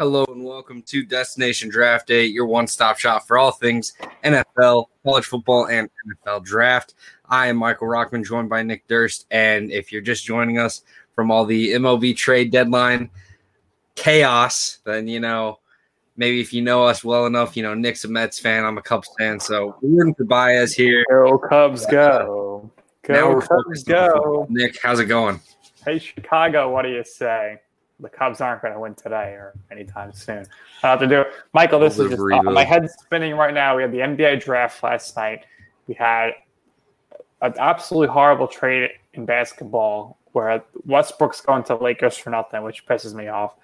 Hello 0.00 0.24
and 0.30 0.42
welcome 0.42 0.80
to 0.84 1.04
Destination 1.04 1.68
Draft 1.68 2.06
Day, 2.06 2.24
your 2.24 2.46
one 2.46 2.66
stop 2.66 2.98
shop 2.98 3.26
for 3.26 3.36
all 3.36 3.50
things 3.50 3.92
NFL, 4.24 4.86
college 5.04 5.26
football, 5.26 5.66
and 5.66 5.90
NFL 6.26 6.42
draft. 6.42 6.94
I 7.28 7.48
am 7.48 7.58
Michael 7.58 7.86
Rockman, 7.86 8.24
joined 8.24 8.48
by 8.48 8.62
Nick 8.62 8.88
Durst. 8.88 9.26
And 9.30 9.70
if 9.70 9.92
you're 9.92 10.00
just 10.00 10.24
joining 10.24 10.58
us 10.58 10.84
from 11.14 11.30
all 11.30 11.44
the 11.44 11.72
MLB 11.72 12.16
trade 12.16 12.50
deadline 12.50 13.10
chaos, 13.94 14.78
then 14.86 15.06
you 15.06 15.20
know, 15.20 15.58
maybe 16.16 16.40
if 16.40 16.54
you 16.54 16.62
know 16.62 16.82
us 16.86 17.04
well 17.04 17.26
enough, 17.26 17.54
you 17.54 17.62
know, 17.62 17.74
Nick's 17.74 18.06
a 18.06 18.08
Mets 18.08 18.38
fan, 18.38 18.64
I'm 18.64 18.78
a 18.78 18.82
Cubs 18.82 19.10
fan. 19.18 19.38
So 19.38 19.76
we're 19.82 19.98
rooting 19.98 20.14
for 20.14 20.24
Baez 20.24 20.72
here. 20.72 21.04
Go 21.10 21.36
Cubs, 21.36 21.84
go. 21.84 22.70
Now 23.06 23.34
we're 23.34 23.42
Cubs, 23.42 23.84
go. 23.84 24.46
Nick, 24.48 24.78
how's 24.82 24.98
it 24.98 25.08
going? 25.08 25.40
Hey, 25.84 25.98
Chicago, 25.98 26.72
what 26.72 26.84
do 26.84 26.88
you 26.88 27.04
say? 27.04 27.58
The 28.00 28.08
Cubs 28.08 28.40
aren't 28.40 28.62
going 28.62 28.74
to 28.74 28.80
win 28.80 28.94
today 28.94 29.32
or 29.32 29.54
anytime 29.70 30.12
soon. 30.12 30.46
I 30.82 30.88
have 30.88 31.00
to 31.00 31.06
do 31.06 31.22
it. 31.22 31.28
Michael, 31.52 31.80
this 31.80 31.98
is 31.98 32.10
just 32.10 32.20
of 32.20 32.44
my 32.44 32.64
head's 32.64 32.92
spinning 32.94 33.34
right 33.34 33.54
now. 33.54 33.76
We 33.76 33.82
had 33.82 33.92
the 33.92 33.98
NBA 33.98 34.42
draft 34.42 34.82
last 34.82 35.16
night. 35.16 35.44
We 35.86 35.94
had 35.94 36.30
an 37.42 37.54
absolutely 37.58 38.08
horrible 38.08 38.46
trade 38.46 38.90
in 39.14 39.24
basketball 39.24 40.18
where 40.32 40.62
Westbrook's 40.86 41.40
going 41.40 41.64
to 41.64 41.76
Lakers 41.76 42.16
for 42.16 42.30
nothing, 42.30 42.62
which 42.62 42.86
pisses 42.86 43.14
me 43.14 43.28
off. 43.28 43.54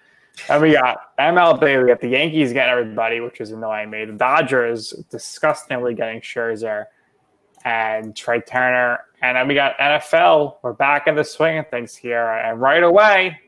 And 0.49 0.61
we 0.61 0.73
got 0.73 1.17
MLB. 1.19 1.83
We 1.83 1.89
got 1.89 2.01
the 2.01 2.09
Yankees 2.09 2.53
getting 2.53 2.73
everybody, 2.73 3.21
which 3.21 3.41
is 3.41 3.53
annoying 3.53 3.91
me. 3.91 4.05
The 4.05 4.13
Dodgers 4.13 4.91
disgustingly 5.11 5.95
getting 5.95 6.21
Scherzer 6.21 6.87
and 7.65 8.15
Trea 8.15 8.41
Turner. 8.43 9.01
And 9.23 9.37
then 9.37 9.49
we 9.49 9.55
got 9.55 9.79
NFL. 9.79 10.57
We're 10.63 10.75
back 10.75 11.07
in 11.07 11.15
the 11.15 11.25
swing 11.25 11.59
of 11.59 11.69
things 11.69 11.97
here. 11.97 12.27
And 12.27 12.61
right 12.61 12.83
away, 12.83 13.39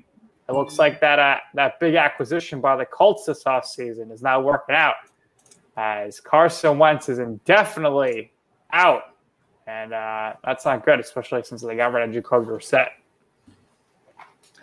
it 0.49 0.53
looks 0.53 0.79
like 0.79 1.01
that 1.01 1.19
uh, 1.19 1.39
that 1.55 1.79
big 1.79 1.95
acquisition 1.95 2.61
by 2.61 2.77
the 2.77 2.87
Colts 2.87 3.27
this 3.27 3.45
offseason 3.45 4.11
is 4.11 4.23
not 4.23 4.45
working 4.45 4.75
out. 4.75 4.95
As 5.77 6.21
Carson 6.21 6.79
Wentz 6.79 7.09
is 7.09 7.19
indefinitely 7.19 8.33
out. 8.73 9.15
And 9.67 9.93
uh, 9.93 10.33
that's 10.45 10.65
not 10.65 10.85
good, 10.85 10.99
especially 10.99 11.43
since 11.43 11.63
they 11.63 11.77
got 11.77 11.93
rid 11.93 12.09
of 12.09 12.15
Jacoby 12.15 12.47
Brissett. 12.47 12.89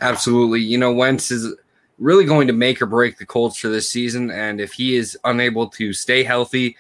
Absolutely. 0.01 0.61
You 0.61 0.77
know, 0.77 0.91
Wentz 0.91 1.31
is 1.31 1.53
really 1.99 2.25
going 2.25 2.47
to 2.47 2.53
make 2.53 2.81
or 2.81 2.85
break 2.85 3.17
the 3.17 3.25
Colts 3.25 3.57
for 3.57 3.69
this 3.69 3.89
season. 3.89 4.31
And 4.31 4.59
if 4.59 4.73
he 4.73 4.95
is 4.95 5.17
unable 5.23 5.69
to 5.69 5.93
stay 5.93 6.23
healthy 6.23 6.75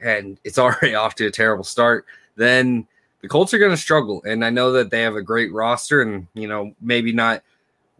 and 0.00 0.38
it's 0.44 0.58
already 0.58 0.94
off 0.94 1.14
to 1.16 1.26
a 1.26 1.30
terrible 1.30 1.64
start, 1.64 2.04
then 2.36 2.86
the 3.20 3.28
Colts 3.28 3.54
are 3.54 3.58
going 3.58 3.70
to 3.70 3.76
struggle. 3.76 4.22
And 4.26 4.44
I 4.44 4.50
know 4.50 4.72
that 4.72 4.90
they 4.90 5.02
have 5.02 5.16
a 5.16 5.22
great 5.22 5.52
roster 5.52 6.02
and, 6.02 6.26
you 6.34 6.48
know, 6.48 6.74
maybe 6.80 7.12
not 7.12 7.42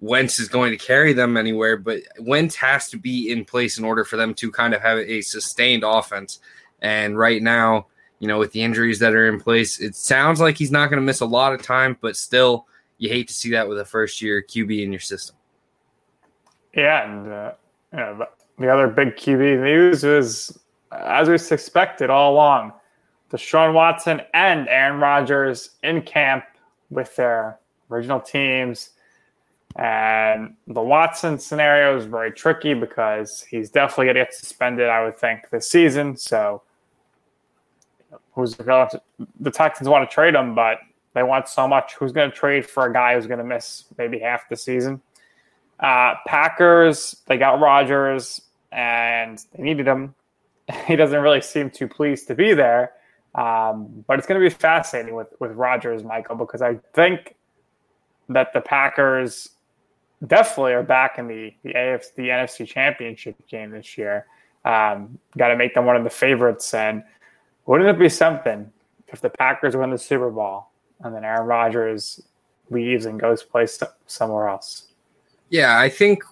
Wentz 0.00 0.38
is 0.38 0.48
going 0.48 0.70
to 0.70 0.76
carry 0.76 1.12
them 1.12 1.36
anywhere, 1.36 1.76
but 1.76 2.00
Wentz 2.20 2.54
has 2.56 2.88
to 2.90 2.96
be 2.98 3.30
in 3.32 3.44
place 3.44 3.78
in 3.78 3.84
order 3.84 4.04
for 4.04 4.16
them 4.16 4.32
to 4.34 4.50
kind 4.50 4.74
of 4.74 4.80
have 4.80 4.98
a 4.98 5.20
sustained 5.22 5.82
offense. 5.84 6.38
And 6.80 7.18
right 7.18 7.42
now, 7.42 7.86
you 8.20 8.28
know, 8.28 8.38
with 8.38 8.52
the 8.52 8.62
injuries 8.62 8.98
that 9.00 9.14
are 9.14 9.28
in 9.28 9.40
place, 9.40 9.80
it 9.80 9.94
sounds 9.96 10.40
like 10.40 10.56
he's 10.56 10.70
not 10.70 10.88
going 10.90 11.00
to 11.00 11.04
miss 11.06 11.20
a 11.20 11.26
lot 11.26 11.52
of 11.52 11.62
time, 11.62 11.96
but 12.00 12.16
still, 12.16 12.66
you 12.98 13.08
hate 13.08 13.28
to 13.28 13.34
see 13.34 13.50
that 13.50 13.68
with 13.68 13.78
a 13.78 13.84
first 13.84 14.22
year 14.22 14.42
QB 14.42 14.82
in 14.82 14.92
your 14.92 15.00
system. 15.00 15.36
Yeah, 16.74 17.10
and 17.10 17.32
uh, 17.32 17.52
the- 17.92 18.28
the 18.58 18.68
other 18.72 18.88
big 18.88 19.14
QB 19.14 19.62
news 19.62 20.02
was, 20.02 20.58
as 20.90 21.28
we 21.28 21.38
suspected 21.38 22.10
all 22.10 22.32
along, 22.32 22.72
Deshaun 23.30 23.72
Watson 23.72 24.20
and 24.34 24.68
Aaron 24.68 25.00
Rodgers 25.00 25.70
in 25.84 26.02
camp 26.02 26.44
with 26.90 27.14
their 27.14 27.60
original 27.88 28.20
teams. 28.20 28.90
And 29.78 30.56
the 30.66 30.82
Watson 30.82 31.38
scenario 31.38 31.96
is 31.96 32.04
very 32.04 32.32
tricky 32.32 32.74
because 32.74 33.42
he's 33.42 33.70
definitely 33.70 34.06
going 34.06 34.16
to 34.16 34.22
get 34.22 34.34
suspended, 34.34 34.88
I 34.88 35.04
would 35.04 35.16
think, 35.16 35.50
this 35.50 35.70
season. 35.70 36.16
So, 36.16 36.62
who's 38.34 38.56
going 38.56 38.90
to, 38.90 39.00
the 39.38 39.52
Texans 39.52 39.88
want 39.88 40.08
to 40.08 40.12
trade 40.12 40.34
him, 40.34 40.56
but 40.56 40.78
they 41.14 41.22
want 41.22 41.46
so 41.48 41.68
much. 41.68 41.94
Who's 41.94 42.10
going 42.10 42.28
to 42.28 42.36
trade 42.36 42.66
for 42.66 42.86
a 42.86 42.92
guy 42.92 43.14
who's 43.14 43.28
going 43.28 43.38
to 43.38 43.44
miss 43.44 43.84
maybe 43.96 44.18
half 44.18 44.48
the 44.48 44.56
season? 44.56 45.00
Uh, 45.78 46.14
Packers, 46.26 47.22
they 47.26 47.38
got 47.38 47.60
Rodgers 47.60 48.40
and 48.72 49.38
they 49.54 49.62
needed 49.62 49.86
him. 49.86 50.14
He 50.86 50.96
doesn't 50.96 51.22
really 51.22 51.40
seem 51.40 51.70
too 51.70 51.88
pleased 51.88 52.26
to 52.28 52.34
be 52.34 52.52
there. 52.52 52.92
Um, 53.34 54.04
but 54.06 54.18
it's 54.18 54.26
going 54.26 54.38
to 54.40 54.46
be 54.46 54.52
fascinating 54.52 55.14
with, 55.14 55.28
with 55.38 55.52
Rodgers, 55.52 56.02
Michael, 56.04 56.36
because 56.36 56.60
I 56.60 56.78
think 56.92 57.36
that 58.28 58.52
the 58.52 58.60
Packers 58.60 59.48
definitely 60.26 60.72
are 60.72 60.82
back 60.82 61.18
in 61.18 61.28
the, 61.28 61.54
the 61.62 61.74
AFC, 61.74 62.14
the 62.16 62.28
NFC 62.28 62.66
championship 62.66 63.36
game 63.48 63.70
this 63.70 63.96
year. 63.96 64.26
Um, 64.64 65.18
got 65.36 65.48
to 65.48 65.56
make 65.56 65.74
them 65.74 65.86
one 65.86 65.96
of 65.96 66.04
the 66.04 66.10
favorites. 66.10 66.74
And 66.74 67.02
wouldn't 67.66 67.88
it 67.88 67.98
be 67.98 68.08
something 68.08 68.70
if 69.08 69.20
the 69.20 69.30
Packers 69.30 69.76
win 69.76 69.90
the 69.90 69.98
Super 69.98 70.30
Bowl 70.30 70.66
and 71.00 71.14
then 71.14 71.24
Aaron 71.24 71.46
Rodgers 71.46 72.20
leaves 72.70 73.06
and 73.06 73.20
goes 73.20 73.42
play 73.42 73.66
some- 73.66 73.88
somewhere 74.06 74.48
else? 74.48 74.88
Yeah, 75.48 75.78
I 75.78 75.88
think 75.88 76.22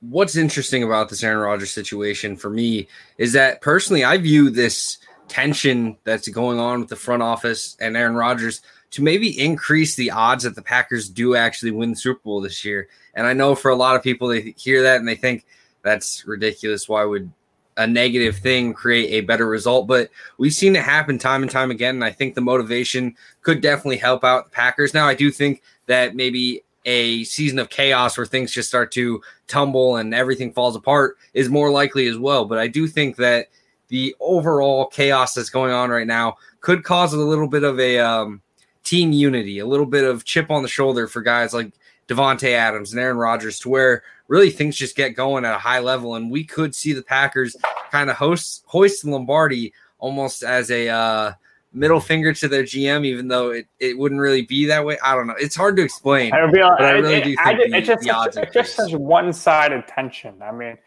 what's 0.00 0.36
interesting 0.36 0.82
about 0.82 1.08
this 1.08 1.24
Aaron 1.24 1.38
Rodgers 1.38 1.72
situation 1.72 2.36
for 2.36 2.50
me 2.50 2.88
is 3.18 3.32
that 3.32 3.60
personally, 3.60 4.04
I 4.04 4.16
view 4.18 4.50
this 4.50 4.98
tension 5.28 5.96
that's 6.04 6.28
going 6.28 6.58
on 6.58 6.80
with 6.80 6.88
the 6.88 6.96
front 6.96 7.22
office 7.22 7.76
and 7.80 7.96
Aaron 7.96 8.14
Rodgers 8.14 8.62
to 8.92 9.02
maybe 9.02 9.38
increase 9.38 9.96
the 9.96 10.10
odds 10.10 10.44
that 10.44 10.54
the 10.54 10.62
Packers 10.62 11.08
do 11.08 11.34
actually 11.34 11.72
win 11.72 11.90
the 11.90 11.96
Super 11.96 12.20
Bowl 12.22 12.40
this 12.40 12.64
year. 12.64 12.88
And 13.16 13.26
I 13.26 13.32
know 13.32 13.54
for 13.54 13.70
a 13.70 13.76
lot 13.76 13.96
of 13.96 14.02
people, 14.02 14.28
they 14.28 14.54
hear 14.56 14.82
that 14.82 15.00
and 15.00 15.08
they 15.08 15.16
think 15.16 15.44
that's 15.82 16.26
ridiculous. 16.26 16.88
Why 16.88 17.04
would 17.04 17.32
a 17.78 17.86
negative 17.86 18.36
thing 18.36 18.74
create 18.74 19.10
a 19.10 19.26
better 19.26 19.48
result? 19.48 19.88
But 19.88 20.10
we've 20.38 20.52
seen 20.52 20.76
it 20.76 20.82
happen 20.82 21.18
time 21.18 21.42
and 21.42 21.50
time 21.50 21.70
again. 21.70 21.96
And 21.96 22.04
I 22.04 22.12
think 22.12 22.34
the 22.34 22.40
motivation 22.42 23.16
could 23.42 23.60
definitely 23.62 23.96
help 23.96 24.22
out 24.22 24.44
the 24.44 24.50
Packers. 24.50 24.94
Now, 24.94 25.08
I 25.08 25.14
do 25.14 25.30
think 25.30 25.62
that 25.86 26.14
maybe 26.14 26.62
a 26.84 27.24
season 27.24 27.58
of 27.58 27.68
chaos 27.68 28.16
where 28.16 28.26
things 28.26 28.52
just 28.52 28.68
start 28.68 28.92
to 28.92 29.20
tumble 29.48 29.96
and 29.96 30.14
everything 30.14 30.52
falls 30.52 30.76
apart 30.76 31.16
is 31.34 31.48
more 31.48 31.70
likely 31.70 32.06
as 32.06 32.18
well. 32.18 32.44
But 32.44 32.58
I 32.58 32.68
do 32.68 32.86
think 32.86 33.16
that 33.16 33.48
the 33.88 34.14
overall 34.20 34.86
chaos 34.86 35.34
that's 35.34 35.50
going 35.50 35.72
on 35.72 35.90
right 35.90 36.06
now 36.06 36.36
could 36.60 36.84
cause 36.84 37.12
a 37.12 37.18
little 37.18 37.48
bit 37.48 37.64
of 37.64 37.80
a 37.80 37.98
um, 37.98 38.42
team 38.84 39.12
unity, 39.12 39.58
a 39.58 39.66
little 39.66 39.86
bit 39.86 40.04
of 40.04 40.24
chip 40.24 40.50
on 40.50 40.62
the 40.62 40.68
shoulder 40.68 41.06
for 41.06 41.22
guys 41.22 41.54
like 41.54 41.72
Davante 42.08 42.50
Adams 42.52 42.92
and 42.92 43.00
Aaron 43.00 43.16
Rodgers, 43.16 43.58
to 43.60 43.68
where 43.68 44.02
really 44.28 44.50
things 44.50 44.76
just 44.76 44.96
get 44.96 45.10
going 45.16 45.44
at 45.44 45.54
a 45.54 45.58
high 45.58 45.80
level, 45.80 46.14
and 46.14 46.30
we 46.30 46.44
could 46.44 46.74
see 46.74 46.92
the 46.92 47.02
Packers 47.02 47.56
kind 47.90 48.10
of 48.10 48.16
host 48.16 48.64
hoist 48.66 49.04
Lombardi 49.04 49.72
almost 49.98 50.42
as 50.42 50.70
a 50.70 50.88
uh, 50.88 51.32
middle 51.72 52.00
finger 52.00 52.32
to 52.32 52.48
their 52.48 52.62
GM, 52.62 53.04
even 53.04 53.28
though 53.28 53.50
it, 53.50 53.66
it 53.80 53.96
wouldn't 53.98 54.20
really 54.20 54.42
be 54.42 54.66
that 54.66 54.84
way. 54.84 54.98
I 55.02 55.14
don't 55.14 55.26
know. 55.26 55.34
It's 55.38 55.56
hard 55.56 55.76
to 55.76 55.82
explain. 55.82 56.34
It 56.34 56.40
would 56.42 56.52
be 56.52 56.60
but 56.60 56.80
I 56.82 56.96
it- 56.96 57.00
really 57.00 57.14
it- 57.14 57.24
do 57.24 57.30
think 57.36 57.40
I 57.46 57.52
did- 57.54 57.72
the- 57.72 57.76
it's 57.78 57.86
just 57.86 58.02
the 58.02 58.10
odds 58.10 58.36
it's 58.36 58.52
just 58.52 58.78
increase. 58.78 58.92
such 58.92 59.00
one-sided 59.00 59.86
tension. 59.88 60.34
I 60.42 60.52
mean, 60.52 60.78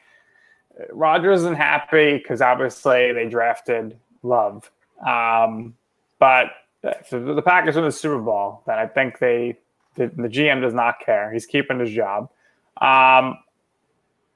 Rodgers 0.91 1.39
isn't 1.41 1.55
happy 1.57 2.17
because 2.17 2.41
obviously 2.41 3.11
they 3.13 3.27
drafted 3.27 3.97
Love, 4.23 4.69
um, 5.05 5.75
but 6.19 6.47
if 6.83 7.09
the 7.09 7.19
the 7.19 7.41
Packers 7.41 7.75
win 7.75 7.83
the 7.85 7.91
Super 7.91 8.19
Bowl, 8.19 8.63
then 8.65 8.77
I 8.79 8.85
think 8.87 9.19
they 9.19 9.57
the, 9.95 10.07
the 10.07 10.27
GM 10.27 10.61
does 10.61 10.73
not 10.73 10.99
care. 10.99 11.31
He's 11.31 11.45
keeping 11.45 11.79
his 11.79 11.91
job. 11.91 12.29
Um, 12.81 13.39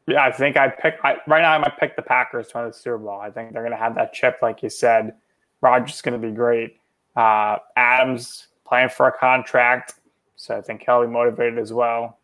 yeah, 0.07 0.23
I 0.23 0.31
think 0.31 0.57
I 0.57 0.69
pick 0.69 0.95
I, 1.03 1.17
right 1.27 1.41
now. 1.41 1.53
I 1.53 1.57
might 1.57 1.77
pick 1.79 1.95
the 1.95 2.01
Packers 2.01 2.49
to 2.49 2.57
win 2.57 2.67
the 2.67 2.73
Super 2.73 2.97
Bowl. 2.97 3.19
I 3.19 3.31
think 3.31 3.53
they're 3.53 3.61
going 3.61 3.71
to 3.71 3.77
have 3.77 3.95
that 3.95 4.13
chip, 4.13 4.39
like 4.41 4.61
you 4.61 4.69
said. 4.69 5.15
Rodgers 5.61 5.95
is 5.95 6.01
going 6.01 6.19
to 6.19 6.27
be 6.27 6.33
great. 6.33 6.77
Uh, 7.15 7.57
Adams 7.77 8.47
playing 8.65 8.89
for 8.89 9.07
a 9.07 9.11
contract, 9.17 9.95
so 10.35 10.57
I 10.57 10.61
think 10.61 10.83
he'll 10.85 11.01
be 11.01 11.07
motivated 11.07 11.57
as 11.57 11.71
well. 11.71 12.17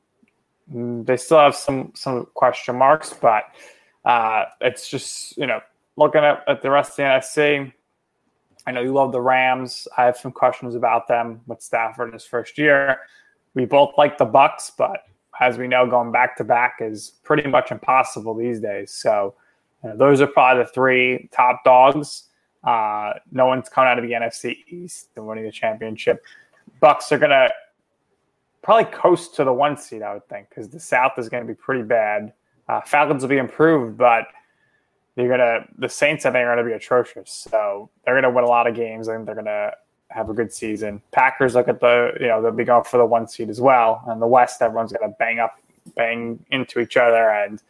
Mm, 0.73 1.05
They 1.05 1.15
still 1.15 1.39
have 1.39 1.55
some 1.55 1.93
some 1.95 2.27
question 2.33 2.75
marks, 2.75 3.13
but 3.13 3.45
uh, 4.03 4.45
it's 4.59 4.89
just 4.89 5.37
you 5.37 5.47
know 5.47 5.61
looking 5.95 6.21
at, 6.21 6.43
at 6.47 6.61
the 6.61 6.69
rest 6.69 6.91
of 6.91 6.95
the 6.97 7.03
NFC. 7.03 7.71
I 8.67 8.71
know 8.71 8.81
you 8.81 8.91
love 8.93 9.13
the 9.13 9.21
Rams. 9.21 9.87
I 9.97 10.03
have 10.03 10.17
some 10.17 10.31
questions 10.31 10.75
about 10.75 11.07
them 11.07 11.41
with 11.47 11.61
Stafford 11.61 12.09
in 12.09 12.13
his 12.13 12.25
first 12.25 12.57
year. 12.57 12.99
We 13.59 13.65
both 13.65 13.93
like 13.97 14.17
the 14.17 14.25
Bucs, 14.25 14.71
but 14.77 15.03
as 15.41 15.57
we 15.57 15.67
know, 15.67 15.85
going 15.85 16.13
back 16.13 16.37
to 16.37 16.45
back 16.45 16.77
is 16.79 17.13
pretty 17.23 17.47
much 17.49 17.71
impossible 17.71 18.33
these 18.33 18.61
days. 18.61 18.91
So 18.91 19.35
you 19.83 19.89
know, 19.89 19.97
those 19.97 20.21
are 20.21 20.27
probably 20.27 20.63
the 20.63 20.69
three 20.69 21.29
top 21.33 21.63
dogs. 21.65 22.29
Uh, 22.63 23.13
no 23.31 23.47
one's 23.47 23.67
coming 23.67 23.89
out 23.89 23.99
of 23.99 24.05
the 24.05 24.11
NFC 24.11 24.57
East 24.69 25.09
and 25.17 25.27
winning 25.27 25.43
the 25.43 25.51
championship. 25.51 26.23
Bucs 26.81 27.11
are 27.11 27.17
gonna 27.17 27.49
probably 28.61 28.85
coast 28.85 29.35
to 29.35 29.43
the 29.43 29.51
one 29.51 29.75
seed, 29.75 30.03
I 30.03 30.13
would 30.13 30.27
think, 30.29 30.47
because 30.49 30.69
the 30.69 30.79
South 30.79 31.13
is 31.17 31.27
going 31.27 31.43
to 31.43 31.47
be 31.47 31.55
pretty 31.55 31.83
bad. 31.83 32.31
Uh, 32.67 32.81
Falcons 32.81 33.23
will 33.23 33.29
be 33.29 33.37
improved, 33.37 33.97
but 33.97 34.25
they're 35.15 35.27
gonna 35.27 35.65
the 35.77 35.89
Saints 35.89 36.25
I 36.25 36.31
think 36.31 36.45
are 36.45 36.55
gonna 36.55 36.65
be 36.65 36.73
atrocious. 36.73 37.29
So 37.49 37.89
they're 38.05 38.15
gonna 38.15 38.33
win 38.33 38.45
a 38.45 38.47
lot 38.47 38.67
of 38.67 38.75
games. 38.75 39.09
I 39.09 39.15
think 39.15 39.25
they're 39.25 39.35
gonna 39.35 39.71
have 40.09 40.29
a 40.29 40.33
good 40.33 40.51
season. 40.51 41.01
Packers 41.11 41.55
look 41.55 41.67
at 41.67 41.79
the 41.79 42.13
you 42.19 42.27
know 42.27 42.41
they'll 42.41 42.51
be 42.51 42.63
going 42.63 42.83
for 42.83 42.97
the 42.97 43.05
one 43.05 43.27
seed 43.27 43.49
as 43.49 43.61
well. 43.61 44.03
And 44.07 44.21
the 44.21 44.27
West, 44.27 44.61
everyone's 44.61 44.91
gonna 44.91 45.13
bang 45.19 45.39
up, 45.39 45.59
bang 45.95 46.43
into 46.51 46.79
each 46.79 46.97
other, 46.97 47.29
and 47.29 47.61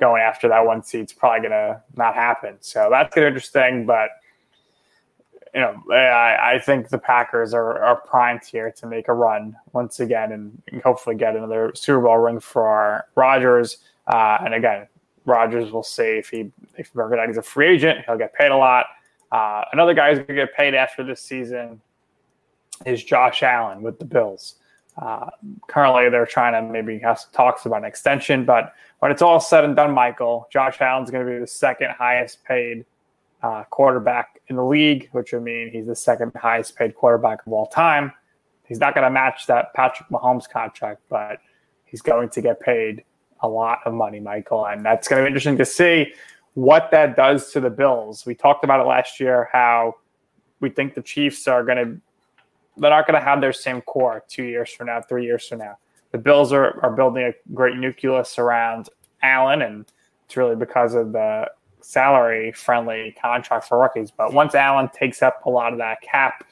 going 0.00 0.22
after 0.22 0.48
that 0.48 0.64
one 0.64 0.82
seed's 0.82 1.12
probably 1.12 1.48
gonna 1.48 1.82
not 1.96 2.14
happen. 2.14 2.56
So 2.60 2.88
that's 2.90 3.14
gonna 3.14 3.26
be 3.26 3.28
interesting, 3.28 3.86
but. 3.86 4.10
You 5.54 5.60
know, 5.60 5.82
I, 5.92 6.54
I 6.54 6.58
think 6.60 6.88
the 6.88 6.96
Packers 6.96 7.52
are, 7.52 7.78
are 7.82 7.96
primed 7.96 8.42
here 8.42 8.72
to 8.78 8.86
make 8.86 9.08
a 9.08 9.12
run 9.12 9.54
once 9.74 10.00
again 10.00 10.32
and 10.32 10.62
hopefully 10.82 11.14
get 11.14 11.36
another 11.36 11.72
Super 11.74 12.00
Bowl 12.00 12.16
ring 12.16 12.40
for 12.40 13.04
Rodgers. 13.16 13.76
Uh, 14.06 14.38
and 14.42 14.54
again, 14.54 14.86
Rodgers 15.24 15.70
will 15.70 15.82
see 15.82 16.18
if 16.18 16.30
he 16.30 16.50
if 16.76 16.90
he's 16.92 17.36
a 17.36 17.42
free 17.42 17.74
agent, 17.74 18.04
he'll 18.06 18.16
get 18.16 18.34
paid 18.34 18.50
a 18.50 18.56
lot. 18.56 18.86
Uh, 19.32 19.64
another 19.72 19.94
guy 19.94 20.10
who's 20.10 20.18
going 20.18 20.28
to 20.28 20.34
get 20.34 20.54
paid 20.54 20.74
after 20.74 21.02
this 21.02 21.22
season 21.22 21.80
is 22.84 23.02
Josh 23.02 23.42
Allen 23.42 23.82
with 23.82 23.98
the 23.98 24.04
Bills. 24.04 24.56
Uh, 25.00 25.30
currently, 25.68 26.10
they're 26.10 26.26
trying 26.26 26.52
to 26.52 26.70
maybe 26.70 26.98
have 26.98 27.18
some 27.18 27.30
talks 27.32 27.64
about 27.64 27.78
an 27.78 27.84
extension, 27.86 28.44
but 28.44 28.74
when 28.98 29.10
it's 29.10 29.22
all 29.22 29.40
said 29.40 29.64
and 29.64 29.74
done, 29.74 29.92
Michael, 29.92 30.46
Josh 30.52 30.80
Allen's 30.82 31.10
going 31.10 31.26
to 31.26 31.32
be 31.32 31.38
the 31.38 31.46
second 31.46 31.92
highest 31.92 32.44
paid 32.44 32.84
uh, 33.42 33.64
quarterback 33.64 34.40
in 34.48 34.56
the 34.56 34.64
league, 34.64 35.08
which 35.12 35.32
would 35.32 35.42
mean 35.42 35.70
he's 35.70 35.86
the 35.86 35.96
second 35.96 36.30
highest 36.36 36.76
paid 36.76 36.94
quarterback 36.94 37.44
of 37.46 37.52
all 37.54 37.66
time. 37.66 38.12
He's 38.68 38.78
not 38.78 38.94
going 38.94 39.04
to 39.04 39.10
match 39.10 39.46
that 39.46 39.72
Patrick 39.74 40.10
Mahomes 40.10 40.48
contract, 40.48 41.00
but 41.08 41.38
he's 41.84 42.02
going 42.02 42.28
to 42.28 42.42
get 42.42 42.60
paid 42.60 43.02
a 43.40 43.48
lot 43.48 43.78
of 43.86 43.94
money, 43.94 44.20
Michael. 44.20 44.66
And 44.66 44.84
that's 44.84 45.08
going 45.08 45.20
to 45.20 45.24
be 45.24 45.28
interesting 45.28 45.56
to 45.56 45.64
see 45.64 46.12
what 46.54 46.90
that 46.90 47.16
does 47.16 47.52
to 47.52 47.60
the 47.60 47.70
Bills. 47.70 48.26
We 48.26 48.34
talked 48.34 48.64
about 48.64 48.80
it 48.80 48.88
last 48.88 49.20
year 49.20 49.48
how 49.52 49.96
we 50.60 50.70
think 50.70 50.94
the 50.94 51.02
Chiefs 51.02 51.48
are 51.48 51.64
going 51.64 51.78
to, 51.78 52.00
they're 52.76 52.90
not 52.90 53.06
going 53.06 53.18
to 53.18 53.24
have 53.24 53.40
their 53.40 53.52
same 53.52 53.80
core 53.82 54.22
two 54.28 54.44
years 54.44 54.70
from 54.70 54.86
now, 54.86 55.00
three 55.00 55.24
years 55.24 55.46
from 55.48 55.58
now. 55.58 55.78
The 56.12 56.18
Bills 56.18 56.52
are, 56.52 56.78
are 56.84 56.90
building 56.90 57.24
a 57.24 57.54
great 57.54 57.76
nucleus 57.76 58.38
around 58.38 58.90
Allen, 59.22 59.62
and 59.62 59.86
it's 60.26 60.36
really 60.36 60.56
because 60.56 60.94
of 60.94 61.12
the 61.12 61.50
salary 61.80 62.52
friendly 62.52 63.16
contract 63.20 63.66
for 63.66 63.78
rookies. 63.78 64.10
But 64.10 64.32
once 64.32 64.54
Allen 64.54 64.88
takes 64.92 65.22
up 65.22 65.44
a 65.46 65.50
lot 65.50 65.72
of 65.72 65.78
that 65.78 66.00
cap, 66.02 66.46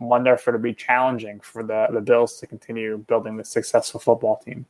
I 0.00 0.04
wonder 0.04 0.34
if 0.34 0.48
it'll 0.48 0.60
be 0.60 0.74
challenging 0.74 1.38
for 1.40 1.62
the, 1.62 1.86
the 1.92 2.00
Bills 2.00 2.40
to 2.40 2.46
continue 2.46 2.98
building 2.98 3.36
the 3.36 3.44
successful 3.44 4.00
football 4.00 4.38
team. 4.44 4.66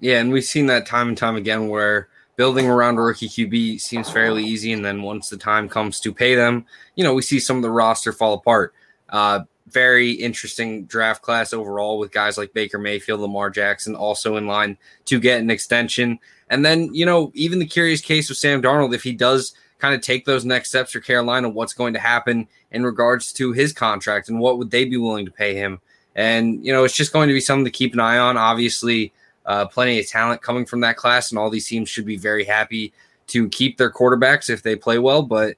Yeah, 0.00 0.20
and 0.20 0.30
we've 0.30 0.44
seen 0.44 0.66
that 0.66 0.84
time 0.84 1.08
and 1.08 1.16
time 1.16 1.36
again 1.36 1.68
where 1.68 2.08
building 2.36 2.68
around 2.68 2.98
a 2.98 3.02
rookie 3.02 3.28
QB 3.28 3.80
seems 3.80 4.10
fairly 4.10 4.44
easy, 4.44 4.72
and 4.72 4.84
then 4.84 5.02
once 5.02 5.28
the 5.28 5.36
time 5.36 5.68
comes 5.68 6.00
to 6.00 6.12
pay 6.12 6.34
them, 6.34 6.66
you 6.94 7.02
know, 7.02 7.14
we 7.14 7.22
see 7.22 7.40
some 7.40 7.56
of 7.56 7.62
the 7.62 7.70
roster 7.70 8.12
fall 8.12 8.34
apart. 8.34 8.74
Uh, 9.08 9.40
very 9.68 10.12
interesting 10.12 10.84
draft 10.84 11.22
class 11.22 11.52
overall 11.52 11.98
with 11.98 12.12
guys 12.12 12.38
like 12.38 12.52
Baker 12.52 12.78
Mayfield, 12.78 13.20
Lamar 13.20 13.50
Jackson 13.50 13.96
also 13.96 14.36
in 14.36 14.46
line 14.46 14.78
to 15.06 15.18
get 15.18 15.40
an 15.40 15.50
extension. 15.50 16.18
And 16.48 16.64
then, 16.64 16.94
you 16.94 17.04
know, 17.04 17.32
even 17.34 17.58
the 17.58 17.66
curious 17.66 18.00
case 18.00 18.30
of 18.30 18.36
Sam 18.36 18.62
Darnold, 18.62 18.94
if 18.94 19.02
he 19.02 19.12
does 19.12 19.54
kind 19.78 19.94
of 19.94 20.00
take 20.00 20.24
those 20.24 20.44
next 20.44 20.68
steps 20.68 20.92
for 20.92 21.00
Carolina, 21.00 21.48
what's 21.48 21.74
going 21.74 21.94
to 21.94 22.00
happen 22.00 22.46
in 22.70 22.84
regards 22.84 23.32
to 23.34 23.52
his 23.52 23.72
contract 23.72 24.28
and 24.28 24.38
what 24.38 24.58
would 24.58 24.70
they 24.70 24.84
be 24.84 24.96
willing 24.96 25.26
to 25.26 25.32
pay 25.32 25.54
him? 25.54 25.80
And, 26.14 26.64
you 26.64 26.72
know, 26.72 26.84
it's 26.84 26.96
just 26.96 27.12
going 27.12 27.28
to 27.28 27.34
be 27.34 27.40
something 27.40 27.64
to 27.64 27.70
keep 27.70 27.92
an 27.92 28.00
eye 28.00 28.18
on. 28.18 28.36
Obviously, 28.36 29.12
uh, 29.46 29.66
plenty 29.66 29.98
of 29.98 30.08
talent 30.08 30.42
coming 30.42 30.66
from 30.66 30.80
that 30.80 30.96
class, 30.96 31.30
and 31.30 31.38
all 31.38 31.50
these 31.50 31.68
teams 31.68 31.88
should 31.88 32.04
be 32.04 32.16
very 32.16 32.44
happy 32.44 32.92
to 33.28 33.48
keep 33.48 33.78
their 33.78 33.90
quarterbacks 33.90 34.50
if 34.50 34.62
they 34.62 34.76
play 34.76 34.98
well. 34.98 35.22
But, 35.22 35.56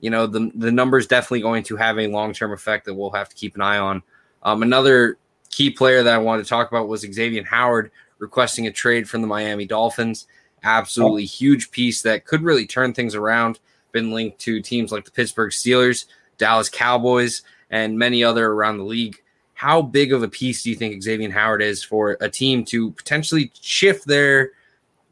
you 0.00 0.10
know, 0.10 0.26
the, 0.26 0.50
the 0.54 0.72
number 0.72 0.98
is 0.98 1.06
definitely 1.06 1.40
going 1.40 1.62
to 1.64 1.76
have 1.76 1.98
a 1.98 2.08
long 2.08 2.32
term 2.32 2.52
effect 2.52 2.86
that 2.86 2.94
we'll 2.94 3.10
have 3.10 3.28
to 3.28 3.36
keep 3.36 3.54
an 3.54 3.62
eye 3.62 3.78
on. 3.78 4.02
Um, 4.42 4.62
another 4.62 5.18
key 5.50 5.70
player 5.70 6.02
that 6.02 6.14
I 6.14 6.18
wanted 6.18 6.42
to 6.44 6.48
talk 6.48 6.70
about 6.70 6.88
was 6.88 7.00
Xavier 7.00 7.44
Howard 7.44 7.90
requesting 8.18 8.66
a 8.66 8.72
trade 8.72 9.08
from 9.08 9.20
the 9.20 9.26
Miami 9.26 9.66
Dolphins. 9.66 10.26
Absolutely 10.62 11.24
huge 11.24 11.70
piece 11.70 12.02
that 12.02 12.24
could 12.24 12.42
really 12.42 12.66
turn 12.66 12.92
things 12.92 13.14
around. 13.14 13.58
Been 13.92 14.12
linked 14.12 14.38
to 14.40 14.60
teams 14.60 14.92
like 14.92 15.04
the 15.04 15.10
Pittsburgh 15.10 15.52
Steelers, 15.52 16.06
Dallas 16.38 16.68
Cowboys, 16.68 17.42
and 17.70 17.98
many 17.98 18.22
other 18.22 18.46
around 18.46 18.78
the 18.78 18.84
league. 18.84 19.22
How 19.56 19.80
big 19.80 20.12
of 20.12 20.22
a 20.22 20.28
piece 20.28 20.62
do 20.62 20.68
you 20.68 20.76
think 20.76 21.02
Xavier 21.02 21.30
Howard 21.30 21.62
is 21.62 21.82
for 21.82 22.18
a 22.20 22.28
team 22.28 22.62
to 22.66 22.90
potentially 22.90 23.50
shift 23.58 24.06
their 24.06 24.50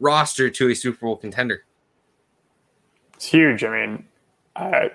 roster 0.00 0.50
to 0.50 0.68
a 0.68 0.74
Super 0.74 1.06
Bowl 1.06 1.16
contender? 1.16 1.64
It's 3.14 3.24
huge. 3.24 3.64
I 3.64 3.70
mean, 3.70 4.04
uh, 4.54 4.88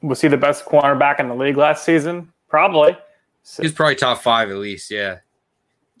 was 0.00 0.20
he 0.20 0.28
the 0.28 0.36
best 0.36 0.64
cornerback 0.64 1.18
in 1.18 1.28
the 1.28 1.34
league 1.34 1.56
last 1.56 1.84
season? 1.84 2.32
Probably. 2.48 2.96
So, 3.42 3.64
He's 3.64 3.72
probably 3.72 3.96
top 3.96 4.22
five 4.22 4.48
at 4.48 4.58
least. 4.58 4.92
Yeah. 4.92 5.18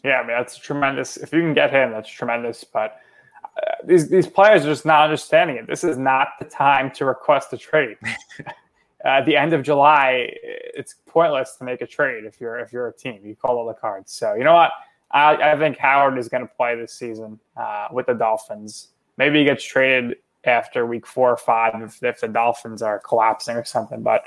yeah, 0.04 0.20
I 0.20 0.26
mean 0.26 0.36
that's 0.36 0.56
tremendous. 0.56 1.16
If 1.16 1.32
you 1.32 1.40
can 1.40 1.52
get 1.52 1.72
him, 1.72 1.90
that's 1.90 2.08
tremendous. 2.08 2.62
But 2.62 3.00
uh, 3.42 3.74
these 3.84 4.08
these 4.08 4.28
players 4.28 4.64
are 4.64 4.68
just 4.68 4.86
not 4.86 5.02
understanding 5.02 5.56
it. 5.56 5.66
This 5.66 5.82
is 5.82 5.98
not 5.98 6.28
the 6.38 6.44
time 6.44 6.92
to 6.92 7.06
request 7.06 7.52
a 7.52 7.58
trade. 7.58 7.96
At 9.04 9.26
the 9.26 9.36
end 9.36 9.52
of 9.52 9.62
July, 9.62 10.30
it's 10.42 10.94
pointless 11.06 11.56
to 11.56 11.64
make 11.64 11.82
a 11.82 11.86
trade 11.86 12.24
if 12.24 12.40
you're 12.40 12.58
if 12.58 12.72
you're 12.72 12.88
a 12.88 12.92
team. 12.92 13.20
You 13.22 13.36
call 13.36 13.58
all 13.58 13.66
the 13.66 13.74
cards. 13.74 14.12
So 14.12 14.34
you 14.34 14.44
know 14.44 14.54
what? 14.54 14.72
I, 15.10 15.52
I 15.52 15.58
think 15.58 15.76
Howard 15.76 16.18
is 16.18 16.28
going 16.28 16.42
to 16.42 16.52
play 16.54 16.74
this 16.74 16.92
season 16.92 17.38
uh, 17.56 17.88
with 17.92 18.06
the 18.06 18.14
Dolphins. 18.14 18.88
Maybe 19.16 19.38
he 19.38 19.44
gets 19.44 19.62
traded 19.62 20.16
after 20.44 20.86
week 20.86 21.06
four 21.06 21.30
or 21.30 21.36
five 21.36 21.80
if, 21.80 22.02
if 22.02 22.20
the 22.20 22.28
Dolphins 22.28 22.82
are 22.82 22.98
collapsing 22.98 23.56
or 23.56 23.64
something. 23.64 24.02
But 24.02 24.24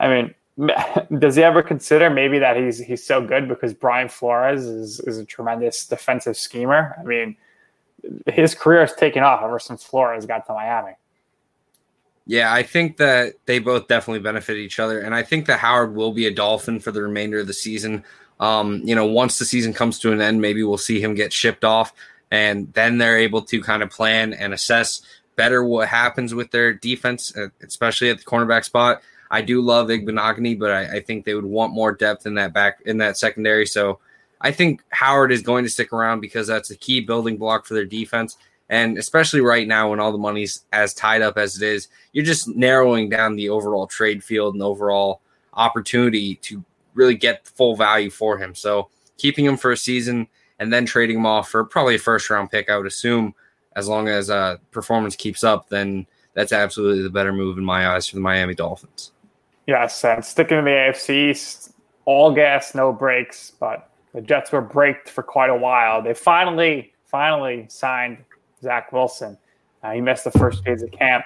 I 0.00 0.08
mean, 0.08 0.34
does 1.18 1.36
he 1.36 1.42
ever 1.42 1.62
consider 1.62 2.08
maybe 2.08 2.38
that 2.38 2.56
he's 2.56 2.78
he's 2.78 3.04
so 3.04 3.24
good 3.26 3.48
because 3.48 3.74
Brian 3.74 4.08
Flores 4.08 4.64
is 4.64 5.00
is 5.00 5.18
a 5.18 5.24
tremendous 5.24 5.86
defensive 5.86 6.36
schemer? 6.36 6.96
I 6.98 7.02
mean, 7.02 7.36
his 8.26 8.54
career 8.54 8.80
has 8.80 8.94
taken 8.94 9.22
off 9.22 9.42
ever 9.42 9.58
since 9.58 9.82
Flores 9.82 10.26
got 10.26 10.46
to 10.46 10.54
Miami. 10.54 10.92
Yeah, 12.26 12.52
I 12.52 12.62
think 12.62 12.98
that 12.98 13.34
they 13.46 13.58
both 13.58 13.88
definitely 13.88 14.20
benefit 14.20 14.56
each 14.56 14.78
other, 14.78 15.00
and 15.00 15.14
I 15.14 15.22
think 15.22 15.46
that 15.46 15.58
Howard 15.58 15.94
will 15.94 16.12
be 16.12 16.26
a 16.26 16.34
Dolphin 16.34 16.78
for 16.78 16.92
the 16.92 17.02
remainder 17.02 17.40
of 17.40 17.46
the 17.46 17.52
season. 17.52 18.04
Um, 18.38 18.80
you 18.84 18.94
know, 18.94 19.06
once 19.06 19.38
the 19.38 19.44
season 19.44 19.72
comes 19.72 19.98
to 20.00 20.12
an 20.12 20.20
end, 20.20 20.40
maybe 20.40 20.62
we'll 20.62 20.78
see 20.78 21.00
him 21.00 21.14
get 21.14 21.32
shipped 21.32 21.64
off, 21.64 21.92
and 22.30 22.72
then 22.74 22.98
they're 22.98 23.18
able 23.18 23.42
to 23.42 23.60
kind 23.60 23.82
of 23.82 23.90
plan 23.90 24.32
and 24.32 24.54
assess 24.54 25.02
better 25.36 25.64
what 25.64 25.88
happens 25.88 26.34
with 26.34 26.50
their 26.50 26.72
defense, 26.72 27.34
especially 27.62 28.10
at 28.10 28.18
the 28.18 28.24
cornerback 28.24 28.64
spot. 28.64 29.02
I 29.30 29.40
do 29.40 29.60
love 29.60 29.88
Igbinoghene, 29.88 30.58
but 30.58 30.70
I, 30.70 30.96
I 30.96 31.00
think 31.00 31.24
they 31.24 31.34
would 31.34 31.44
want 31.44 31.72
more 31.72 31.92
depth 31.92 32.26
in 32.26 32.34
that 32.34 32.52
back 32.52 32.82
in 32.84 32.98
that 32.98 33.16
secondary. 33.16 33.66
So 33.66 33.98
I 34.40 34.52
think 34.52 34.82
Howard 34.90 35.32
is 35.32 35.42
going 35.42 35.64
to 35.64 35.70
stick 35.70 35.92
around 35.92 36.20
because 36.20 36.46
that's 36.46 36.70
a 36.70 36.76
key 36.76 37.00
building 37.00 37.38
block 37.38 37.64
for 37.64 37.74
their 37.74 37.86
defense. 37.86 38.36
And 38.68 38.96
especially 38.96 39.40
right 39.40 39.66
now, 39.66 39.90
when 39.90 40.00
all 40.00 40.12
the 40.12 40.18
money's 40.18 40.64
as 40.72 40.94
tied 40.94 41.22
up 41.22 41.36
as 41.36 41.60
it 41.60 41.66
is, 41.66 41.88
you're 42.12 42.24
just 42.24 42.48
narrowing 42.48 43.08
down 43.08 43.36
the 43.36 43.48
overall 43.48 43.86
trade 43.86 44.24
field 44.24 44.54
and 44.54 44.62
overall 44.62 45.20
opportunity 45.54 46.36
to 46.36 46.64
really 46.94 47.14
get 47.14 47.46
full 47.46 47.76
value 47.76 48.10
for 48.10 48.38
him. 48.38 48.54
So 48.54 48.88
keeping 49.18 49.44
him 49.44 49.56
for 49.56 49.72
a 49.72 49.76
season 49.76 50.26
and 50.58 50.72
then 50.72 50.86
trading 50.86 51.18
him 51.18 51.26
off 51.26 51.50
for 51.50 51.64
probably 51.64 51.96
a 51.96 51.98
first 51.98 52.30
round 52.30 52.50
pick, 52.50 52.70
I 52.70 52.76
would 52.76 52.86
assume, 52.86 53.34
as 53.74 53.88
long 53.88 54.08
as 54.08 54.30
uh, 54.30 54.56
performance 54.70 55.16
keeps 55.16 55.44
up, 55.44 55.68
then 55.68 56.06
that's 56.34 56.52
absolutely 56.52 57.02
the 57.02 57.10
better 57.10 57.32
move 57.32 57.58
in 57.58 57.64
my 57.64 57.88
eyes 57.88 58.06
for 58.06 58.16
the 58.16 58.22
Miami 58.22 58.54
Dolphins. 58.54 59.12
Yes, 59.66 60.04
and 60.04 60.24
sticking 60.24 60.58
to 60.58 60.62
the 60.62 60.70
AFC 60.70 61.72
all 62.04 62.32
gas, 62.34 62.74
no 62.74 62.92
brakes, 62.92 63.52
but 63.58 63.88
the 64.14 64.20
Jets 64.20 64.52
were 64.52 64.60
braked 64.60 65.08
for 65.08 65.22
quite 65.22 65.50
a 65.50 65.56
while. 65.56 66.02
They 66.02 66.14
finally, 66.14 66.92
finally 67.06 67.66
signed 67.68 68.18
Zach 68.62 68.92
Wilson. 68.92 69.36
Uh, 69.82 69.92
he 69.92 70.00
missed 70.00 70.24
the 70.24 70.30
first 70.30 70.64
phase 70.64 70.82
of 70.82 70.90
camp. 70.92 71.24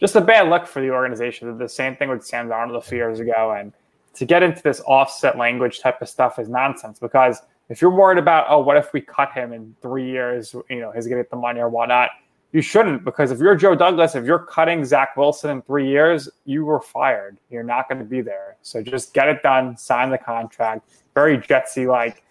Just 0.00 0.14
a 0.14 0.20
bad 0.20 0.48
look 0.48 0.66
for 0.66 0.80
the 0.80 0.90
organization. 0.90 1.58
The 1.58 1.68
same 1.68 1.96
thing 1.96 2.08
with 2.08 2.24
Sam 2.24 2.48
Darnold 2.48 2.76
a 2.76 2.80
few 2.80 2.98
years 2.98 3.18
ago. 3.18 3.54
And 3.58 3.72
to 4.14 4.24
get 4.24 4.42
into 4.42 4.62
this 4.62 4.80
offset 4.86 5.36
language 5.36 5.80
type 5.80 6.00
of 6.00 6.08
stuff 6.08 6.38
is 6.38 6.48
nonsense 6.48 6.98
because 6.98 7.42
if 7.68 7.82
you're 7.82 7.90
worried 7.90 8.18
about, 8.18 8.46
oh, 8.48 8.60
what 8.60 8.76
if 8.76 8.92
we 8.92 9.00
cut 9.00 9.32
him 9.32 9.52
in 9.52 9.74
three 9.82 10.08
years, 10.08 10.54
you 10.70 10.80
know, 10.80 10.90
he's 10.92 11.06
going 11.06 11.18
to 11.18 11.24
get 11.24 11.30
the 11.30 11.36
money 11.36 11.60
or 11.60 11.68
whatnot, 11.68 12.10
you 12.52 12.62
shouldn't 12.62 13.04
because 13.04 13.30
if 13.30 13.40
you're 13.40 13.54
Joe 13.54 13.74
Douglas, 13.74 14.14
if 14.14 14.24
you're 14.24 14.38
cutting 14.38 14.84
Zach 14.84 15.16
Wilson 15.16 15.50
in 15.50 15.62
three 15.62 15.86
years, 15.86 16.28
you 16.46 16.64
were 16.64 16.80
fired. 16.80 17.38
You're 17.50 17.62
not 17.62 17.88
going 17.88 17.98
to 17.98 18.04
be 18.04 18.22
there. 18.22 18.56
So 18.62 18.82
just 18.82 19.12
get 19.12 19.28
it 19.28 19.42
done, 19.42 19.76
sign 19.76 20.10
the 20.10 20.18
contract. 20.18 20.88
Very 21.14 21.36
Jetsy 21.38 21.86
like 21.86 22.22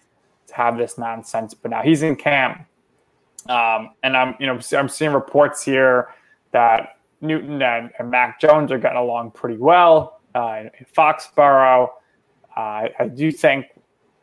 to 0.48 0.54
have 0.54 0.76
this 0.76 0.98
nonsense. 0.98 1.54
But 1.54 1.70
now 1.70 1.82
he's 1.82 2.02
in 2.02 2.16
camp, 2.16 2.66
um, 3.48 3.90
and 4.02 4.16
I'm 4.16 4.34
you 4.38 4.46
know 4.46 4.60
I'm 4.76 4.88
seeing 4.88 5.12
reports 5.12 5.62
here 5.62 6.08
that 6.52 6.98
Newton 7.20 7.60
and, 7.62 7.90
and 7.98 8.10
Mac 8.10 8.40
Jones 8.40 8.70
are 8.70 8.78
getting 8.78 8.98
along 8.98 9.32
pretty 9.32 9.58
well 9.58 10.20
uh, 10.34 10.64
in 10.78 10.86
Foxborough. 10.96 11.88
Uh, 12.56 12.88
I 12.98 13.10
do 13.14 13.30
think 13.30 13.66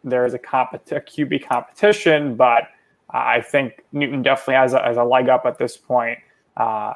there 0.03 0.25
is 0.25 0.33
a, 0.33 0.39
compet- 0.39 0.91
a 0.91 1.01
QB 1.01 1.47
competition, 1.47 2.35
but 2.35 2.63
I 3.09 3.41
think 3.41 3.83
Newton 3.91 4.21
definitely 4.21 4.55
has 4.55 4.73
a, 4.73 4.81
has 4.81 4.97
a 4.97 5.03
leg 5.03 5.29
up 5.29 5.45
at 5.45 5.57
this 5.57 5.77
point. 5.77 6.19
Uh, 6.57 6.93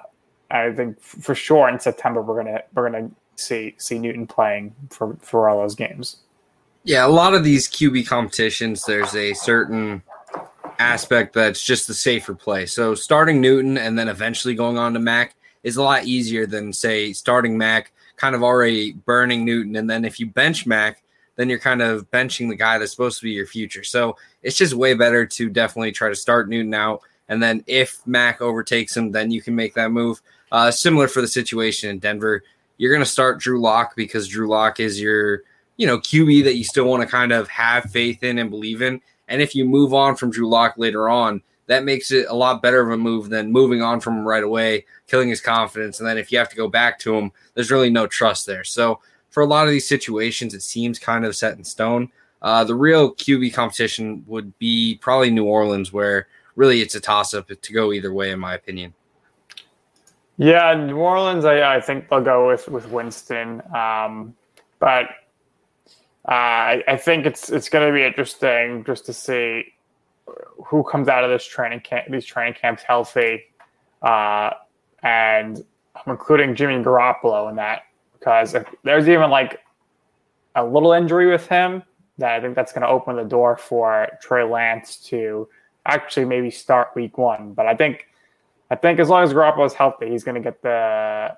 I 0.52 0.72
think 0.72 1.00
for 1.02 1.36
sure 1.36 1.70
in 1.70 1.80
September 1.80 2.22
we're 2.22 2.44
gonna 2.44 2.62
we're 2.74 2.90
gonna 2.90 3.12
see 3.36 3.76
see 3.78 4.00
Newton 4.00 4.26
playing 4.26 4.76
for 4.90 5.16
for 5.22 5.48
all 5.48 5.62
those 5.62 5.76
games. 5.76 6.18
Yeah, 6.84 7.06
a 7.06 7.10
lot 7.10 7.34
of 7.34 7.44
these 7.44 7.68
QB 7.68 8.08
competitions, 8.08 8.84
there's 8.86 9.16
a 9.16 9.34
certain 9.34 10.02
aspect 10.80 11.34
that's 11.34 11.64
just 11.64 11.88
the 11.88 11.94
safer 11.94 12.34
play. 12.34 12.66
So 12.66 12.96
starting 12.96 13.42
Newton 13.42 13.78
and 13.78 14.00
then 14.00 14.08
eventually 14.08 14.56
going 14.56 14.78
on 14.78 14.94
to 14.94 15.00
Mac 15.00 15.36
is 15.64 15.78
a 15.78 15.84
lot 15.84 16.06
easier 16.06 16.46
than 16.46 16.74
say 16.74 17.14
starting 17.14 17.58
Mac, 17.58 17.92
kind 18.16 18.34
of 18.34 18.44
already 18.44 18.94
burning 18.94 19.46
Newton, 19.46 19.76
and 19.76 19.90
then 19.90 20.06
if 20.06 20.20
you 20.20 20.26
bench 20.26 20.66
Mac, 20.66 21.04
then 21.36 21.50
you're 21.50 21.60
kind 21.60 21.82
of 21.82 22.10
benching 22.12 22.50
the 22.50 22.56
guy 22.56 22.78
that's 22.78 22.92
supposed 22.92 23.20
to 23.20 23.24
be 23.24 23.32
your 23.32 23.46
future. 23.46 23.84
So 23.84 24.18
it's 24.42 24.58
just 24.58 24.74
way 24.74 24.94
better 24.94 25.26
to 25.26 25.50
definitely 25.50 25.92
try 25.92 26.10
to 26.10 26.16
start 26.16 26.50
Newton 26.50 26.74
out. 26.74 27.02
And 27.30 27.42
then 27.42 27.64
if 27.68 28.06
Mac 28.06 28.42
overtakes 28.42 28.98
him, 28.98 29.12
then 29.12 29.32
you 29.32 29.42
can 29.42 29.56
make 29.56 29.74
that 29.76 29.92
move. 29.92 30.22
Uh, 30.52 30.72
similar 30.72 31.08
for 31.08 31.22
the 31.22 31.28
situation 31.28 31.92
in 31.92 32.00
Denver. 32.00 32.44
You're 32.78 32.92
going 32.92 33.06
to 33.06 33.10
start 33.10 33.40
Drew 33.40 33.62
Lock 33.62 33.96
because 33.96 34.28
Drew 34.28 34.50
Lock 34.50 34.80
is 34.80 35.00
your, 35.00 35.44
you 35.78 35.86
know, 35.86 36.00
QB 36.00 36.44
that 36.46 36.56
you 36.56 36.64
still 36.64 36.86
want 36.86 37.04
to 37.04 37.08
kind 37.08 37.32
of 37.32 37.48
have 37.50 37.86
faith 37.86 38.24
in 38.24 38.40
and 38.40 38.50
believe 38.50 38.82
in. 38.82 39.00
And 39.30 39.42
if 39.42 39.56
you 39.56 39.64
move 39.64 39.94
on 39.94 40.16
from 40.16 40.32
Drew 40.32 40.50
Lock 40.50 40.76
later 40.78 41.08
on, 41.08 41.42
that 41.68 41.84
makes 41.84 42.12
it 42.12 42.26
a 42.28 42.34
lot 42.34 42.64
better 42.64 42.82
of 42.82 42.90
a 42.90 42.98
move 42.98 43.30
than 43.30 43.52
moving 43.52 43.82
on 43.82 44.00
from 44.00 44.18
him 44.18 44.28
right 44.28 44.44
away, 44.44 44.86
killing 45.08 45.30
his 45.30 45.40
confidence. 45.40 46.00
And 46.00 46.10
then 46.10 46.18
if 46.18 46.32
you 46.32 46.40
have 46.40 46.50
to 46.50 46.56
go 46.56 46.68
back 46.68 46.98
to 47.00 47.16
him, 47.16 47.32
there's 47.54 47.70
really 47.70 47.92
no 47.92 48.08
trust 48.08 48.48
there. 48.48 48.64
So 48.64 49.00
for 49.30 49.44
a 49.44 49.46
lot 49.46 49.68
of 49.68 49.72
these 49.72 49.88
situations, 49.88 50.56
it 50.56 50.64
seems 50.64 50.98
kind 50.98 51.26
of 51.26 51.36
set 51.36 51.58
in 51.58 51.64
stone. 51.64 52.12
Uh, 52.42 52.64
the 52.64 52.74
real 52.74 53.14
QB 53.14 53.54
competition 53.54 54.24
would 54.26 54.58
be 54.58 54.98
probably 55.02 55.30
New 55.30 55.46
Orleans, 55.46 55.94
where 55.94 56.28
really 56.56 56.82
it's 56.82 56.96
a 56.96 57.00
toss 57.00 57.36
up 57.36 57.48
to 57.48 57.74
go 57.74 57.94
either 57.94 58.12
way, 58.14 58.32
in 58.32 58.40
my 58.40 58.56
opinion. 58.56 58.94
Yeah, 60.38 60.74
New 60.74 60.98
Orleans, 60.98 61.46
I, 61.46 61.76
I 61.76 61.82
think 61.82 62.10
they'll 62.10 62.22
go 62.22 62.48
with 62.48 62.68
with 62.70 62.88
Winston, 62.90 63.62
um, 63.76 64.34
but 64.80 65.08
I, 66.30 66.84
I 66.88 66.96
think 66.96 67.26
it's 67.26 67.50
it's 67.50 67.70
going 67.70 67.88
to 67.88 67.94
be 67.94 68.04
interesting 68.04 68.84
just 68.86 69.06
to 69.08 69.14
see 69.14 69.74
who 70.68 70.84
comes 70.84 71.08
out 71.08 71.24
of 71.24 71.32
this 71.32 71.44
training 71.44 71.80
camp, 71.80 72.06
these 72.10 72.26
training 72.26 72.54
camps 72.54 72.84
healthy, 72.84 73.46
uh, 74.04 74.52
and 75.02 75.66
I'm 75.96 76.12
including 76.12 76.54
Jimmy 76.56 76.84
Garoppolo 76.84 77.50
in 77.50 77.56
that 77.56 77.82
because 78.14 78.54
if 78.54 78.68
there's 78.84 79.10
even 79.10 79.32
like 79.32 79.60
a 80.56 80.64
little 80.64 80.92
injury 80.92 81.28
with 81.28 81.48
him, 81.48 81.82
that 82.20 82.32
I 82.32 82.42
think 82.42 82.56
that's 82.56 82.74
going 82.74 82.84
to 82.84 82.90
open 82.90 83.16
the 83.16 83.24
door 83.24 83.58
for 83.58 84.08
Trey 84.22 84.44
Lance 84.44 84.98
to 85.08 85.48
actually 85.88 86.26
maybe 86.26 86.52
start 86.52 86.90
week 86.96 87.18
one. 87.18 87.54
But 87.54 87.66
I 87.66 87.76
think 87.76 88.06
I 88.70 88.76
think 88.76 89.00
as 89.00 89.10
long 89.10 89.24
as 89.24 89.34
Garoppolo 89.34 89.66
is 89.66 89.74
healthy, 89.74 90.12
he's 90.12 90.24
going 90.24 90.36
to 90.36 90.42
get 90.42 90.62
the 90.62 91.36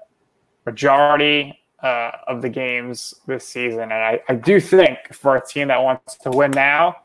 majority 0.66 1.61
uh, 1.82 2.12
of 2.28 2.42
the 2.42 2.50
games 2.50 3.16
this 3.26 3.48
season. 3.48 3.84
And 3.84 3.94
I, 3.94 4.22
I 4.30 4.36
do 4.36 4.60
think 4.60 5.14
for 5.14 5.36
a 5.36 5.46
team 5.46 5.70
that 5.70 5.82
wants 5.82 6.16
to 6.18 6.32
win 6.32 6.52
now, 6.52 6.98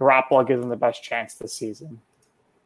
Garoppolo 0.00 0.46
gives 0.46 0.60
them 0.60 0.70
the 0.70 0.76
best 0.76 1.02
chance 1.02 1.34
this 1.34 1.52
season. 1.52 2.00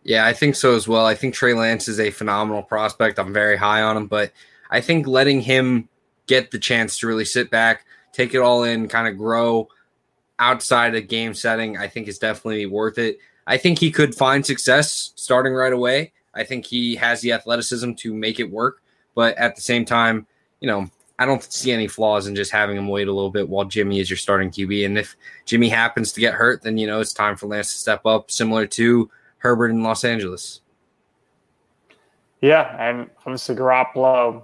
Yeah, 0.05 0.25
I 0.25 0.33
think 0.33 0.55
so 0.55 0.77
as 0.77 0.87
well. 0.87 1.05
I 1.05 1.17
think 1.17 1.35
Trey 1.35 1.53
Lance 1.53 1.89
is 1.89 1.99
a 1.99 2.11
phenomenal 2.11 2.63
prospect. 2.63 3.19
I'm 3.19 3.33
very 3.33 3.57
high 3.57 3.83
on 3.83 3.97
him, 3.97 4.07
but 4.07 4.33
I 4.71 4.81
think 4.81 5.07
letting 5.07 5.41
him 5.41 5.89
get 6.27 6.51
the 6.51 6.59
chance 6.59 6.99
to 7.01 7.09
really 7.09 7.25
sit 7.25 7.51
back, 7.51 7.85
take 8.13 8.35
it 8.35 8.39
all 8.39 8.63
in, 8.63 8.89
kind 8.89 9.09
of 9.09 9.19
grow 9.19 9.69
outside 10.39 10.95
a 10.95 11.01
game 11.01 11.35
setting, 11.35 11.77
I 11.77 11.89
think 11.89 12.09
is 12.09 12.19
definitely 12.19 12.67
worth 12.67 12.99
it. 12.99 13.19
I 13.47 13.57
think 13.57 13.79
he 13.79 13.91
could 13.91 14.15
find 14.15 14.45
success 14.45 15.13
starting 15.17 15.55
right 15.55 15.73
away. 15.73 16.13
I 16.35 16.45
think 16.45 16.67
he 16.67 16.95
has 16.97 17.21
the 17.21 17.33
athleticism 17.33 17.93
to 17.95 18.15
make 18.15 18.39
it 18.39 18.51
work, 18.51 18.83
but 19.15 19.37
at 19.39 19.57
the 19.57 19.63
same 19.63 19.85
time, 19.85 20.27
you 20.61 20.69
know, 20.69 20.91
I 21.19 21.27
don't 21.27 21.43
see 21.43 21.73
any 21.73 21.89
flaws 21.89 22.27
in 22.27 22.35
just 22.35 22.51
having 22.51 22.77
him 22.77 22.89
wait 22.89 23.09
a 23.09 23.13
little 23.13 23.31
bit 23.31 23.49
while 23.49 23.65
Jimmy 23.65 24.01
is 24.01 24.11
your 24.11 24.17
starting 24.17 24.51
QB. 24.51 24.85
And 24.85 24.99
if 24.99 25.17
Jimmy 25.47 25.69
happens 25.69 26.13
to 26.13 26.21
get 26.21 26.35
hurt, 26.35 26.63
then 26.63 26.77
you 26.77 26.87
know 26.87 27.01
it's 27.01 27.13
time 27.13 27.37
for 27.37 27.47
Lance 27.47 27.73
to 27.73 27.79
step 27.79 28.05
up, 28.05 28.31
similar 28.31 28.67
to 28.67 29.11
Herbert 29.39 29.71
in 29.71 29.83
Los 29.83 30.05
Angeles. 30.05 30.61
Yeah, 32.41 32.77
and 32.79 33.11
obviously 33.21 33.57
Garoppolo 33.57 34.43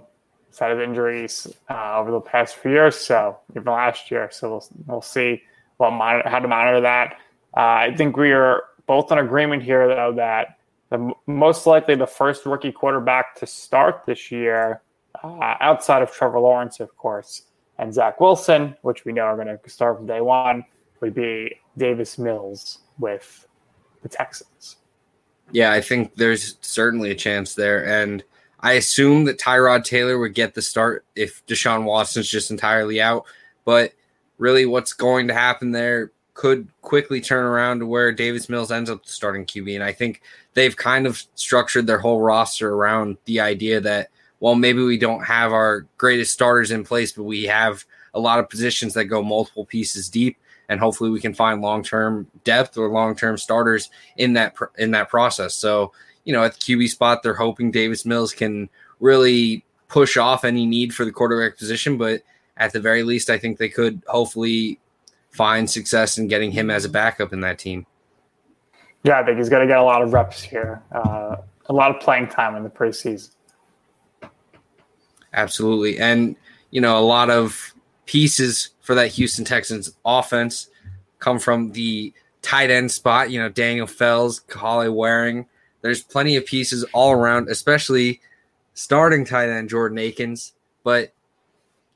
side 0.49 0.71
of 0.71 0.79
injuries 0.79 1.47
uh, 1.69 1.97
over 1.97 2.11
the 2.11 2.21
past 2.21 2.55
few 2.55 2.71
years, 2.71 2.95
so 2.95 3.37
even 3.55 3.65
last 3.65 4.11
year. 4.11 4.29
So 4.31 4.49
we'll 4.49 4.67
we'll 4.87 5.01
see 5.01 5.43
what 5.77 5.91
monitor, 5.91 6.29
how 6.29 6.39
to 6.39 6.47
monitor 6.47 6.81
that. 6.81 7.17
Uh, 7.55 7.59
I 7.59 7.95
think 7.95 8.17
we 8.17 8.31
are 8.31 8.63
both 8.87 9.11
in 9.11 9.17
agreement 9.17 9.63
here, 9.63 9.87
though, 9.87 10.13
that 10.15 10.57
the 10.89 11.13
most 11.27 11.65
likely 11.65 11.95
the 11.95 12.07
first 12.07 12.45
rookie 12.45 12.71
quarterback 12.71 13.35
to 13.35 13.47
start 13.47 14.03
this 14.05 14.31
year, 14.31 14.81
uh, 15.23 15.55
outside 15.59 16.01
of 16.01 16.11
Trevor 16.11 16.39
Lawrence, 16.39 16.79
of 16.79 16.95
course, 16.97 17.43
and 17.77 17.93
Zach 17.93 18.19
Wilson, 18.19 18.75
which 18.81 19.05
we 19.05 19.13
know 19.13 19.23
are 19.23 19.35
going 19.35 19.57
to 19.57 19.69
start 19.69 19.97
from 19.97 20.05
day 20.05 20.21
one, 20.21 20.65
would 21.01 21.13
be 21.13 21.55
Davis 21.77 22.17
Mills 22.17 22.79
with 22.99 23.47
the 24.01 24.09
Texans. 24.09 24.77
Yeah, 25.51 25.71
I 25.71 25.81
think 25.81 26.15
there's 26.15 26.57
certainly 26.61 27.11
a 27.11 27.15
chance 27.15 27.53
there, 27.53 27.85
and 27.85 28.23
I 28.59 28.73
assume 28.73 29.25
that 29.25 29.39
Tyrod 29.39 29.83
Taylor 29.83 30.17
would 30.17 30.33
get 30.33 30.53
the 30.53 30.61
start 30.61 31.05
if 31.15 31.45
Deshaun 31.45 31.83
Watson's 31.83 32.29
just 32.29 32.49
entirely 32.49 33.01
out. 33.01 33.25
But 33.65 33.93
really, 34.37 34.65
what's 34.65 34.93
going 34.93 35.27
to 35.27 35.33
happen 35.33 35.71
there 35.71 36.11
could 36.33 36.67
quickly 36.81 37.21
turn 37.21 37.45
around 37.45 37.79
to 37.79 37.85
where 37.85 38.11
Davis 38.11 38.49
Mills 38.49 38.71
ends 38.71 38.89
up 38.89 39.05
starting 39.05 39.45
QB. 39.45 39.75
And 39.75 39.83
I 39.83 39.91
think 39.91 40.21
they've 40.53 40.75
kind 40.75 41.05
of 41.05 41.23
structured 41.35 41.85
their 41.85 41.99
whole 41.99 42.21
roster 42.21 42.73
around 42.73 43.17
the 43.25 43.39
idea 43.39 43.79
that, 43.81 44.09
well, 44.43 44.55
maybe 44.55 44.83
we 44.83 44.97
don't 44.97 45.23
have 45.23 45.53
our 45.53 45.87
greatest 45.97 46.33
starters 46.33 46.69
in 46.69 46.83
place, 46.83 47.13
but 47.13 47.23
we 47.23 47.45
have 47.45 47.85
a 48.13 48.19
lot 48.19 48.39
of 48.39 48.49
positions 48.49 48.93
that 48.93 49.05
go 49.05 49.23
multiple 49.23 49.63
pieces 49.63 50.09
deep. 50.09 50.35
And 50.67 50.81
hopefully 50.81 51.11
we 51.11 51.21
can 51.21 51.33
find 51.33 51.61
long 51.61 51.81
term 51.81 52.27
depth 52.43 52.77
or 52.77 52.89
long 52.89 53.15
term 53.15 53.37
starters 53.37 53.89
in 54.17 54.33
that 54.33 54.53
in 54.77 54.91
that 54.91 55.07
process. 55.07 55.55
So 55.55 55.93
you 56.25 56.33
know, 56.33 56.43
at 56.43 56.55
the 56.55 56.59
QB 56.59 56.89
spot, 56.89 57.23
they're 57.23 57.33
hoping 57.33 57.71
Davis 57.71 58.05
Mills 58.05 58.33
can 58.33 58.69
really 58.99 59.63
push 59.87 60.17
off 60.17 60.43
any 60.43 60.65
need 60.65 60.93
for 60.93 61.05
the 61.05 61.11
quarterback 61.13 61.57
position. 61.57 61.97
But 61.97 62.23
at 62.57 62.73
the 62.73 62.81
very 62.81 63.03
least, 63.03 63.29
I 63.29 63.37
think 63.37 63.59
they 63.59 63.69
could 63.69 64.01
hopefully 64.07 64.77
find 65.29 65.69
success 65.69 66.17
in 66.17 66.27
getting 66.27 66.51
him 66.51 66.69
as 66.69 66.83
a 66.83 66.89
backup 66.89 67.31
in 67.31 67.39
that 67.41 67.59
team. 67.59 67.85
Yeah, 69.03 69.21
I 69.21 69.23
think 69.23 69.37
he's 69.37 69.47
going 69.47 69.65
to 69.65 69.71
get 69.71 69.79
a 69.79 69.83
lot 69.83 70.01
of 70.01 70.11
reps 70.11 70.43
here, 70.43 70.83
uh, 70.91 71.37
a 71.67 71.73
lot 71.73 71.95
of 71.95 72.01
playing 72.01 72.27
time 72.27 72.57
in 72.57 72.63
the 72.63 72.69
preseason. 72.69 73.29
Absolutely. 75.33 75.99
And, 75.99 76.35
you 76.71 76.81
know, 76.81 76.97
a 76.97 77.01
lot 77.01 77.29
of 77.29 77.73
pieces 78.05 78.69
for 78.81 78.95
that 78.95 79.07
Houston 79.11 79.45
Texans 79.45 79.95
offense 80.05 80.69
come 81.19 81.39
from 81.39 81.71
the 81.71 82.13
tight 82.41 82.69
end 82.69 82.91
spot. 82.91 83.31
You 83.31 83.39
know, 83.39 83.49
Daniel 83.49 83.87
Fells, 83.87 84.41
Kahale 84.47 84.91
Warring. 84.91 85.47
there's 85.81 86.03
plenty 86.03 86.35
of 86.35 86.45
pieces 86.45 86.83
all 86.93 87.11
around, 87.11 87.49
especially 87.49 88.21
starting 88.73 89.25
tight 89.25 89.49
end 89.49 89.69
Jordan 89.69 89.97
Akins. 89.97 90.53
But 90.83 91.13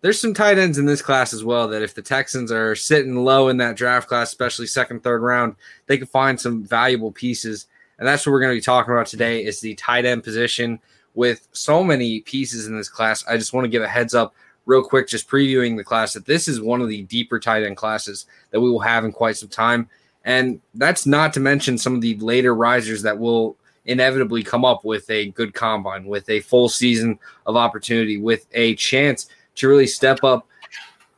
there's 0.02 0.22
some 0.22 0.34
tight 0.34 0.58
ends 0.58 0.78
in 0.78 0.86
this 0.86 1.02
class 1.02 1.34
as 1.34 1.44
well 1.44 1.68
that 1.68 1.82
if 1.82 1.94
the 1.94 2.02
Texans 2.02 2.52
are 2.52 2.76
sitting 2.76 3.16
low 3.16 3.50
in 3.50 3.58
that 3.58 3.76
draft 3.76 4.08
class, 4.08 4.30
especially 4.30 4.68
second, 4.68 5.04
third 5.04 5.22
round, 5.22 5.56
they 5.88 5.98
can 5.98 6.08
find 6.08 6.40
some 6.40 6.64
valuable 6.64 7.12
pieces. 7.12 7.68
And 8.00 8.08
that's 8.08 8.26
what 8.26 8.32
we're 8.32 8.42
going 8.42 8.54
to 8.54 8.58
be 8.58 8.62
talking 8.62 8.94
about 8.94 9.08
today 9.08 9.44
is 9.44 9.60
the 9.60 9.76
tight 9.76 10.06
end 10.06 10.24
position 10.24 10.80
with 11.18 11.48
so 11.52 11.84
many 11.84 12.20
pieces 12.22 12.68
in 12.68 12.78
this 12.78 12.88
class. 12.88 13.26
I 13.28 13.38
just 13.38 13.52
want 13.52 13.66
to 13.66 13.70
give 13.70 13.82
a 13.82 13.88
heads 13.88 14.14
up 14.14 14.36
real 14.68 14.84
quick, 14.84 15.08
just 15.08 15.28
previewing 15.28 15.76
the 15.76 15.84
class 15.84 16.14
that 16.14 16.28
this 16.28 16.48
is 16.48 16.62
one 16.62 16.80
of 16.80 16.90
the 16.90 17.02
deeper 17.04 17.40
tight 17.40 17.64
end 17.64 17.76
classes 17.76 18.28
that 18.52 18.62
we 18.62 18.70
will 18.70 18.80
have 18.80 19.04
in 19.04 19.12
quite 19.12 19.36
some 19.36 19.50
time. 19.50 19.90
And 20.26 20.62
that's 20.76 21.08
not 21.08 21.34
to 21.34 21.40
mention 21.40 21.80
some 21.80 21.96
of 21.96 22.02
the 22.02 22.16
later 22.18 22.54
risers 22.54 23.02
that 23.02 23.18
will 23.18 23.58
inevitably 23.86 24.44
come 24.44 24.64
up 24.64 24.86
with 24.86 25.10
a 25.10 25.32
good 25.32 25.56
combine, 25.56 26.06
with 26.06 26.30
a 26.30 26.42
full 26.42 26.70
season 26.70 27.18
of 27.48 27.56
opportunity, 27.56 28.18
with 28.20 28.46
a 28.52 28.76
chance 28.76 29.26
to 29.56 29.68
really 29.68 29.88
step 29.88 30.24
up 30.24 30.48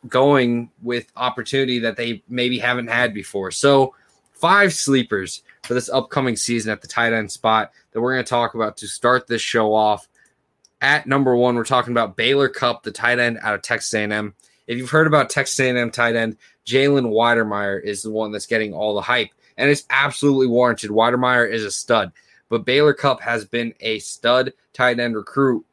going 0.08 0.72
with 0.82 1.12
opportunity 1.18 1.78
that 1.80 1.98
they 1.98 2.24
maybe 2.30 2.58
haven't 2.58 2.88
had 2.88 3.14
before. 3.14 3.52
So, 3.52 3.94
five 4.32 4.74
sleepers 4.74 5.44
for 5.70 5.76
this 5.76 5.88
upcoming 5.88 6.36
season 6.36 6.72
at 6.72 6.82
the 6.82 6.88
tight 6.88 7.14
end 7.14 7.32
spot 7.32 7.72
that 7.92 8.02
we're 8.02 8.16
going 8.16 8.26
to 8.26 8.30
talk 8.30 8.56
about 8.56 8.76
to 8.76 8.88
start 8.88 9.28
this 9.28 9.44
show 9.44 9.76
off. 9.76 10.10
At 10.82 11.06
number 11.06 11.36
one, 11.36 11.54
we're 11.54 11.64
talking 11.64 11.94
about 11.94 12.18
Baylor 12.18 12.50
Cupp, 12.50 12.82
the 12.82 12.90
tight 12.90 13.20
end 13.20 13.38
out 13.44 13.54
of 13.54 13.62
Texas 13.62 13.94
A&M. 13.94 14.34
If 14.66 14.80
you've 14.80 14.90
heard 14.90 15.06
about 15.06 15.30
Texas 15.30 15.60
A&M 15.60 15.92
tight 15.92 16.16
end, 16.16 16.38
Jalen 16.66 17.12
Wydermyer 17.12 17.84
is 17.84 18.02
the 18.02 18.10
one 18.10 18.32
that's 18.32 18.48
getting 18.48 18.74
all 18.74 18.96
the 18.96 19.02
hype, 19.02 19.30
and 19.58 19.70
it's 19.70 19.86
absolutely 19.92 20.48
warranted. 20.48 20.90
Wydermyer 20.90 21.48
is 21.48 21.64
a 21.64 21.70
stud, 21.70 22.14
but 22.50 22.66
Baylor 22.66 22.96
Cupp 22.96 23.22
has 23.22 23.46
been 23.46 23.76
a 23.80 24.00
stud 24.00 24.54
tight 24.74 25.00
end 25.00 25.16
recruit, 25.16 25.68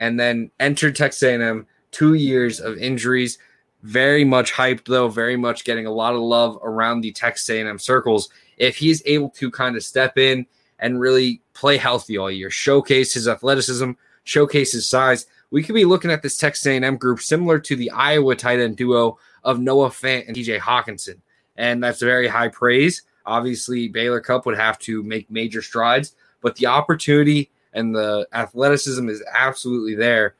and 0.00 0.18
then 0.18 0.50
entered 0.58 0.96
Texas 0.96 1.22
A&M 1.22 1.64
two 1.92 2.14
years 2.14 2.58
of 2.58 2.76
injuries. 2.76 3.38
Very 3.84 4.24
much 4.24 4.52
hyped 4.52 4.86
though, 4.86 5.06
very 5.06 5.36
much 5.36 5.62
getting 5.62 5.86
a 5.86 5.92
lot 5.92 6.16
of 6.16 6.22
love 6.22 6.58
around 6.60 7.02
the 7.02 7.12
Texas 7.12 7.48
A&M 7.50 7.78
circles. 7.78 8.30
If 8.58 8.76
he's 8.76 9.02
able 9.06 9.30
to 9.30 9.50
kind 9.50 9.76
of 9.76 9.82
step 9.82 10.18
in 10.18 10.46
and 10.78 11.00
really 11.00 11.42
play 11.54 11.76
healthy 11.76 12.18
all 12.18 12.30
year, 12.30 12.50
showcase 12.50 13.14
his 13.14 13.28
athleticism, 13.28 13.92
showcase 14.24 14.72
his 14.72 14.88
size, 14.88 15.26
we 15.50 15.62
could 15.62 15.74
be 15.74 15.84
looking 15.84 16.10
at 16.10 16.22
this 16.22 16.36
Texas 16.36 16.66
A&M 16.66 16.96
group 16.96 17.20
similar 17.20 17.58
to 17.60 17.76
the 17.76 17.90
Iowa 17.90 18.36
tight 18.36 18.60
end 18.60 18.76
duo 18.76 19.18
of 19.44 19.60
Noah 19.60 19.88
Fant 19.88 20.28
and 20.28 20.36
TJ 20.36 20.58
Hockenson. 20.58 21.20
and 21.56 21.82
that's 21.82 22.00
very 22.00 22.28
high 22.28 22.48
praise. 22.48 23.02
Obviously, 23.24 23.88
Baylor 23.88 24.20
Cupp 24.20 24.46
would 24.46 24.56
have 24.56 24.78
to 24.80 25.02
make 25.02 25.30
major 25.30 25.62
strides, 25.62 26.14
but 26.40 26.56
the 26.56 26.66
opportunity 26.66 27.50
and 27.72 27.94
the 27.94 28.28
athleticism 28.32 29.08
is 29.08 29.22
absolutely 29.34 29.94
there 29.94 30.34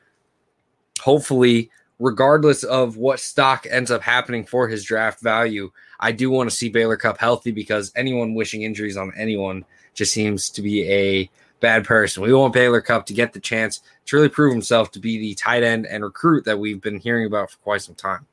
hopefully, 1.00 1.70
regardless 1.98 2.64
of 2.64 2.96
what 2.96 3.20
stock 3.20 3.66
ends 3.70 3.90
up 3.90 4.02
happening 4.02 4.44
for 4.44 4.68
his 4.68 4.84
draft 4.84 5.20
value, 5.20 5.70
I 6.00 6.12
do 6.12 6.30
want 6.30 6.50
to 6.50 6.56
see 6.56 6.68
Baylor 6.68 6.96
Cupp 6.96 7.18
healthy 7.18 7.50
because 7.50 7.92
anyone 7.96 8.34
wishing 8.34 8.62
injuries 8.62 8.96
on 8.96 9.12
anyone 9.16 9.64
just 9.94 10.12
seems 10.12 10.50
to 10.50 10.62
be 10.62 10.88
a 10.90 11.30
bad 11.60 11.84
person. 11.84 12.22
We 12.22 12.32
want 12.32 12.52
Baylor 12.52 12.80
Cupp 12.80 13.06
to 13.06 13.14
get 13.14 13.32
the 13.32 13.40
chance 13.40 13.80
to 14.06 14.16
really 14.16 14.28
prove 14.28 14.52
himself 14.52 14.90
to 14.92 15.00
be 15.00 15.18
the 15.18 15.34
tight 15.34 15.62
end 15.62 15.86
and 15.86 16.04
recruit 16.04 16.44
that 16.44 16.58
we've 16.58 16.80
been 16.80 16.98
hearing 16.98 17.26
about 17.26 17.50
for 17.50 17.58
quite 17.58 17.82
some 17.82 17.96
time. 17.96 18.26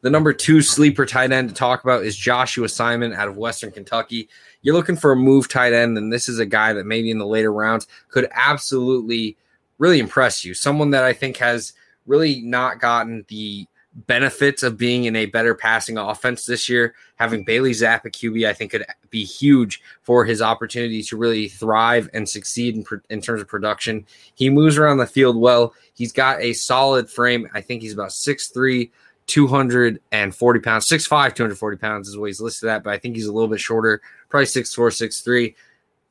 The 0.00 0.10
number 0.10 0.32
two 0.32 0.62
sleeper 0.62 1.06
tight 1.06 1.30
end 1.30 1.48
to 1.48 1.54
talk 1.54 1.84
about 1.84 2.04
is 2.04 2.16
Joshua 2.16 2.68
Simon 2.68 3.12
out 3.12 3.28
of 3.28 3.36
Western 3.36 3.70
Kentucky. 3.70 4.28
You're 4.62 4.74
looking 4.74 4.96
for 4.96 5.12
a 5.12 5.16
move 5.16 5.48
tight 5.48 5.72
end, 5.72 5.96
and 5.96 6.12
this 6.12 6.28
is 6.28 6.40
a 6.40 6.46
guy 6.46 6.72
that 6.72 6.86
maybe 6.86 7.10
in 7.10 7.18
the 7.18 7.26
later 7.26 7.52
rounds 7.52 7.86
could 8.08 8.28
absolutely 8.32 9.36
really 9.78 10.00
impress 10.00 10.44
you. 10.44 10.54
Someone 10.54 10.90
that 10.90 11.04
I 11.04 11.12
think 11.12 11.36
has 11.36 11.74
really 12.06 12.40
not 12.40 12.80
gotten 12.80 13.24
the 13.28 13.68
benefits 13.94 14.62
of 14.62 14.78
being 14.78 15.04
in 15.04 15.16
a 15.16 15.26
better 15.26 15.54
passing 15.54 15.98
offense 15.98 16.46
this 16.46 16.68
year. 16.68 16.94
Having 17.16 17.44
Bailey 17.44 17.72
Zappe 17.72 18.06
at 18.06 18.12
QB, 18.12 18.48
I 18.48 18.52
think, 18.52 18.70
could 18.72 18.86
be 19.10 19.24
huge 19.24 19.82
for 20.02 20.24
his 20.24 20.40
opportunity 20.40 21.02
to 21.02 21.16
really 21.16 21.48
thrive 21.48 22.08
and 22.14 22.28
succeed 22.28 22.76
in, 22.76 22.84
in 23.10 23.20
terms 23.20 23.42
of 23.42 23.48
production. 23.48 24.06
He 24.34 24.50
moves 24.50 24.78
around 24.78 24.98
the 24.98 25.06
field 25.06 25.36
well. 25.36 25.74
He's 25.94 26.12
got 26.12 26.40
a 26.40 26.52
solid 26.54 27.10
frame. 27.10 27.48
I 27.54 27.60
think 27.60 27.82
he's 27.82 27.92
about 27.92 28.10
6'3, 28.10 28.90
240 29.26 30.60
pounds, 30.60 30.86
6'5, 30.88 31.08
240 31.34 31.76
pounds 31.76 32.08
is 32.08 32.16
what 32.16 32.26
he's 32.26 32.40
listed 32.40 32.68
at, 32.68 32.82
but 32.82 32.92
I 32.92 32.98
think 32.98 33.14
he's 33.14 33.26
a 33.26 33.32
little 33.32 33.48
bit 33.48 33.60
shorter, 33.60 34.00
probably 34.28 34.46
6'4, 34.46 34.88
6'3. 34.88 35.54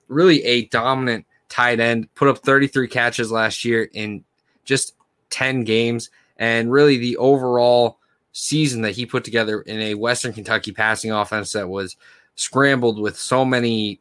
Really 0.08 0.44
a 0.44 0.66
dominant 0.68 1.26
tight 1.50 1.80
end, 1.80 2.14
put 2.16 2.28
up 2.28 2.40
33 2.40 2.88
catches 2.88 3.32
last 3.32 3.66
year 3.66 3.90
in 3.94 4.24
just 4.66 4.96
10 5.30 5.64
games. 5.64 6.10
And 6.42 6.72
really, 6.72 6.98
the 6.98 7.18
overall 7.18 8.00
season 8.32 8.82
that 8.82 8.96
he 8.96 9.06
put 9.06 9.24
together 9.24 9.62
in 9.62 9.80
a 9.80 9.94
Western 9.94 10.34
Kentucky 10.34 10.72
passing 10.72 11.12
offense 11.12 11.52
that 11.52 11.70
was 11.70 11.98
scrambled 12.34 13.00
with 13.00 13.16
so 13.16 13.46
many 13.46 14.00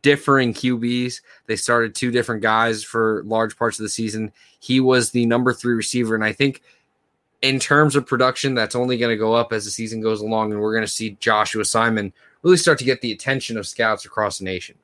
differing 0.00 0.54
QBs. 0.54 1.20
They 1.46 1.56
started 1.56 1.96
two 1.96 2.12
different 2.12 2.40
guys 2.40 2.84
for 2.84 3.24
large 3.26 3.56
parts 3.56 3.80
of 3.80 3.82
the 3.82 3.88
season. 3.88 4.30
He 4.60 4.78
was 4.78 5.10
the 5.10 5.26
number 5.26 5.52
three 5.52 5.74
receiver. 5.74 6.14
And 6.14 6.24
I 6.24 6.32
think 6.32 6.62
in 7.42 7.58
terms 7.58 7.96
of 7.96 8.06
production, 8.06 8.54
that's 8.54 8.76
only 8.76 8.96
going 8.96 9.12
to 9.12 9.18
go 9.18 9.34
up 9.34 9.52
as 9.52 9.64
the 9.64 9.72
season 9.72 10.00
goes 10.00 10.20
along. 10.20 10.52
And 10.52 10.60
we're 10.60 10.74
going 10.74 10.86
to 10.86 10.92
see 10.92 11.16
Joshua 11.18 11.64
Simon 11.64 12.12
really 12.42 12.58
start 12.58 12.78
to 12.78 12.84
get 12.84 13.00
the 13.00 13.10
attention 13.10 13.56
of 13.56 13.66
scouts 13.66 14.04
across 14.04 14.38
the 14.38 14.44
nation. 14.44 14.76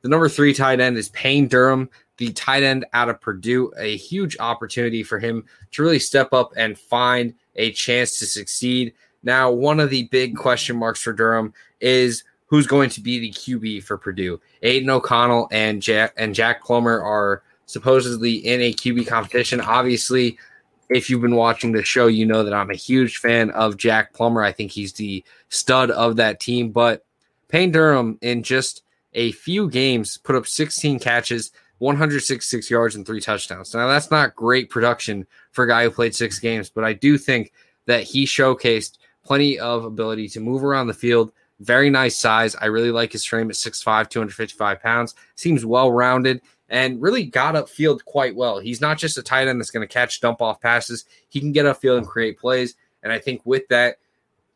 The 0.00 0.08
number 0.08 0.30
three 0.30 0.54
tight 0.54 0.80
end 0.80 0.96
is 0.96 1.10
Payne 1.10 1.46
Durham, 1.46 1.90
the 2.18 2.32
tight 2.32 2.62
end 2.62 2.86
out 2.92 3.08
of 3.08 3.20
Purdue. 3.20 3.72
A 3.78 3.96
huge 3.96 4.36
opportunity 4.38 5.02
for 5.02 5.18
him 5.18 5.44
to 5.72 5.82
really 5.82 5.98
step 5.98 6.32
up 6.32 6.52
and 6.56 6.78
find 6.78 7.34
a 7.56 7.72
chance 7.72 8.18
to 8.18 8.26
succeed. 8.26 8.94
Now, 9.22 9.50
one 9.50 9.80
of 9.80 9.90
the 9.90 10.04
big 10.04 10.36
question 10.36 10.76
marks 10.76 11.02
for 11.02 11.12
Durham 11.12 11.52
is 11.80 12.24
who's 12.46 12.66
going 12.66 12.90
to 12.90 13.00
be 13.00 13.18
the 13.18 13.32
QB 13.32 13.82
for 13.82 13.98
Purdue. 13.98 14.40
Aidan 14.62 14.90
O'Connell 14.90 15.48
and 15.50 15.82
Jack 15.82 16.12
and 16.16 16.34
Jack 16.34 16.64
Plummer 16.64 17.00
are 17.00 17.42
supposedly 17.66 18.34
in 18.34 18.60
a 18.60 18.72
QB 18.72 19.08
competition. 19.08 19.60
Obviously, 19.60 20.38
if 20.88 21.10
you've 21.10 21.22
been 21.22 21.34
watching 21.34 21.72
the 21.72 21.82
show, 21.82 22.06
you 22.06 22.24
know 22.24 22.44
that 22.44 22.54
I'm 22.54 22.70
a 22.70 22.76
huge 22.76 23.18
fan 23.18 23.50
of 23.50 23.76
Jack 23.76 24.12
Plummer. 24.12 24.42
I 24.42 24.52
think 24.52 24.70
he's 24.70 24.92
the 24.92 25.24
stud 25.48 25.90
of 25.90 26.16
that 26.16 26.38
team. 26.38 26.70
But 26.70 27.04
Payne 27.48 27.72
Durham, 27.72 28.18
in 28.22 28.42
just 28.42 28.82
a 29.14 29.32
few 29.32 29.68
games, 29.68 30.16
put 30.18 30.36
up 30.36 30.46
16 30.46 31.00
catches, 31.00 31.50
166 31.78 32.70
yards, 32.70 32.94
and 32.94 33.06
three 33.06 33.20
touchdowns. 33.20 33.74
Now, 33.74 33.86
that's 33.86 34.10
not 34.10 34.34
great 34.34 34.70
production 34.70 35.26
for 35.52 35.64
a 35.64 35.68
guy 35.68 35.84
who 35.84 35.90
played 35.90 36.14
six 36.14 36.38
games, 36.38 36.70
but 36.70 36.84
I 36.84 36.92
do 36.92 37.18
think 37.18 37.52
that 37.86 38.02
he 38.02 38.24
showcased 38.24 38.98
plenty 39.24 39.58
of 39.58 39.84
ability 39.84 40.28
to 40.30 40.40
move 40.40 40.64
around 40.64 40.86
the 40.86 40.94
field. 40.94 41.32
Very 41.60 41.90
nice 41.90 42.16
size. 42.16 42.54
I 42.56 42.66
really 42.66 42.90
like 42.90 43.12
his 43.12 43.24
frame 43.24 43.50
at 43.50 43.56
6'5, 43.56 44.08
255 44.08 44.82
pounds. 44.82 45.14
Seems 45.34 45.64
well 45.64 45.90
rounded 45.90 46.42
and 46.68 47.00
really 47.00 47.24
got 47.24 47.54
upfield 47.54 48.04
quite 48.04 48.34
well. 48.34 48.58
He's 48.58 48.80
not 48.80 48.98
just 48.98 49.18
a 49.18 49.22
tight 49.22 49.48
end 49.48 49.60
that's 49.60 49.70
going 49.70 49.86
to 49.86 49.92
catch 49.92 50.20
dump 50.20 50.42
off 50.42 50.60
passes, 50.60 51.04
he 51.28 51.40
can 51.40 51.52
get 51.52 51.66
upfield 51.66 51.98
and 51.98 52.06
create 52.06 52.38
plays. 52.38 52.74
And 53.02 53.12
I 53.12 53.18
think 53.18 53.42
with 53.44 53.68
that, 53.68 53.98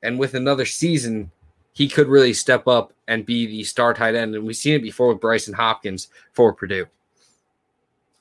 and 0.02 0.18
with 0.18 0.34
another 0.34 0.64
season 0.64 1.30
he 1.72 1.88
could 1.88 2.08
really 2.08 2.32
step 2.32 2.66
up 2.66 2.92
and 3.08 3.24
be 3.24 3.46
the 3.46 3.64
star 3.64 3.94
tight 3.94 4.14
end. 4.14 4.34
And 4.34 4.46
we've 4.46 4.56
seen 4.56 4.74
it 4.74 4.82
before 4.82 5.08
with 5.08 5.22
Brycen 5.22 5.54
Hopkins 5.54 6.08
for 6.32 6.52
Purdue. 6.52 6.86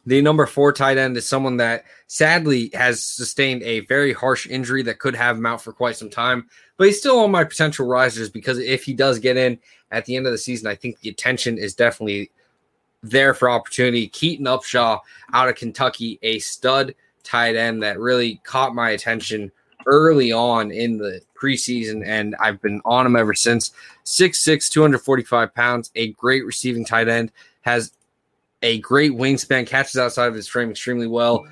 The 0.05 0.21
number 0.21 0.45
four 0.45 0.71
tight 0.71 0.97
end 0.97 1.17
is 1.17 1.27
someone 1.27 1.57
that 1.57 1.83
sadly 2.07 2.71
has 2.73 3.03
sustained 3.03 3.61
a 3.63 3.81
very 3.81 4.13
harsh 4.13 4.47
injury 4.47 4.81
that 4.83 4.99
could 4.99 5.15
have 5.15 5.37
him 5.37 5.45
out 5.45 5.61
for 5.61 5.73
quite 5.73 5.97
some 5.97 6.09
time, 6.09 6.47
but 6.77 6.87
he's 6.87 6.99
still 6.99 7.19
on 7.19 7.31
my 7.31 7.43
potential 7.43 7.85
risers 7.85 8.29
because 8.29 8.57
if 8.59 8.83
he 8.83 8.93
does 8.93 9.19
get 9.19 9.37
in 9.37 9.59
at 9.91 10.05
the 10.05 10.15
end 10.15 10.25
of 10.25 10.31
the 10.31 10.37
season, 10.37 10.67
I 10.67 10.75
think 10.75 10.99
the 10.99 11.09
attention 11.09 11.57
is 11.57 11.75
definitely 11.75 12.31
there 13.03 13.33
for 13.33 13.49
opportunity. 13.49 14.07
Keaton 14.07 14.45
Upshaw 14.45 14.99
out 15.33 15.49
of 15.49 15.55
Kentucky, 15.55 16.19
a 16.21 16.39
stud 16.39 16.95
tight 17.23 17.55
end 17.55 17.83
that 17.83 17.99
really 17.99 18.41
caught 18.43 18.73
my 18.73 18.91
attention 18.91 19.51
early 19.85 20.31
on 20.31 20.71
in 20.71 20.97
the 20.97 21.21
preseason, 21.39 22.05
and 22.05 22.35
I've 22.39 22.61
been 22.61 22.81
on 22.85 23.05
him 23.05 23.15
ever 23.15 23.33
since. 23.33 23.71
6'6, 24.05 24.69
245 24.69 25.53
pounds, 25.53 25.91
a 25.95 26.13
great 26.13 26.45
receiving 26.45 26.85
tight 26.85 27.07
end, 27.07 27.31
has 27.61 27.91
a 28.61 28.79
great 28.79 29.11
wingspan, 29.11 29.67
catches 29.67 29.97
outside 29.97 30.27
of 30.27 30.35
his 30.35 30.47
frame 30.47 30.69
extremely 30.69 31.07
well. 31.07 31.45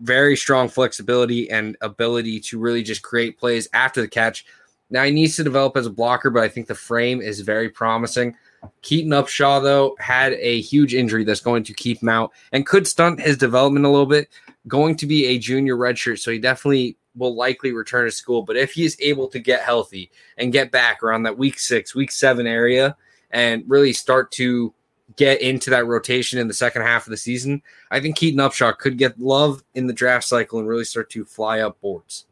Very 0.00 0.36
strong 0.36 0.68
flexibility 0.68 1.50
and 1.50 1.76
ability 1.80 2.40
to 2.40 2.58
really 2.58 2.82
just 2.82 3.02
create 3.02 3.38
plays 3.38 3.68
after 3.72 4.00
the 4.00 4.08
catch. 4.08 4.44
Now 4.90 5.04
he 5.04 5.10
needs 5.10 5.36
to 5.36 5.44
develop 5.44 5.76
as 5.76 5.86
a 5.86 5.90
blocker, 5.90 6.30
but 6.30 6.42
I 6.42 6.48
think 6.48 6.66
the 6.66 6.74
frame 6.74 7.20
is 7.20 7.40
very 7.40 7.68
promising. 7.68 8.36
Keaton 8.82 9.12
Upshaw, 9.12 9.62
though, 9.62 9.96
had 9.98 10.34
a 10.34 10.60
huge 10.60 10.94
injury 10.94 11.24
that's 11.24 11.40
going 11.40 11.64
to 11.64 11.74
keep 11.74 12.02
him 12.02 12.08
out 12.08 12.32
and 12.52 12.66
could 12.66 12.86
stunt 12.86 13.20
his 13.20 13.36
development 13.36 13.86
a 13.86 13.90
little 13.90 14.06
bit. 14.06 14.28
Going 14.68 14.96
to 14.96 15.06
be 15.06 15.26
a 15.26 15.38
junior 15.38 15.76
redshirt, 15.76 16.18
so 16.18 16.30
he 16.30 16.38
definitely 16.38 16.96
will 17.14 17.34
likely 17.34 17.72
return 17.72 18.04
to 18.04 18.10
school. 18.10 18.42
But 18.42 18.56
if 18.56 18.72
he 18.72 18.84
is 18.84 18.96
able 19.00 19.28
to 19.28 19.38
get 19.38 19.62
healthy 19.62 20.10
and 20.36 20.52
get 20.52 20.70
back 20.70 21.02
around 21.02 21.22
that 21.22 21.38
week 21.38 21.58
six, 21.58 21.94
week 21.94 22.10
seven 22.10 22.46
area 22.46 22.96
and 23.30 23.64
really 23.66 23.92
start 23.92 24.30
to 24.32 24.74
get 25.14 25.40
into 25.40 25.70
that 25.70 25.86
rotation 25.86 26.38
in 26.38 26.48
the 26.48 26.54
second 26.54 26.82
half 26.82 27.06
of 27.06 27.10
the 27.10 27.16
season, 27.16 27.62
I 27.90 28.00
think 28.00 28.16
Keaton 28.16 28.40
Upshaw 28.40 28.76
could 28.76 28.98
get 28.98 29.20
love 29.20 29.62
in 29.74 29.86
the 29.86 29.92
draft 29.92 30.24
cycle 30.26 30.58
and 30.58 30.66
really 30.66 30.84
start 30.84 31.10
to 31.10 31.24
fly 31.24 31.60
up 31.60 31.80
boards. 31.80 32.26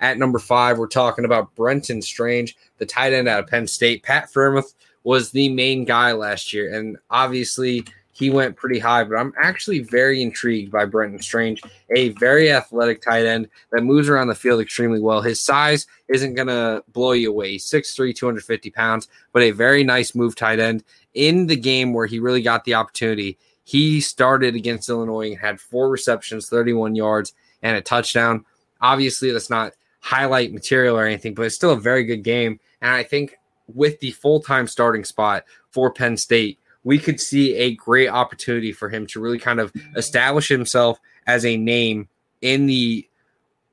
At 0.00 0.18
number 0.18 0.38
five, 0.38 0.76
we're 0.76 0.86
talking 0.86 1.24
about 1.24 1.54
Brenton 1.54 2.02
Strange, 2.02 2.56
the 2.76 2.84
tight 2.84 3.14
end 3.14 3.26
out 3.26 3.40
of 3.40 3.48
Penn 3.48 3.66
State. 3.66 4.02
Pat 4.02 4.30
Freiermuth 4.30 4.74
was 5.02 5.30
the 5.30 5.48
main 5.48 5.84
guy 5.84 6.12
last 6.12 6.52
year, 6.52 6.74
and 6.74 6.98
obviously 7.10 7.84
he 8.14 8.30
went 8.30 8.56
pretty 8.56 8.78
high, 8.78 9.02
but 9.02 9.16
I'm 9.16 9.34
actually 9.42 9.80
very 9.80 10.22
intrigued 10.22 10.70
by 10.70 10.84
Brenton 10.84 11.20
Strange, 11.20 11.60
a 11.94 12.10
very 12.10 12.52
athletic 12.52 13.02
tight 13.02 13.26
end 13.26 13.48
that 13.72 13.82
moves 13.82 14.08
around 14.08 14.28
the 14.28 14.36
field 14.36 14.60
extremely 14.60 15.00
well. 15.00 15.20
His 15.20 15.40
size 15.40 15.88
isn't 16.06 16.34
going 16.34 16.46
to 16.46 16.84
blow 16.92 17.10
you 17.10 17.30
away. 17.30 17.52
He's 17.52 17.66
6'3, 17.66 18.14
250 18.14 18.70
pounds, 18.70 19.08
but 19.32 19.42
a 19.42 19.50
very 19.50 19.82
nice 19.82 20.14
move 20.14 20.36
tight 20.36 20.60
end. 20.60 20.84
In 21.14 21.48
the 21.48 21.56
game 21.56 21.92
where 21.92 22.06
he 22.06 22.20
really 22.20 22.40
got 22.40 22.64
the 22.64 22.74
opportunity, 22.74 23.36
he 23.64 24.00
started 24.00 24.54
against 24.54 24.88
Illinois 24.88 25.30
and 25.30 25.38
had 25.38 25.60
four 25.60 25.88
receptions, 25.88 26.48
31 26.48 26.94
yards, 26.94 27.34
and 27.62 27.76
a 27.76 27.80
touchdown. 27.80 28.44
Obviously, 28.80 29.32
that's 29.32 29.50
not 29.50 29.72
highlight 29.98 30.52
material 30.52 30.96
or 30.96 31.04
anything, 31.04 31.34
but 31.34 31.46
it's 31.46 31.56
still 31.56 31.72
a 31.72 31.80
very 31.80 32.04
good 32.04 32.22
game. 32.22 32.60
And 32.80 32.92
I 32.92 33.02
think 33.02 33.34
with 33.66 33.98
the 33.98 34.12
full 34.12 34.40
time 34.40 34.68
starting 34.68 35.04
spot 35.04 35.44
for 35.70 35.92
Penn 35.92 36.16
State, 36.16 36.60
we 36.84 36.98
could 36.98 37.20
see 37.20 37.54
a 37.56 37.74
great 37.74 38.08
opportunity 38.08 38.72
for 38.72 38.88
him 38.88 39.06
to 39.08 39.20
really 39.20 39.38
kind 39.38 39.58
of 39.58 39.72
establish 39.96 40.48
himself 40.48 41.00
as 41.26 41.44
a 41.44 41.56
name 41.56 42.08
in 42.42 42.66
the 42.66 43.08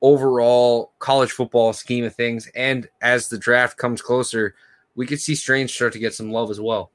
overall 0.00 0.92
college 0.98 1.30
football 1.30 1.72
scheme 1.72 2.04
of 2.04 2.14
things. 2.14 2.50
And 2.56 2.88
as 3.00 3.28
the 3.28 3.38
draft 3.38 3.76
comes 3.76 4.02
closer, 4.02 4.54
we 4.96 5.06
could 5.06 5.20
see 5.20 5.34
Strange 5.34 5.72
start 5.72 5.92
to 5.92 5.98
get 5.98 6.14
some 6.14 6.32
love 6.32 6.50
as 6.50 6.60
well. 6.60 6.90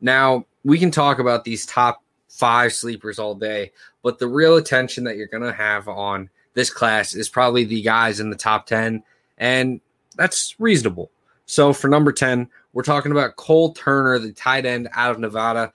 Now, 0.00 0.46
we 0.64 0.78
can 0.78 0.90
talk 0.90 1.18
about 1.18 1.44
these 1.44 1.64
top 1.64 2.02
five 2.28 2.72
sleepers 2.72 3.18
all 3.18 3.34
day, 3.34 3.70
but 4.02 4.18
the 4.18 4.26
real 4.26 4.56
attention 4.56 5.04
that 5.04 5.16
you're 5.16 5.28
going 5.28 5.42
to 5.44 5.52
have 5.52 5.86
on 5.88 6.28
this 6.54 6.70
class 6.70 7.14
is 7.14 7.28
probably 7.28 7.64
the 7.64 7.82
guys 7.82 8.18
in 8.18 8.30
the 8.30 8.36
top 8.36 8.66
10, 8.66 9.02
and 9.38 9.80
that's 10.16 10.58
reasonable. 10.58 11.10
So 11.46 11.72
for 11.72 11.88
number 11.88 12.12
10, 12.12 12.48
we're 12.72 12.82
talking 12.82 13.12
about 13.12 13.36
Cole 13.36 13.72
Turner, 13.72 14.18
the 14.18 14.32
tight 14.32 14.66
end 14.66 14.88
out 14.94 15.10
of 15.10 15.18
Nevada. 15.18 15.72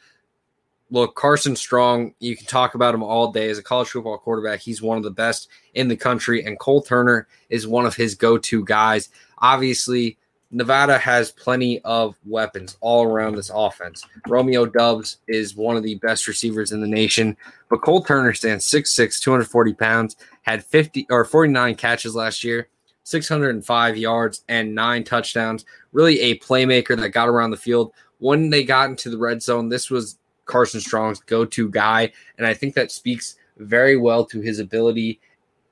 Look, 0.90 1.16
Carson 1.16 1.56
Strong, 1.56 2.14
you 2.20 2.36
can 2.38 2.48
talk 2.48 2.74
about 2.74 2.96
him 2.96 3.04
all 3.04 3.32
day 3.32 3.50
as 3.50 3.58
a 3.58 3.64
college 3.64 3.90
football 3.90 4.18
quarterback. 4.18 4.62
He's 4.62 4.82
one 4.82 4.98
of 4.98 5.04
the 5.04 5.12
best 5.12 5.50
in 5.74 5.90
the 5.90 5.98
country, 5.98 6.44
and 6.44 6.60
Cole 6.60 6.82
Turner 6.82 7.28
is 7.50 7.68
one 7.68 7.86
of 7.86 7.96
his 7.96 8.16
go 8.16 8.38
to 8.38 8.64
guys. 8.64 9.10
Obviously, 9.40 10.18
Nevada 10.50 10.98
has 10.98 11.32
plenty 11.32 11.82
of 11.82 12.16
weapons 12.26 12.78
all 12.80 13.04
around 13.04 13.36
this 13.36 13.52
offense. 13.54 14.06
Romeo 14.28 14.66
Doubs 14.66 15.18
is 15.28 15.58
one 15.58 15.76
of 15.76 15.84
the 15.84 15.96
best 15.96 16.26
receivers 16.26 16.72
in 16.72 16.80
the 16.80 16.88
nation, 16.88 17.36
but 17.70 17.82
Cole 17.82 18.02
Turner 18.02 18.34
stands 18.34 18.66
6'6, 18.66 19.20
240 19.20 19.74
pounds, 19.74 20.16
had 20.44 20.64
50 20.64 21.08
or 21.10 21.26
49 21.26 21.76
catches 21.76 22.16
last 22.16 22.46
year 22.46 22.70
605 23.08 23.96
yards 23.96 24.44
and 24.50 24.76
nine 24.76 25.02
touchdowns. 25.06 25.64
Really 25.94 26.20
a 26.20 26.40
playmaker 26.40 27.00
that 27.00 27.10
got 27.10 27.30
around 27.30 27.52
the 27.52 27.58
field. 27.58 27.94
When 28.20 28.50
they 28.50 28.66
got 28.66 28.90
into 28.90 29.10
the 29.10 29.18
red 29.18 29.42
zone, 29.42 29.70
this 29.70 29.90
was 29.90 30.18
Carson 30.44 30.82
Strong's 30.82 31.22
go 31.22 31.46
to 31.46 31.70
guy. 31.70 32.12
And 32.38 32.46
I 32.46 32.54
think 32.54 32.76
that 32.76 32.92
speaks 32.92 33.38
very 33.58 33.96
well 33.96 34.26
to 34.26 34.42
his 34.42 34.60
ability 34.60 35.22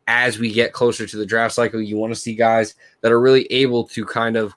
as 0.08 0.40
we 0.40 0.50
get 0.50 0.72
closer 0.72 1.06
to 1.06 1.18
the 1.18 1.26
draft 1.26 1.54
cycle. 1.54 1.82
You 1.82 1.98
want 1.98 2.14
to 2.14 2.20
see 2.20 2.36
guys 2.36 2.76
that 3.02 3.12
are 3.12 3.20
really 3.20 3.46
able 3.48 3.86
to 3.90 4.06
kind 4.06 4.38
of 4.38 4.54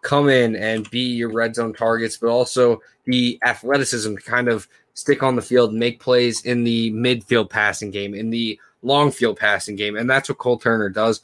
come 0.00 0.30
in 0.30 0.56
and 0.56 0.88
be 0.88 1.00
your 1.00 1.30
red 1.30 1.54
zone 1.54 1.74
targets, 1.74 2.16
but 2.16 2.30
also 2.30 2.80
the 3.04 3.38
athleticism 3.44 4.14
to 4.16 4.22
kind 4.22 4.48
of 4.48 4.66
stick 4.94 5.22
on 5.22 5.36
the 5.36 5.42
field 5.42 5.70
and 5.70 5.78
make 5.78 6.00
plays 6.00 6.42
in 6.46 6.64
the 6.64 6.90
midfield 6.92 7.50
passing 7.50 7.90
game, 7.90 8.14
in 8.14 8.30
the 8.30 8.58
long 8.80 9.10
field 9.10 9.36
passing 9.36 9.76
game. 9.76 9.94
And 9.94 10.08
that's 10.08 10.30
what 10.30 10.38
Cole 10.38 10.58
Turner 10.58 10.88
does 10.88 11.20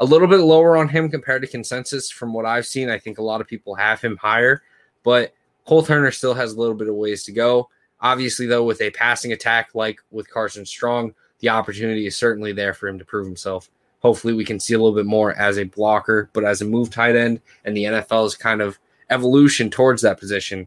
a 0.00 0.04
little 0.04 0.26
bit 0.26 0.40
lower 0.40 0.78
on 0.78 0.88
him 0.88 1.10
compared 1.10 1.42
to 1.42 1.48
consensus 1.48 2.10
from 2.10 2.32
what 2.32 2.46
I've 2.46 2.66
seen. 2.66 2.88
I 2.88 2.98
think 2.98 3.18
a 3.18 3.22
lot 3.22 3.42
of 3.42 3.46
people 3.46 3.74
have 3.74 4.00
him 4.00 4.16
higher, 4.16 4.62
but 5.04 5.34
Cole 5.66 5.82
Turner 5.82 6.10
still 6.10 6.34
has 6.34 6.52
a 6.52 6.58
little 6.58 6.74
bit 6.74 6.88
of 6.88 6.94
ways 6.94 7.22
to 7.24 7.32
go. 7.32 7.68
Obviously, 8.00 8.46
though, 8.46 8.64
with 8.64 8.80
a 8.80 8.90
passing 8.90 9.32
attack 9.32 9.70
like 9.74 10.00
with 10.10 10.30
Carson 10.30 10.64
Strong, 10.64 11.14
the 11.40 11.50
opportunity 11.50 12.06
is 12.06 12.16
certainly 12.16 12.52
there 12.52 12.72
for 12.72 12.88
him 12.88 12.98
to 12.98 13.04
prove 13.04 13.26
himself. 13.26 13.70
Hopefully, 14.00 14.32
we 14.32 14.44
can 14.44 14.58
see 14.58 14.72
a 14.72 14.78
little 14.78 14.94
bit 14.94 15.04
more 15.04 15.34
as 15.34 15.58
a 15.58 15.64
blocker, 15.64 16.30
but 16.32 16.44
as 16.44 16.62
a 16.62 16.64
move 16.64 16.88
tight 16.88 17.14
end 17.14 17.42
and 17.66 17.76
the 17.76 17.84
NFL's 17.84 18.34
kind 18.34 18.62
of 18.62 18.78
evolution 19.10 19.68
towards 19.68 20.00
that 20.00 20.18
position, 20.18 20.66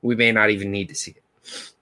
we 0.00 0.16
may 0.16 0.32
not 0.32 0.48
even 0.48 0.70
need 0.70 0.88
to 0.88 0.94
see 0.94 1.10
it. 1.10 1.72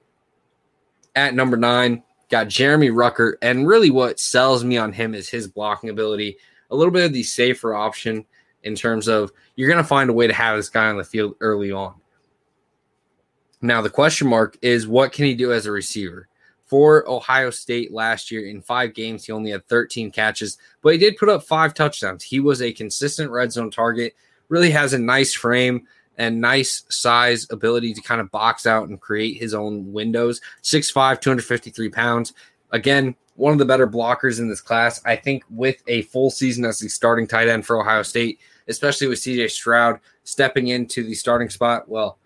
At 1.14 1.34
number 1.34 1.56
nine, 1.56 2.02
got 2.28 2.48
Jeremy 2.48 2.90
Rucker. 2.90 3.38
and 3.40 3.68
really 3.68 3.90
what 3.90 4.18
sells 4.18 4.64
me 4.64 4.76
on 4.76 4.92
him 4.92 5.14
is 5.14 5.28
his 5.28 5.46
blocking 5.46 5.90
ability 5.90 6.38
a 6.70 6.76
little 6.76 6.92
bit 6.92 7.06
of 7.06 7.12
the 7.12 7.22
safer 7.22 7.74
option 7.74 8.24
in 8.62 8.74
terms 8.74 9.08
of 9.08 9.32
you're 9.56 9.68
going 9.68 9.82
to 9.82 9.88
find 9.88 10.10
a 10.10 10.14
way 10.14 10.26
to 10.26 10.32
have 10.32 10.56
this 10.56 10.68
guy 10.68 10.86
on 10.86 10.96
the 10.96 11.04
field 11.04 11.34
early 11.40 11.70
on. 11.70 11.94
Now, 13.60 13.82
the 13.82 13.90
question 13.90 14.28
mark 14.28 14.56
is 14.62 14.86
what 14.86 15.12
can 15.12 15.24
he 15.24 15.34
do 15.34 15.52
as 15.52 15.66
a 15.66 15.72
receiver? 15.72 16.28
For 16.66 17.08
Ohio 17.08 17.50
State 17.50 17.92
last 17.92 18.30
year, 18.30 18.46
in 18.46 18.60
five 18.60 18.92
games, 18.92 19.24
he 19.24 19.32
only 19.32 19.50
had 19.50 19.66
13 19.68 20.10
catches, 20.10 20.58
but 20.82 20.92
he 20.92 20.98
did 20.98 21.16
put 21.16 21.30
up 21.30 21.42
five 21.42 21.72
touchdowns. 21.72 22.22
He 22.22 22.40
was 22.40 22.60
a 22.60 22.72
consistent 22.72 23.30
red 23.30 23.50
zone 23.52 23.70
target, 23.70 24.14
really 24.48 24.70
has 24.70 24.92
a 24.92 24.98
nice 24.98 25.32
frame 25.32 25.86
and 26.18 26.40
nice 26.40 26.84
size 26.90 27.46
ability 27.50 27.94
to 27.94 28.02
kind 28.02 28.20
of 28.20 28.30
box 28.30 28.66
out 28.66 28.88
and 28.88 29.00
create 29.00 29.40
his 29.40 29.54
own 29.54 29.92
windows. 29.92 30.40
6'5, 30.62 31.20
253 31.20 31.88
pounds. 31.88 32.34
Again, 32.72 33.14
one 33.36 33.52
of 33.52 33.58
the 33.58 33.64
better 33.64 33.86
blockers 33.86 34.40
in 34.40 34.48
this 34.48 34.60
class. 34.60 35.00
I 35.04 35.16
think 35.16 35.44
with 35.48 35.82
a 35.86 36.02
full 36.02 36.30
season 36.30 36.64
as 36.64 36.80
the 36.80 36.88
starting 36.88 37.26
tight 37.26 37.48
end 37.48 37.64
for 37.64 37.80
Ohio 37.80 38.02
State, 38.02 38.40
especially 38.66 39.06
with 39.06 39.20
CJ 39.20 39.50
Stroud 39.50 40.00
stepping 40.24 40.68
into 40.68 41.04
the 41.04 41.14
starting 41.14 41.48
spot, 41.48 41.88
well, 41.88 42.18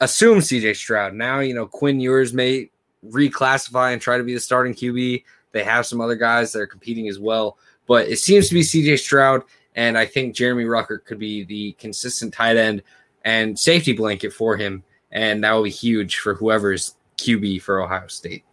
assume 0.00 0.38
CJ 0.38 0.76
Stroud. 0.76 1.14
Now, 1.14 1.40
you 1.40 1.54
know, 1.54 1.66
Quinn 1.66 2.00
Ewers 2.00 2.32
may 2.32 2.70
reclassify 3.06 3.92
and 3.92 4.00
try 4.00 4.16
to 4.16 4.24
be 4.24 4.34
the 4.34 4.40
starting 4.40 4.74
QB. 4.74 5.24
They 5.52 5.62
have 5.62 5.86
some 5.86 6.00
other 6.00 6.16
guys 6.16 6.52
that 6.52 6.60
are 6.60 6.66
competing 6.66 7.08
as 7.08 7.18
well, 7.18 7.58
but 7.86 8.08
it 8.08 8.18
seems 8.18 8.48
to 8.48 8.54
be 8.54 8.62
CJ 8.62 8.98
Stroud. 8.98 9.42
And 9.76 9.98
I 9.98 10.06
think 10.06 10.34
Jeremy 10.34 10.64
Rucker 10.64 10.98
could 10.98 11.18
be 11.18 11.44
the 11.44 11.72
consistent 11.72 12.32
tight 12.32 12.56
end 12.56 12.82
and 13.24 13.58
safety 13.58 13.92
blanket 13.92 14.32
for 14.32 14.56
him. 14.56 14.84
And 15.12 15.44
that 15.44 15.52
will 15.52 15.64
be 15.64 15.70
huge 15.70 16.18
for 16.18 16.34
whoever's 16.34 16.96
QB 17.18 17.62
for 17.62 17.82
Ohio 17.82 18.06
State. 18.06 18.44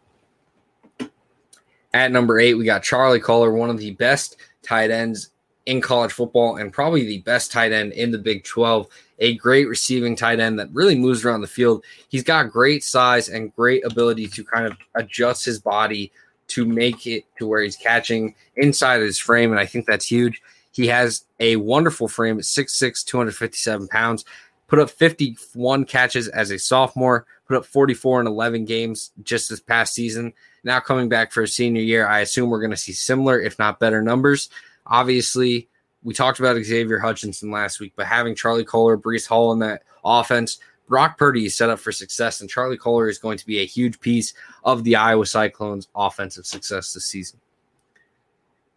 At 1.93 2.11
number 2.11 2.39
eight, 2.39 2.53
we 2.53 2.65
got 2.65 2.83
Charlie 2.83 3.19
Kolar, 3.19 3.51
one 3.51 3.69
of 3.69 3.77
the 3.77 3.91
best 3.91 4.37
tight 4.63 4.91
ends 4.91 5.29
in 5.65 5.81
college 5.81 6.11
football 6.11 6.57
and 6.57 6.73
probably 6.73 7.05
the 7.05 7.19
best 7.19 7.51
tight 7.51 7.71
end 7.71 7.93
in 7.93 8.11
the 8.11 8.17
Big 8.17 8.43
12. 8.43 8.87
A 9.19 9.35
great 9.35 9.67
receiving 9.67 10.15
tight 10.15 10.39
end 10.39 10.57
that 10.57 10.69
really 10.73 10.97
moves 10.97 11.23
around 11.23 11.41
the 11.41 11.47
field. 11.47 11.83
He's 12.09 12.23
got 12.23 12.51
great 12.51 12.83
size 12.83 13.29
and 13.29 13.55
great 13.55 13.85
ability 13.85 14.27
to 14.27 14.43
kind 14.43 14.65
of 14.65 14.73
adjust 14.95 15.45
his 15.45 15.59
body 15.59 16.11
to 16.47 16.65
make 16.65 17.05
it 17.07 17.25
to 17.37 17.47
where 17.47 17.61
he's 17.61 17.75
catching 17.75 18.35
inside 18.55 19.01
his 19.01 19.19
frame. 19.19 19.51
And 19.51 19.59
I 19.59 19.65
think 19.65 19.85
that's 19.85 20.05
huge. 20.05 20.41
He 20.71 20.87
has 20.87 21.25
a 21.39 21.57
wonderful 21.57 22.07
frame 22.07 22.37
at 22.37 22.45
6'6, 22.45 23.05
257 23.05 23.87
pounds. 23.87 24.25
Put 24.67 24.79
up 24.79 24.89
51 24.89 25.85
catches 25.85 26.29
as 26.29 26.49
a 26.49 26.57
sophomore, 26.57 27.25
put 27.45 27.57
up 27.57 27.65
44 27.65 28.21
in 28.21 28.27
11 28.27 28.65
games 28.65 29.11
just 29.23 29.49
this 29.49 29.59
past 29.59 29.93
season. 29.93 30.33
Now 30.63 30.79
coming 30.79 31.09
back 31.09 31.31
for 31.31 31.43
a 31.43 31.47
senior 31.47 31.81
year, 31.81 32.07
I 32.07 32.19
assume 32.19 32.49
we're 32.49 32.59
going 32.59 32.71
to 32.71 32.77
see 32.77 32.93
similar, 32.93 33.39
if 33.39 33.57
not 33.57 33.79
better, 33.79 34.01
numbers. 34.01 34.49
Obviously, 34.85 35.67
we 36.03 36.13
talked 36.13 36.39
about 36.39 36.61
Xavier 36.61 36.99
Hutchinson 36.99 37.51
last 37.51 37.79
week, 37.79 37.93
but 37.95 38.05
having 38.07 38.35
Charlie 38.35 38.65
Kolar, 38.65 38.97
Breece 38.97 39.27
Hall 39.27 39.51
in 39.53 39.59
that 39.59 39.83
offense, 40.03 40.59
Brock 40.87 41.17
Purdy 41.17 41.45
is 41.45 41.55
set 41.55 41.69
up 41.69 41.79
for 41.79 41.91
success, 41.91 42.41
and 42.41 42.49
Charlie 42.49 42.77
Kolar 42.77 43.07
is 43.07 43.17
going 43.17 43.37
to 43.37 43.45
be 43.45 43.59
a 43.59 43.65
huge 43.65 43.99
piece 43.99 44.33
of 44.63 44.83
the 44.83 44.95
Iowa 44.95 45.25
Cyclones' 45.25 45.87
offensive 45.95 46.45
success 46.45 46.93
this 46.93 47.05
season. 47.05 47.39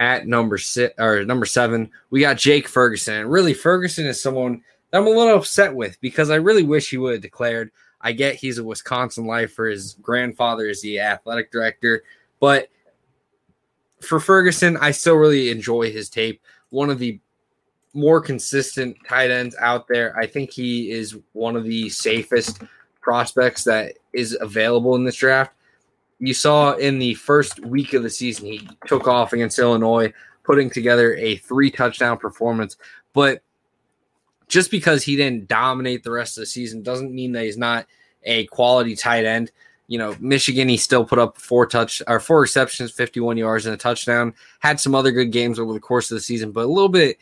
At 0.00 0.26
number 0.26 0.58
six 0.58 0.94
or 0.98 1.24
number 1.24 1.46
seven, 1.46 1.90
we 2.10 2.20
got 2.20 2.36
Jake 2.36 2.68
Ferguson. 2.68 3.26
Really, 3.26 3.54
Ferguson 3.54 4.06
is 4.06 4.20
someone 4.20 4.62
that 4.90 4.98
I'm 4.98 5.06
a 5.06 5.10
little 5.10 5.36
upset 5.36 5.74
with 5.74 6.00
because 6.00 6.30
I 6.30 6.36
really 6.36 6.62
wish 6.62 6.90
he 6.90 6.98
would 6.98 7.14
have 7.14 7.22
declared 7.22 7.70
I 8.04 8.12
get 8.12 8.36
he's 8.36 8.58
a 8.58 8.64
Wisconsin 8.64 9.26
lifer. 9.26 9.66
His 9.66 9.94
grandfather 9.94 10.68
is 10.68 10.82
the 10.82 11.00
athletic 11.00 11.50
director, 11.50 12.04
but 12.38 12.68
for 14.02 14.20
Ferguson, 14.20 14.76
I 14.76 14.90
still 14.90 15.16
really 15.16 15.50
enjoy 15.50 15.90
his 15.90 16.10
tape. 16.10 16.42
One 16.68 16.90
of 16.90 16.98
the 16.98 17.18
more 17.94 18.20
consistent 18.20 18.96
tight 19.08 19.30
ends 19.30 19.56
out 19.58 19.88
there. 19.88 20.16
I 20.18 20.26
think 20.26 20.50
he 20.50 20.90
is 20.90 21.16
one 21.32 21.56
of 21.56 21.64
the 21.64 21.88
safest 21.88 22.62
prospects 23.00 23.64
that 23.64 23.94
is 24.12 24.36
available 24.40 24.96
in 24.96 25.04
this 25.04 25.16
draft. 25.16 25.52
You 26.18 26.34
saw 26.34 26.72
in 26.74 26.98
the 26.98 27.14
first 27.14 27.60
week 27.60 27.94
of 27.94 28.02
the 28.02 28.10
season, 28.10 28.46
he 28.46 28.68
took 28.86 29.08
off 29.08 29.32
against 29.32 29.58
Illinois, 29.58 30.12
putting 30.42 30.70
together 30.70 31.14
a 31.16 31.36
three 31.36 31.70
touchdown 31.70 32.18
performance. 32.18 32.76
But 33.12 33.42
just 34.54 34.70
because 34.70 35.02
he 35.02 35.16
didn't 35.16 35.48
dominate 35.48 36.04
the 36.04 36.12
rest 36.12 36.38
of 36.38 36.42
the 36.42 36.46
season 36.46 36.80
doesn't 36.80 37.12
mean 37.12 37.32
that 37.32 37.42
he's 37.42 37.58
not 37.58 37.88
a 38.22 38.46
quality 38.46 38.94
tight 38.94 39.24
end. 39.24 39.50
You 39.88 39.98
know, 39.98 40.14
Michigan, 40.20 40.68
he 40.68 40.76
still 40.76 41.04
put 41.04 41.18
up 41.18 41.38
four 41.38 41.66
touch 41.66 42.00
or 42.06 42.20
four 42.20 42.40
receptions, 42.40 42.92
51 42.92 43.36
yards, 43.36 43.66
and 43.66 43.74
a 43.74 43.76
touchdown. 43.76 44.32
Had 44.60 44.78
some 44.78 44.94
other 44.94 45.10
good 45.10 45.32
games 45.32 45.58
over 45.58 45.72
the 45.72 45.80
course 45.80 46.08
of 46.08 46.14
the 46.14 46.20
season, 46.20 46.52
but 46.52 46.66
a 46.66 46.68
little 46.68 46.88
bit 46.88 47.18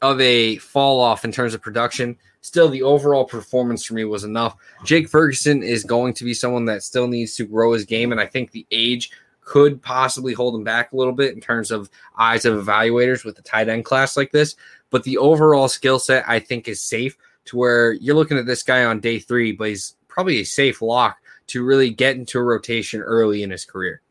of 0.00 0.18
a 0.22 0.56
fall 0.56 1.02
off 1.02 1.22
in 1.22 1.32
terms 1.32 1.52
of 1.52 1.60
production. 1.60 2.16
Still, 2.40 2.70
the 2.70 2.82
overall 2.82 3.26
performance 3.26 3.84
for 3.84 3.92
me 3.92 4.06
was 4.06 4.24
enough. 4.24 4.56
Jake 4.82 5.06
Ferguson 5.06 5.62
is 5.62 5.84
going 5.84 6.14
to 6.14 6.24
be 6.24 6.32
someone 6.32 6.64
that 6.64 6.82
still 6.82 7.08
needs 7.08 7.34
to 7.34 7.44
grow 7.44 7.74
his 7.74 7.84
game, 7.84 8.10
and 8.10 8.18
I 8.18 8.24
think 8.24 8.52
the 8.52 8.66
age 8.70 9.10
could 9.40 9.82
possibly 9.82 10.32
hold 10.32 10.54
him 10.54 10.64
back 10.64 10.92
a 10.92 10.96
little 10.96 11.12
bit 11.12 11.34
in 11.34 11.40
terms 11.40 11.70
of 11.70 11.90
eyes 12.16 12.44
of 12.44 12.64
evaluators 12.64 13.24
with 13.24 13.38
a 13.38 13.42
tight 13.42 13.68
end 13.68 13.84
class 13.84 14.16
like 14.16 14.30
this. 14.30 14.56
But 14.90 15.04
the 15.04 15.18
overall 15.18 15.68
skill 15.68 15.98
set, 15.98 16.24
I 16.28 16.38
think, 16.38 16.68
is 16.68 16.80
safe 16.80 17.16
to 17.46 17.56
where 17.56 17.92
you're 17.94 18.14
looking 18.14 18.38
at 18.38 18.46
this 18.46 18.62
guy 18.62 18.84
on 18.84 19.00
day 19.00 19.18
three, 19.18 19.52
but 19.52 19.68
he's 19.68 19.96
probably 20.08 20.40
a 20.40 20.44
safe 20.44 20.82
lock 20.82 21.18
to 21.48 21.64
really 21.64 21.90
get 21.90 22.16
into 22.16 22.38
a 22.38 22.42
rotation 22.42 23.00
early 23.00 23.42
in 23.42 23.50
his 23.50 23.64
career. 23.64 24.02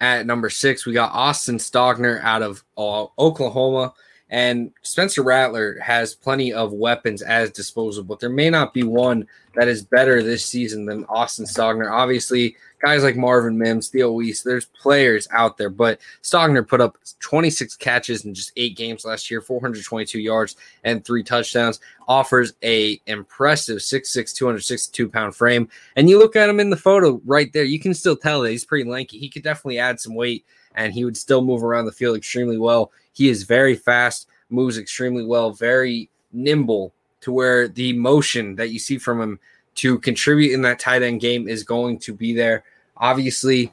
At 0.00 0.26
number 0.26 0.50
six, 0.50 0.84
we 0.84 0.92
got 0.92 1.12
Austin 1.12 1.58
Stogner 1.58 2.22
out 2.22 2.42
of 2.42 2.64
uh, 2.76 3.06
Oklahoma. 3.18 3.94
And 4.32 4.72
Spencer 4.80 5.22
Rattler 5.22 5.78
has 5.80 6.14
plenty 6.14 6.54
of 6.54 6.72
weapons 6.72 7.20
as 7.20 7.50
disposal, 7.50 8.02
but 8.02 8.18
there 8.18 8.30
may 8.30 8.48
not 8.48 8.72
be 8.72 8.82
one 8.82 9.26
that 9.54 9.68
is 9.68 9.84
better 9.84 10.22
this 10.22 10.46
season 10.46 10.86
than 10.86 11.04
Austin 11.04 11.44
Stogner. 11.44 11.92
Obviously, 11.92 12.56
guys 12.80 13.02
like 13.02 13.14
Marvin 13.14 13.58
Mims, 13.58 13.90
Theo 13.90 14.10
Wease, 14.10 14.42
there's 14.42 14.64
players 14.64 15.28
out 15.32 15.58
there, 15.58 15.68
but 15.68 16.00
Stogner 16.22 16.66
put 16.66 16.80
up 16.80 16.96
26 17.20 17.76
catches 17.76 18.24
in 18.24 18.32
just 18.32 18.52
eight 18.56 18.74
games 18.74 19.04
last 19.04 19.30
year, 19.30 19.42
422 19.42 20.18
yards 20.18 20.56
and 20.82 21.04
three 21.04 21.22
touchdowns. 21.22 21.78
Offers 22.08 22.54
a 22.64 22.98
impressive 23.06 23.80
6'6", 23.80 24.34
262 24.34 25.10
pound 25.10 25.36
frame. 25.36 25.68
And 25.96 26.08
you 26.08 26.18
look 26.18 26.36
at 26.36 26.48
him 26.48 26.58
in 26.58 26.70
the 26.70 26.76
photo 26.78 27.20
right 27.26 27.52
there, 27.52 27.64
you 27.64 27.78
can 27.78 27.92
still 27.92 28.16
tell 28.16 28.40
that 28.40 28.50
he's 28.50 28.64
pretty 28.64 28.88
lanky. 28.88 29.18
He 29.18 29.28
could 29.28 29.42
definitely 29.42 29.78
add 29.78 30.00
some 30.00 30.14
weight 30.14 30.46
and 30.74 30.94
he 30.94 31.04
would 31.04 31.18
still 31.18 31.42
move 31.42 31.62
around 31.62 31.84
the 31.84 31.92
field 31.92 32.16
extremely 32.16 32.56
well. 32.56 32.92
He 33.12 33.28
is 33.28 33.44
very 33.44 33.76
fast, 33.76 34.28
moves 34.50 34.78
extremely 34.78 35.24
well, 35.24 35.52
very 35.52 36.10
nimble 36.32 36.92
to 37.20 37.32
where 37.32 37.68
the 37.68 37.92
motion 37.92 38.56
that 38.56 38.70
you 38.70 38.78
see 38.78 38.98
from 38.98 39.20
him 39.20 39.38
to 39.76 39.98
contribute 40.00 40.52
in 40.52 40.62
that 40.62 40.78
tight 40.78 41.02
end 41.02 41.20
game 41.20 41.48
is 41.48 41.64
going 41.64 41.98
to 42.00 42.14
be 42.14 42.34
there. 42.34 42.64
Obviously, 42.96 43.72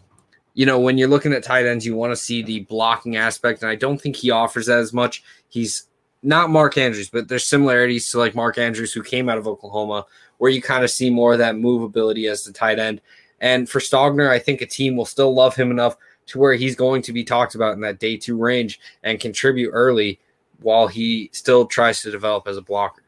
you 0.53 0.65
know, 0.65 0.79
when 0.79 0.97
you're 0.97 1.07
looking 1.07 1.33
at 1.33 1.43
tight 1.43 1.65
ends, 1.65 1.85
you 1.85 1.95
want 1.95 2.11
to 2.11 2.17
see 2.17 2.41
the 2.41 2.61
blocking 2.61 3.15
aspect, 3.15 3.61
and 3.61 3.69
I 3.69 3.75
don't 3.75 3.99
think 3.99 4.15
he 4.15 4.31
offers 4.31 4.65
that 4.67 4.79
as 4.79 4.93
much. 4.93 5.23
He's 5.47 5.87
not 6.21 6.49
Mark 6.49 6.77
Andrews, 6.77 7.09
but 7.09 7.27
there's 7.27 7.45
similarities 7.45 8.09
to 8.11 8.17
like 8.17 8.35
Mark 8.35 8.57
Andrews, 8.57 8.93
who 8.93 9.03
came 9.03 9.29
out 9.29 9.37
of 9.37 9.47
Oklahoma, 9.47 10.05
where 10.37 10.51
you 10.51 10.61
kind 10.61 10.83
of 10.83 10.89
see 10.89 11.09
more 11.09 11.33
of 11.33 11.39
that 11.39 11.55
movability 11.55 12.29
as 12.29 12.43
the 12.43 12.51
tight 12.51 12.79
end. 12.79 13.01
And 13.41 13.69
for 13.69 13.79
Stogner, 13.79 14.29
I 14.29 14.39
think 14.39 14.61
a 14.61 14.65
team 14.65 14.97
will 14.97 15.05
still 15.05 15.33
love 15.33 15.55
him 15.55 15.71
enough 15.71 15.95
to 16.29 16.39
where 16.39 16.53
he's 16.53 16.75
going 16.75 17.01
to 17.03 17.13
be 17.13 17.23
talked 17.23 17.55
about 17.55 17.73
in 17.73 17.81
that 17.81 17.99
day 17.99 18.17
two 18.17 18.37
range 18.37 18.79
and 19.03 19.19
contribute 19.19 19.71
early 19.71 20.19
while 20.61 20.87
he 20.87 21.29
still 21.33 21.65
tries 21.65 22.01
to 22.01 22.11
develop 22.11 22.47
as 22.47 22.57
a 22.57 22.61
blocker. 22.61 23.03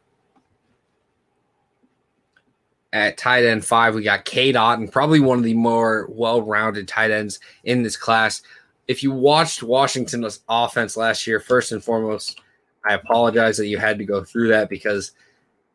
At 2.93 3.17
tight 3.17 3.45
end 3.45 3.63
five, 3.63 3.95
we 3.95 4.03
got 4.03 4.25
Cade 4.25 4.55
Otton 4.55 4.91
probably 4.91 5.21
one 5.21 5.38
of 5.38 5.43
the 5.45 5.53
more 5.53 6.07
well 6.10 6.41
rounded 6.41 6.88
tight 6.88 7.12
ends 7.12 7.39
in 7.63 7.84
this 7.84 7.95
class. 7.95 8.41
If 8.88 9.01
you 9.01 9.12
watched 9.12 9.63
Washington's 9.63 10.41
offense 10.49 10.97
last 10.97 11.25
year, 11.25 11.39
first 11.39 11.71
and 11.71 11.81
foremost, 11.81 12.41
I 12.86 12.95
apologize 12.95 13.57
that 13.57 13.67
you 13.67 13.77
had 13.77 13.97
to 13.99 14.05
go 14.05 14.23
through 14.23 14.49
that 14.49 14.67
because 14.67 15.13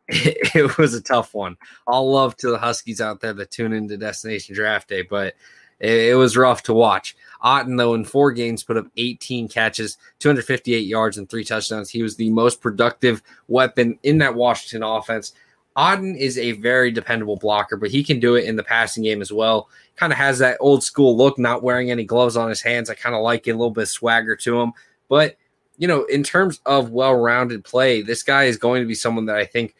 it, 0.08 0.36
it 0.54 0.78
was 0.78 0.92
a 0.94 1.00
tough 1.00 1.32
one. 1.34 1.56
All 1.86 2.12
love 2.12 2.36
to 2.38 2.50
the 2.50 2.58
Huskies 2.58 3.00
out 3.00 3.20
there 3.20 3.32
that 3.32 3.50
tune 3.50 3.72
into 3.72 3.96
Destination 3.96 4.54
Draft 4.54 4.88
Day, 4.88 5.02
but 5.02 5.34
it, 5.80 6.10
it 6.10 6.14
was 6.14 6.36
rough 6.36 6.62
to 6.64 6.74
watch. 6.74 7.16
Otton, 7.44 7.76
though, 7.76 7.94
in 7.94 8.04
four 8.04 8.32
games, 8.32 8.64
put 8.64 8.76
up 8.76 8.86
18 8.96 9.48
catches, 9.48 9.98
258 10.18 10.78
yards, 10.86 11.18
and 11.18 11.28
three 11.28 11.44
touchdowns. 11.44 11.90
He 11.90 12.02
was 12.02 12.16
the 12.16 12.30
most 12.30 12.60
productive 12.60 13.22
weapon 13.48 13.98
in 14.02 14.18
that 14.18 14.34
Washington 14.34 14.82
offense. 14.82 15.32
Otton 15.76 16.16
is 16.16 16.38
a 16.38 16.52
very 16.52 16.90
dependable 16.90 17.36
blocker, 17.36 17.76
but 17.76 17.90
he 17.90 18.02
can 18.02 18.18
do 18.18 18.34
it 18.34 18.46
in 18.46 18.56
the 18.56 18.62
passing 18.62 19.02
game 19.02 19.20
as 19.20 19.30
well. 19.30 19.68
Kind 19.96 20.12
of 20.12 20.18
has 20.18 20.38
that 20.38 20.56
old 20.60 20.82
school 20.82 21.16
look, 21.16 21.38
not 21.38 21.62
wearing 21.62 21.90
any 21.90 22.04
gloves 22.04 22.36
on 22.36 22.48
his 22.48 22.62
hands. 22.62 22.88
I 22.88 22.94
kind 22.94 23.14
of 23.14 23.22
like 23.22 23.46
it, 23.46 23.50
a 23.50 23.56
little 23.56 23.70
bit 23.70 23.82
of 23.82 23.88
swagger 23.88 24.36
to 24.36 24.60
him. 24.60 24.72
But, 25.08 25.36
you 25.76 25.86
know, 25.86 26.04
in 26.04 26.22
terms 26.22 26.60
of 26.64 26.90
well 26.90 27.14
rounded 27.14 27.62
play, 27.62 28.00
this 28.00 28.22
guy 28.22 28.44
is 28.44 28.56
going 28.56 28.80
to 28.80 28.88
be 28.88 28.94
someone 28.94 29.26
that 29.26 29.36
I 29.36 29.44
think 29.44 29.74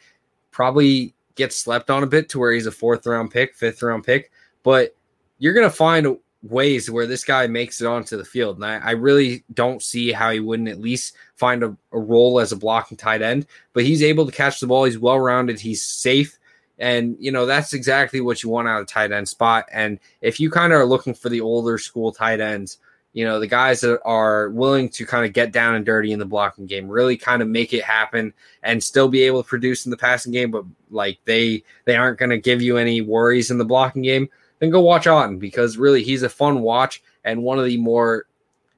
probably 0.51 1.15
gets 1.35 1.55
slept 1.55 1.89
on 1.89 2.03
a 2.03 2.07
bit 2.07 2.29
to 2.29 2.39
where 2.39 2.51
he's 2.51 2.67
a 2.67 2.71
fourth 2.71 3.05
round 3.07 3.31
pick, 3.31 3.55
fifth 3.55 3.81
round 3.81 4.03
pick. 4.03 4.31
But 4.61 4.95
you're 5.39 5.53
going 5.53 5.69
to 5.69 5.75
find 5.75 6.17
ways 6.43 6.89
where 6.89 7.07
this 7.07 7.23
guy 7.23 7.47
makes 7.47 7.81
it 7.81 7.87
onto 7.87 8.17
the 8.17 8.25
field. 8.25 8.57
And 8.57 8.65
I, 8.65 8.77
I 8.77 8.91
really 8.91 9.43
don't 9.53 9.81
see 9.81 10.11
how 10.11 10.31
he 10.31 10.39
wouldn't 10.39 10.69
at 10.69 10.79
least 10.79 11.15
find 11.35 11.63
a, 11.63 11.75
a, 11.91 11.99
role 11.99 12.39
as 12.39 12.51
a 12.51 12.57
blocking 12.57 12.97
tight 12.97 13.21
end. 13.21 13.47
But 13.73 13.85
he's 13.85 14.03
able 14.03 14.25
to 14.25 14.31
catch 14.31 14.59
the 14.59 14.67
ball. 14.67 14.85
He's 14.85 14.99
well 14.99 15.19
rounded. 15.19 15.59
He's 15.59 15.83
safe. 15.83 16.37
And, 16.79 17.17
you 17.19 17.31
know, 17.31 17.45
that's 17.45 17.73
exactly 17.73 18.21
what 18.21 18.43
you 18.43 18.49
want 18.49 18.67
out 18.67 18.81
of 18.81 18.87
tight 18.87 19.11
end 19.11 19.27
spot. 19.27 19.65
And 19.71 19.99
if 20.21 20.39
you 20.39 20.51
kind 20.51 20.73
of 20.73 20.79
are 20.79 20.85
looking 20.85 21.15
for 21.15 21.29
the 21.29 21.41
older 21.41 21.77
school 21.77 22.11
tight 22.11 22.39
ends, 22.39 22.77
you 23.13 23.25
know, 23.25 23.39
the 23.39 23.47
guys 23.47 23.81
that 23.81 23.99
are 24.05 24.49
willing 24.51 24.89
to 24.89 25.05
kind 25.05 25.25
of 25.25 25.33
get 25.33 25.51
down 25.51 25.73
and 25.73 25.83
dirty 25.83 26.11
in 26.11 26.19
the 26.19 26.25
blocking 26.25 26.67
game, 26.67 26.87
really 26.87 27.17
kind 27.17 27.41
of 27.41 27.47
make 27.47 27.73
it 27.73 27.83
happen 27.83 28.31
and 28.61 28.83
still 28.83 29.07
be 29.07 29.23
able 29.23 29.41
to 29.41 29.49
produce 29.49 29.87
in 29.87 29.89
the 29.89 29.97
passing 29.97 30.31
game, 30.31 30.51
but 30.51 30.65
like 30.91 31.17
they 31.25 31.63
they 31.85 31.95
aren't 31.95 32.19
going 32.19 32.29
to 32.29 32.37
give 32.37 32.61
you 32.61 32.77
any 32.77 33.01
worries 33.01 33.49
in 33.49 33.57
the 33.57 33.65
blocking 33.65 34.03
game 34.03 34.29
then 34.59 34.69
go 34.69 34.81
watch 34.81 35.05
Otton 35.05 35.39
because 35.39 35.77
really 35.77 36.03
he's 36.03 36.23
a 36.23 36.29
fun 36.29 36.61
watch 36.61 37.01
and 37.23 37.43
one 37.43 37.59
of 37.59 37.65
the 37.65 37.77
more 37.77 38.25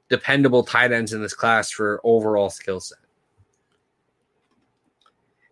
dependable 0.10 0.64
tight 0.64 0.92
ends 0.92 1.14
in 1.14 1.22
this 1.22 1.34
class 1.34 1.72
for 1.72 2.02
overall 2.04 2.50
skill 2.50 2.80
set. 2.80 2.98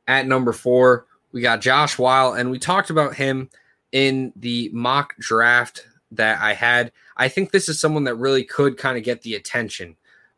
At 0.08 0.26
number 0.28 0.54
four, 0.54 1.06
we 1.32 1.42
got 1.42 1.62
Josh 1.62 2.00
Whyle, 2.00 2.34
and 2.34 2.50
we 2.50 2.60
talked 2.60 2.90
about 2.90 3.16
him 3.16 3.50
in 3.92 4.34
the 4.36 4.70
mock 4.74 5.16
draft 5.18 5.86
that 6.12 6.42
I 6.42 6.54
had. 6.54 6.92
I 7.18 7.28
think 7.28 7.52
this 7.52 7.70
is 7.70 7.80
someone 7.80 8.06
that 8.06 8.16
really 8.16 8.44
could 8.44 8.78
kind 8.78 8.98
of 8.98 9.04
get 9.04 9.22
the 9.22 9.36
attention 9.36 9.96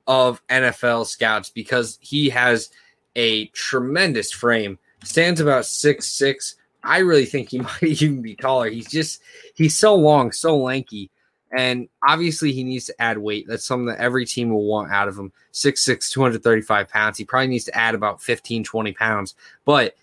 of 0.07 0.45
NFL 0.47 1.05
scouts 1.05 1.49
because 1.49 1.99
he 2.01 2.29
has 2.29 2.69
a 3.15 3.45
tremendous 3.47 4.31
frame, 4.31 4.79
stands 5.03 5.39
about 5.39 5.65
six 5.65 6.07
six, 6.07 6.55
I 6.83 6.99
really 6.99 7.25
think 7.25 7.49
he 7.49 7.59
might 7.59 7.83
even 7.83 8.21
be 8.21 8.35
taller. 8.35 8.69
He's 8.69 8.89
just 8.89 9.21
he's 9.55 9.77
so 9.77 9.95
long, 9.95 10.31
so 10.31 10.57
lanky. 10.57 11.09
And 11.51 11.89
obviously 12.07 12.51
he 12.51 12.63
needs 12.63 12.85
to 12.85 13.01
add 13.01 13.17
weight. 13.17 13.47
That's 13.47 13.65
something 13.65 13.87
that 13.87 13.97
every 13.97 14.25
team 14.25 14.51
will 14.51 14.65
want 14.65 14.91
out 14.91 15.07
of 15.07 15.17
him. 15.17 15.31
6'6, 15.53 16.11
235 16.11 16.89
pounds. 16.89 17.17
He 17.17 17.25
probably 17.25 17.47
needs 17.47 17.65
to 17.65 17.75
add 17.75 17.95
about 17.95 18.21
15, 18.21 18.63
20 18.63 18.93
pounds. 18.93 19.33
But 19.65 19.95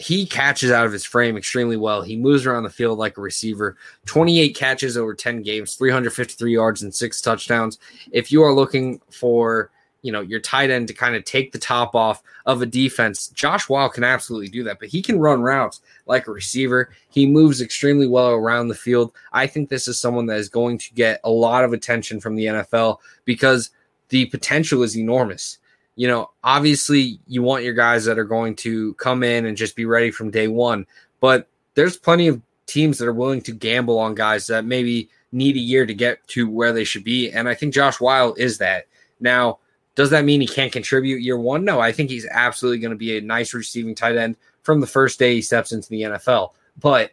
he 0.00 0.24
catches 0.24 0.70
out 0.70 0.86
of 0.86 0.92
his 0.92 1.04
frame 1.04 1.36
extremely 1.36 1.76
well. 1.76 2.00
He 2.00 2.16
moves 2.16 2.46
around 2.46 2.62
the 2.62 2.70
field 2.70 2.98
like 2.98 3.18
a 3.18 3.20
receiver. 3.20 3.76
28 4.06 4.56
catches 4.56 4.96
over 4.96 5.14
10 5.14 5.42
games, 5.42 5.74
353 5.74 6.50
yards, 6.50 6.82
and 6.82 6.94
six 6.94 7.20
touchdowns. 7.20 7.78
If 8.10 8.32
you 8.32 8.42
are 8.42 8.54
looking 8.54 9.02
for 9.10 9.70
you 10.02 10.12
know, 10.12 10.20
your 10.20 10.40
tight 10.40 10.70
end 10.70 10.88
to 10.88 10.94
kind 10.94 11.14
of 11.14 11.24
take 11.24 11.52
the 11.52 11.58
top 11.58 11.94
off 11.94 12.22
of 12.46 12.62
a 12.62 12.66
defense. 12.66 13.28
Josh 13.28 13.68
Whyle 13.68 13.88
can 13.88 14.04
absolutely 14.04 14.48
do 14.48 14.64
that, 14.64 14.78
but 14.78 14.88
he 14.88 15.02
can 15.02 15.18
run 15.18 15.42
routes 15.42 15.80
like 16.06 16.26
a 16.26 16.32
receiver. 16.32 16.90
He 17.10 17.26
moves 17.26 17.60
extremely 17.60 18.06
well 18.06 18.30
around 18.30 18.68
the 18.68 18.74
field. 18.74 19.12
I 19.32 19.46
think 19.46 19.68
this 19.68 19.88
is 19.88 19.98
someone 19.98 20.26
that 20.26 20.38
is 20.38 20.48
going 20.48 20.78
to 20.78 20.94
get 20.94 21.20
a 21.24 21.30
lot 21.30 21.64
of 21.64 21.72
attention 21.72 22.20
from 22.20 22.34
the 22.34 22.46
NFL 22.46 22.98
because 23.24 23.70
the 24.08 24.26
potential 24.26 24.82
is 24.82 24.96
enormous. 24.96 25.58
You 25.96 26.08
know, 26.08 26.30
obviously, 26.42 27.20
you 27.26 27.42
want 27.42 27.64
your 27.64 27.74
guys 27.74 28.04
that 28.06 28.18
are 28.18 28.24
going 28.24 28.56
to 28.56 28.94
come 28.94 29.22
in 29.22 29.46
and 29.46 29.56
just 29.56 29.76
be 29.76 29.84
ready 29.84 30.10
from 30.10 30.30
day 30.30 30.48
one, 30.48 30.86
but 31.20 31.48
there's 31.74 31.96
plenty 31.96 32.28
of 32.28 32.40
teams 32.66 32.98
that 32.98 33.08
are 33.08 33.12
willing 33.12 33.42
to 33.42 33.52
gamble 33.52 33.98
on 33.98 34.14
guys 34.14 34.46
that 34.46 34.64
maybe 34.64 35.10
need 35.32 35.56
a 35.56 35.60
year 35.60 35.86
to 35.86 35.94
get 35.94 36.26
to 36.28 36.48
where 36.48 36.72
they 36.72 36.84
should 36.84 37.04
be. 37.04 37.30
And 37.30 37.48
I 37.48 37.54
think 37.54 37.74
Josh 37.74 38.00
Whyle 38.00 38.34
is 38.34 38.58
that. 38.58 38.86
Now, 39.20 39.58
does 39.94 40.10
that 40.10 40.24
mean 40.24 40.40
he 40.40 40.46
can't 40.46 40.72
contribute 40.72 41.22
year 41.22 41.38
one? 41.38 41.64
No, 41.64 41.80
I 41.80 41.92
think 41.92 42.10
he's 42.10 42.26
absolutely 42.30 42.78
going 42.78 42.92
to 42.92 42.96
be 42.96 43.18
a 43.18 43.20
nice 43.20 43.52
receiving 43.52 43.94
tight 43.94 44.16
end 44.16 44.36
from 44.62 44.80
the 44.80 44.86
first 44.86 45.18
day 45.18 45.34
he 45.34 45.42
steps 45.42 45.72
into 45.72 45.88
the 45.88 46.02
NFL. 46.02 46.50
But 46.78 47.12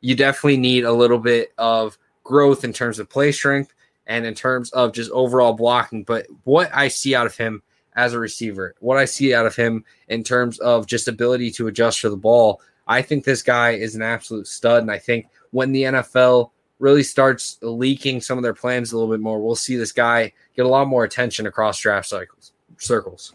you 0.00 0.14
definitely 0.14 0.56
need 0.56 0.84
a 0.84 0.92
little 0.92 1.18
bit 1.18 1.52
of 1.58 1.98
growth 2.24 2.64
in 2.64 2.72
terms 2.72 2.98
of 2.98 3.08
play 3.08 3.32
strength 3.32 3.74
and 4.06 4.24
in 4.26 4.34
terms 4.34 4.70
of 4.72 4.92
just 4.92 5.10
overall 5.10 5.52
blocking. 5.52 6.04
But 6.04 6.26
what 6.44 6.70
I 6.74 6.88
see 6.88 7.14
out 7.14 7.26
of 7.26 7.36
him 7.36 7.62
as 7.94 8.12
a 8.12 8.18
receiver, 8.18 8.74
what 8.80 8.98
I 8.98 9.04
see 9.04 9.34
out 9.34 9.46
of 9.46 9.56
him 9.56 9.84
in 10.08 10.22
terms 10.22 10.58
of 10.60 10.86
just 10.86 11.08
ability 11.08 11.50
to 11.52 11.68
adjust 11.68 12.00
for 12.00 12.08
the 12.08 12.16
ball, 12.16 12.60
I 12.86 13.02
think 13.02 13.24
this 13.24 13.42
guy 13.42 13.70
is 13.70 13.94
an 13.94 14.02
absolute 14.02 14.46
stud. 14.46 14.82
And 14.82 14.90
I 14.90 14.98
think 14.98 15.26
when 15.50 15.72
the 15.72 15.84
NFL 15.84 16.50
really 16.82 17.04
starts 17.04 17.58
leaking 17.62 18.20
some 18.20 18.36
of 18.36 18.42
their 18.42 18.52
plans 18.52 18.90
a 18.90 18.98
little 18.98 19.14
bit 19.14 19.20
more, 19.20 19.40
we'll 19.40 19.54
see 19.54 19.76
this 19.76 19.92
guy 19.92 20.32
get 20.56 20.66
a 20.66 20.68
lot 20.68 20.88
more 20.88 21.04
attention 21.04 21.46
across 21.46 21.78
draft 21.78 22.08
cycles 22.08 22.50
circles. 22.76 23.34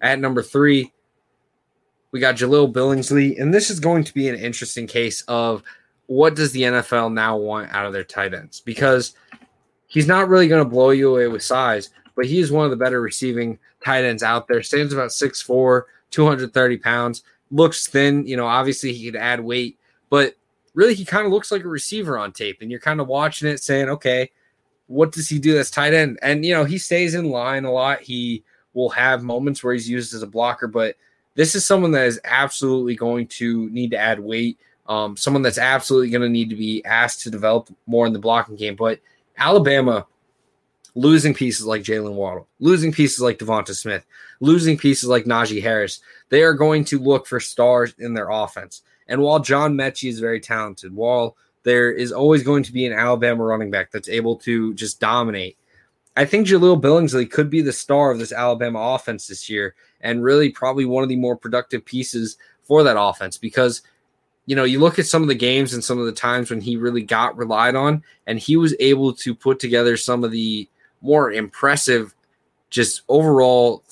At 0.00 0.20
number 0.20 0.40
three, 0.40 0.92
we 2.12 2.20
got 2.20 2.36
Jahleel 2.36 2.72
Billingsley, 2.72 3.40
and 3.40 3.52
this 3.52 3.70
is 3.70 3.80
going 3.80 4.04
to 4.04 4.14
be 4.14 4.28
an 4.28 4.36
interesting 4.36 4.86
case 4.86 5.22
of 5.22 5.64
what 6.06 6.36
does 6.36 6.52
the 6.52 6.62
NFL 6.62 7.12
now 7.12 7.36
want 7.36 7.74
out 7.74 7.86
of 7.86 7.92
their 7.92 8.04
tight 8.04 8.32
ends 8.32 8.60
because 8.60 9.16
he's 9.88 10.06
not 10.06 10.28
really 10.28 10.46
going 10.46 10.62
to 10.62 10.70
blow 10.70 10.90
you 10.90 11.10
away 11.10 11.26
with 11.26 11.42
size, 11.42 11.90
but 12.14 12.24
he 12.24 12.38
is 12.38 12.52
one 12.52 12.64
of 12.64 12.70
the 12.70 12.76
better 12.76 13.00
receiving 13.00 13.58
tight 13.84 14.04
ends 14.04 14.22
out 14.22 14.46
there. 14.46 14.62
Stands 14.62 14.92
about 14.92 15.10
6'4, 15.10 15.82
230 16.12 16.76
pounds, 16.76 17.24
looks 17.50 17.88
thin. 17.88 18.24
You 18.28 18.36
know, 18.36 18.46
obviously 18.46 18.92
he 18.92 19.06
could 19.10 19.16
add 19.16 19.40
weight, 19.40 19.76
but 20.08 20.36
really 20.78 20.94
he 20.94 21.04
kind 21.04 21.26
of 21.26 21.32
looks 21.32 21.50
like 21.50 21.64
a 21.64 21.68
receiver 21.68 22.16
on 22.16 22.30
tape. 22.30 22.58
And 22.62 22.70
you're 22.70 22.78
kind 22.78 23.00
of 23.00 23.08
watching 23.08 23.48
it 23.48 23.60
saying, 23.60 23.88
okay, 23.88 24.30
what 24.86 25.10
does 25.10 25.28
he 25.28 25.40
do 25.40 25.58
as 25.58 25.72
tight 25.72 25.92
end? 25.92 26.20
And, 26.22 26.44
you 26.44 26.54
know, 26.54 26.64
he 26.64 26.78
stays 26.78 27.16
in 27.16 27.30
line 27.30 27.64
a 27.64 27.72
lot. 27.72 28.00
He 28.00 28.44
will 28.74 28.90
have 28.90 29.24
moments 29.24 29.64
where 29.64 29.74
he's 29.74 29.90
used 29.90 30.14
as 30.14 30.22
a 30.22 30.26
blocker, 30.26 30.68
but 30.68 30.94
this 31.34 31.56
is 31.56 31.66
someone 31.66 31.90
that 31.92 32.06
is 32.06 32.20
absolutely 32.22 32.94
going 32.94 33.26
to 33.26 33.68
need 33.70 33.90
to 33.90 33.98
add 33.98 34.20
weight. 34.20 34.56
Um, 34.86 35.16
someone 35.16 35.42
that's 35.42 35.58
absolutely 35.58 36.10
going 36.10 36.22
to 36.22 36.28
need 36.28 36.48
to 36.50 36.56
be 36.56 36.84
asked 36.84 37.22
to 37.22 37.30
develop 37.30 37.68
more 37.86 38.06
in 38.06 38.12
the 38.12 38.20
blocking 38.20 38.54
game. 38.54 38.76
But 38.76 39.00
Alabama 39.36 40.06
losing 40.94 41.34
pieces 41.34 41.66
like 41.66 41.82
Jaylen 41.82 42.14
Waddle, 42.14 42.46
losing 42.60 42.92
pieces 42.92 43.20
like 43.20 43.38
Devonta 43.38 43.74
Smith, 43.74 44.06
losing 44.38 44.78
pieces 44.78 45.08
like 45.08 45.24
Najee 45.24 45.60
Harris, 45.60 46.00
they 46.28 46.42
are 46.42 46.54
going 46.54 46.84
to 46.84 47.00
look 47.00 47.26
for 47.26 47.40
stars 47.40 47.94
in 47.98 48.14
their 48.14 48.30
offense. 48.30 48.82
And 49.08 49.22
while 49.22 49.40
John 49.40 49.74
Metchie 49.74 50.08
is 50.08 50.20
very 50.20 50.40
talented, 50.40 50.94
while 50.94 51.36
there 51.62 51.90
is 51.90 52.12
always 52.12 52.42
going 52.42 52.62
to 52.64 52.72
be 52.72 52.86
an 52.86 52.92
Alabama 52.92 53.44
running 53.44 53.70
back 53.70 53.90
that's 53.90 54.08
able 54.08 54.36
to 54.36 54.74
just 54.74 55.00
dominate, 55.00 55.56
I 56.16 56.24
think 56.24 56.46
Jahleel 56.46 56.80
Billingsley 56.80 57.30
could 57.30 57.50
be 57.50 57.62
the 57.62 57.72
star 57.72 58.10
of 58.10 58.18
this 58.18 58.32
Alabama 58.32 58.80
offense 58.80 59.26
this 59.26 59.48
year 59.48 59.74
and 60.00 60.22
really 60.22 60.50
probably 60.50 60.84
one 60.84 61.02
of 61.02 61.08
the 61.08 61.16
more 61.16 61.36
productive 61.36 61.84
pieces 61.84 62.36
for 62.62 62.82
that 62.82 63.00
offense 63.00 63.38
because– 63.38 63.82
you 64.48 64.56
know, 64.56 64.64
you 64.64 64.80
look 64.80 64.98
at 64.98 65.06
some 65.06 65.20
of 65.20 65.28
the 65.28 65.34
games 65.34 65.74
and 65.74 65.84
some 65.84 65.98
of 65.98 66.06
the 66.06 66.12
times 66.12 66.48
when 66.48 66.62
he 66.62 66.78
really 66.78 67.02
got 67.02 67.36
relied 67.36 67.74
on, 67.74 68.02
and 68.26 68.38
he 68.38 68.56
was 68.56 68.74
able 68.80 69.12
to 69.12 69.34
put 69.34 69.60
together 69.60 69.94
some 69.98 70.24
of 70.24 70.30
the 70.30 70.66
more 71.02 71.30
impressive, 71.30 72.14
just 72.70 73.02
overall 73.10 73.84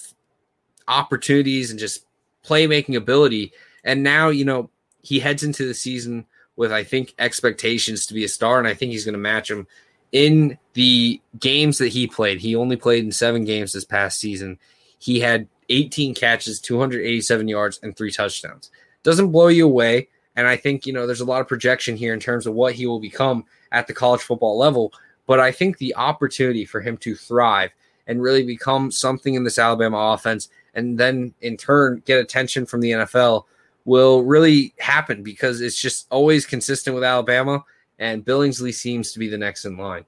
opportunities 0.88 1.70
and 1.70 1.78
just 1.78 2.06
playmaking 2.42 2.96
ability. 2.96 3.52
And 3.84 4.02
now, 4.02 4.30
you 4.30 4.46
know, 4.46 4.70
he 5.06 5.20
heads 5.20 5.42
into 5.42 5.66
the 5.66 5.74
season 5.74 6.26
with, 6.56 6.72
I 6.72 6.84
think, 6.84 7.14
expectations 7.18 8.06
to 8.06 8.14
be 8.14 8.24
a 8.24 8.28
star, 8.28 8.58
and 8.58 8.66
I 8.66 8.74
think 8.74 8.92
he's 8.92 9.04
going 9.04 9.12
to 9.14 9.18
match 9.18 9.50
him 9.50 9.66
in 10.12 10.58
the 10.72 11.20
games 11.38 11.78
that 11.78 11.88
he 11.88 12.06
played. 12.06 12.40
He 12.40 12.56
only 12.56 12.76
played 12.76 13.04
in 13.04 13.12
seven 13.12 13.44
games 13.44 13.72
this 13.72 13.84
past 13.84 14.18
season. 14.18 14.58
He 14.98 15.20
had 15.20 15.48
18 15.68 16.14
catches, 16.14 16.60
287 16.60 17.48
yards, 17.48 17.80
and 17.82 17.96
three 17.96 18.10
touchdowns. 18.10 18.70
Doesn't 19.02 19.32
blow 19.32 19.48
you 19.48 19.66
away 19.66 20.08
and 20.36 20.46
I 20.46 20.56
think, 20.56 20.86
you 20.86 20.92
know, 20.92 21.06
there's 21.06 21.22
a 21.22 21.26
lot 21.26 21.40
of 21.40 21.48
projection 21.48 21.96
here 21.96 22.12
in 22.12 22.20
terms 22.20 22.46
of 22.46 22.54
what 22.54 22.74
he 22.74 22.86
will 22.86 23.00
become 23.00 23.44
at 23.72 23.86
the 23.86 23.94
college 23.94 24.20
football 24.20 24.58
level. 24.58 24.92
But 25.26 25.40
I 25.40 25.50
think 25.50 25.78
the 25.78 25.96
opportunity 25.96 26.64
for 26.64 26.80
him 26.80 26.96
to 26.98 27.16
thrive 27.16 27.70
and 28.06 28.22
really 28.22 28.44
become 28.44 28.90
something 28.90 29.34
in 29.34 29.42
this 29.42 29.58
Alabama 29.58 29.96
offense 29.96 30.48
and 30.74 30.98
then 30.98 31.34
in 31.40 31.56
turn 31.56 32.02
get 32.04 32.20
attention 32.20 32.66
from 32.66 32.80
the 32.80 32.90
NFL 32.92 33.44
will 33.86 34.22
really 34.22 34.74
happen 34.78 35.22
because 35.22 35.62
it's 35.62 35.80
just 35.80 36.06
always 36.10 36.44
consistent 36.44 36.94
with 36.94 37.04
Alabama. 37.04 37.64
And 37.98 38.22
Billingsley 38.22 38.74
seems 38.74 39.12
to 39.12 39.18
be 39.18 39.28
the 39.28 39.38
next 39.38 39.64
in 39.64 39.78
line. 39.78 40.04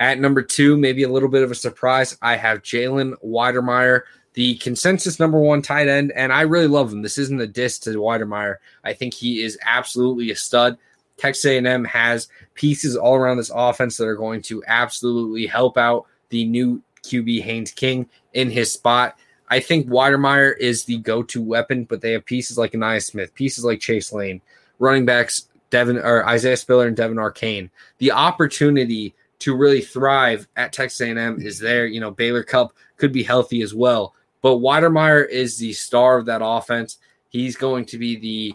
At 0.00 0.18
number 0.18 0.42
two, 0.42 0.76
maybe 0.76 1.04
a 1.04 1.08
little 1.08 1.28
bit 1.28 1.44
of 1.44 1.52
a 1.52 1.54
surprise, 1.54 2.18
I 2.20 2.36
have 2.36 2.62
Jalen 2.62 3.14
Wydermyer 3.24 4.02
the 4.36 4.56
consensus 4.56 5.18
number 5.18 5.40
one 5.40 5.62
tight 5.62 5.88
end, 5.88 6.12
and 6.12 6.30
I 6.30 6.42
really 6.42 6.66
love 6.66 6.92
him. 6.92 7.00
This 7.00 7.16
isn't 7.16 7.40
a 7.40 7.46
diss 7.46 7.78
to 7.80 7.90
Wydermyer. 7.90 8.56
I 8.84 8.92
think 8.92 9.14
he 9.14 9.42
is 9.42 9.58
absolutely 9.62 10.30
a 10.30 10.36
stud. 10.36 10.76
Texas 11.16 11.46
A&M 11.46 11.84
has 11.86 12.28
pieces 12.52 12.96
all 12.96 13.14
around 13.14 13.38
this 13.38 13.50
offense 13.52 13.96
that 13.96 14.06
are 14.06 14.14
going 14.14 14.42
to 14.42 14.62
absolutely 14.66 15.46
help 15.46 15.78
out 15.78 16.04
the 16.28 16.44
new 16.44 16.82
QB 17.02 17.40
Haynes 17.40 17.70
King 17.70 18.10
in 18.34 18.50
his 18.50 18.70
spot. 18.70 19.18
I 19.48 19.60
think 19.60 19.86
Wydermyer 19.86 20.56
is 20.58 20.84
the 20.84 20.98
go-to 20.98 21.42
weapon, 21.42 21.84
but 21.84 22.00
they 22.00 22.12
have 22.12 22.24
pieces 22.24 22.58
like 22.58 22.72
Ainias 22.72 23.06
Smith, 23.06 23.34
pieces 23.34 23.64
like 23.64 23.80
Chase 23.80 24.12
Lane, 24.12 24.40
running 24.78 25.04
backs 25.04 25.48
Devin 25.70 25.98
or 25.98 26.26
Isaiah 26.26 26.56
Spiller 26.56 26.86
and 26.86 26.96
Devon 26.96 27.16
Achane. 27.16 27.70
The 27.98 28.12
opportunity 28.12 29.14
to 29.40 29.56
really 29.56 29.80
thrive 29.80 30.48
at 30.56 30.72
Texas 30.72 31.00
A&M 31.00 31.40
is 31.40 31.58
there. 31.58 31.86
You 31.86 32.00
know, 32.00 32.10
Baylor 32.10 32.42
Cupp 32.42 32.72
could 32.96 33.12
be 33.12 33.22
healthy 33.22 33.62
as 33.62 33.74
well. 33.74 34.14
But 34.42 34.58
Wydermyer 34.58 35.28
is 35.28 35.58
the 35.58 35.72
star 35.72 36.16
of 36.16 36.26
that 36.26 36.40
offense. 36.42 36.98
He's 37.28 37.56
going 37.56 37.84
to 37.86 37.98
be 37.98 38.16
the 38.16 38.54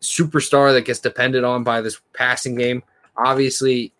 superstar 0.00 0.72
that 0.72 0.84
gets 0.84 1.00
depended 1.00 1.44
on 1.44 1.64
by 1.64 1.80
this 1.80 2.00
passing 2.12 2.54
game. 2.54 2.82
Obviously, 3.16 3.92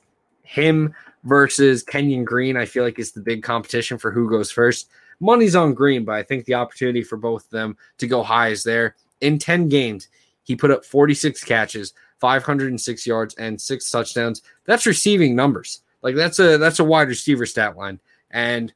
him 0.42 0.94
versus 1.24 1.82
Kenyon 1.82 2.24
Green, 2.24 2.56
I 2.56 2.66
feel 2.66 2.84
like 2.84 2.98
is 2.98 3.12
the 3.12 3.20
big 3.20 3.42
competition 3.42 3.98
for 3.98 4.10
who 4.10 4.28
goes 4.28 4.50
first. 4.50 4.88
Money's 5.22 5.54
on 5.54 5.72
Green, 5.72 6.04
but 6.04 6.16
I 6.16 6.22
think 6.24 6.44
the 6.44 6.54
opportunity 6.54 7.02
for 7.02 7.16
both 7.16 7.44
of 7.44 7.50
them 7.50 7.76
to 7.98 8.08
go 8.08 8.22
high 8.22 8.48
is 8.48 8.64
there. 8.64 8.96
In 9.20 9.38
10 9.38 9.68
games, 9.68 10.08
he 10.42 10.56
put 10.56 10.72
up 10.72 10.84
46 10.84 11.44
catches, 11.44 11.94
506 12.18 13.06
yards, 13.06 13.34
and 13.36 13.60
six 13.60 13.88
touchdowns. 13.88 14.42
That's 14.64 14.84
receiving 14.84 15.36
numbers. 15.36 15.82
Like 16.02 16.16
that's 16.16 16.40
a 16.40 16.58
that's 16.58 16.80
a 16.80 16.84
wide 16.84 17.06
receiver 17.06 17.46
stat 17.46 17.76
line. 17.76 18.00
And 18.32 18.72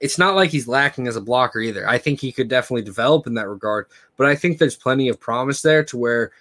it's 0.00 0.18
not 0.18 0.34
like 0.34 0.50
he's 0.50 0.66
lacking 0.66 1.06
as 1.06 1.14
a 1.14 1.20
blocker 1.20 1.60
either. 1.60 1.88
I 1.88 1.98
think 1.98 2.20
he 2.20 2.32
could 2.32 2.48
definitely 2.48 2.82
develop 2.82 3.28
in 3.28 3.34
that 3.34 3.48
regard, 3.48 3.86
but 4.16 4.26
I 4.26 4.34
think 4.34 4.58
there's 4.58 4.76
plenty 4.76 5.08
of 5.08 5.20
promise 5.20 5.62
there 5.62 5.84
to 5.84 5.96
where 5.96 6.32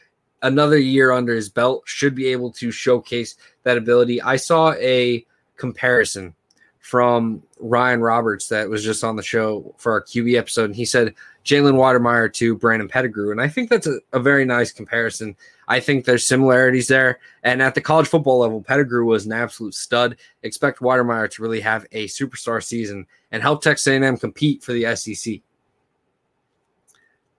another 0.42 0.80
year 0.80 1.12
under 1.12 1.36
his 1.36 1.50
belt 1.50 1.84
should 1.86 2.16
be 2.16 2.28
able 2.28 2.52
to 2.54 2.72
showcase 2.72 3.36
that 3.62 3.78
ability. 3.78 4.22
I 4.24 4.38
saw 4.38 4.74
a 4.74 5.24
comparison 5.56 6.34
from 6.84 7.42
Ryan 7.62 8.02
Roberts 8.02 8.50
that 8.50 8.70
was 8.70 8.84
just 8.84 9.06
on 9.06 9.16
the 9.16 9.24
show 9.24 9.74
for 9.78 9.94
our 9.94 10.04
QB 10.04 10.38
episode, 10.38 10.66
and 10.66 10.76
he 10.76 10.84
said 10.84 11.16
Jalen 11.46 11.76
Wydermyer 11.76 12.32
to 12.34 12.58
Brandon 12.58 12.90
Pettigrew. 12.90 13.32
And 13.32 13.40
I 13.40 13.48
think 13.48 13.70
that's 13.70 13.88
a, 13.88 14.00
a, 14.12 14.20
very 14.20 14.44
nice 14.44 14.74
comparison. 14.74 15.38
I 15.70 15.80
think 15.80 16.04
there's 16.04 16.28
similarities 16.28 16.90
there. 16.90 17.20
And 17.42 17.62
at 17.62 17.74
the 17.74 17.80
college 17.80 18.10
football 18.10 18.40
level, 18.40 18.62
Pettigrew 18.62 19.06
was 19.06 19.26
an 19.26 19.32
absolute 19.32 19.76
stud. 19.76 20.18
Expect 20.44 20.80
Wydermyer 20.80 21.32
to 21.32 21.42
really 21.42 21.62
have 21.62 21.86
a 21.94 22.08
superstar 22.08 22.62
season 22.62 23.08
and 23.32 23.42
help 23.42 23.64
Texas 23.64 23.88
A&M 23.88 24.18
compete 24.18 24.62
for 24.62 24.74
the 24.74 24.94
SEC. 24.98 25.36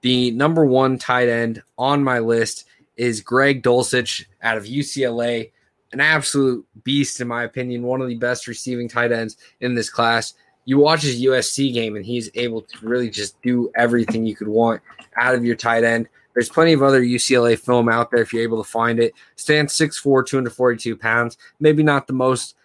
The 0.00 0.30
number 0.30 0.64
one 0.64 0.98
tight 0.98 1.28
end 1.28 1.62
on 1.76 2.02
my 2.02 2.18
list 2.18 2.66
is 2.96 3.20
Greg 3.20 3.62
Dulcich 3.62 4.24
out 4.42 4.57
of 4.57 4.64
UCLA 4.64 5.50
an 5.94 6.00
absolute 6.00 6.66
beast, 6.83 7.20
in 7.20 7.28
my 7.28 7.44
opinion, 7.44 7.85
one 7.85 8.02
of 8.02 8.09
the 8.09 8.16
best 8.16 8.48
receiving 8.48 8.88
tight 8.88 9.12
ends 9.12 9.37
in 9.61 9.74
this 9.74 9.88
class. 9.88 10.35
You 10.64 10.78
watch 10.78 11.02
his 11.02 11.22
USC 11.22 11.72
game, 11.72 11.94
and 11.94 12.04
he's 12.04 12.28
able 12.35 12.62
to 12.62 12.87
really 12.87 13.09
just 13.09 13.40
do 13.42 13.70
everything 13.76 14.26
you 14.26 14.35
could 14.35 14.48
want 14.48 14.83
out 15.16 15.37
of 15.37 15.44
your 15.44 15.54
tight 15.54 15.85
end. 15.85 16.09
There's 16.33 16.48
plenty 16.48 16.72
of 16.72 16.83
other 16.83 17.00
UCLA 17.00 17.57
film 17.57 17.88
out 17.88 18.11
there 18.11 18.20
if 18.20 18.33
you're 18.33 18.42
able 18.42 18.62
to 18.62 18.68
find 18.68 18.98
it. 18.98 19.14
Stands 19.37 19.72
6'4, 19.78 20.26
242 20.26 20.96
pounds. 20.96 21.38
Maybe 21.61 21.85
not 21.85 22.09
the 22.09 22.12
most 22.12 22.57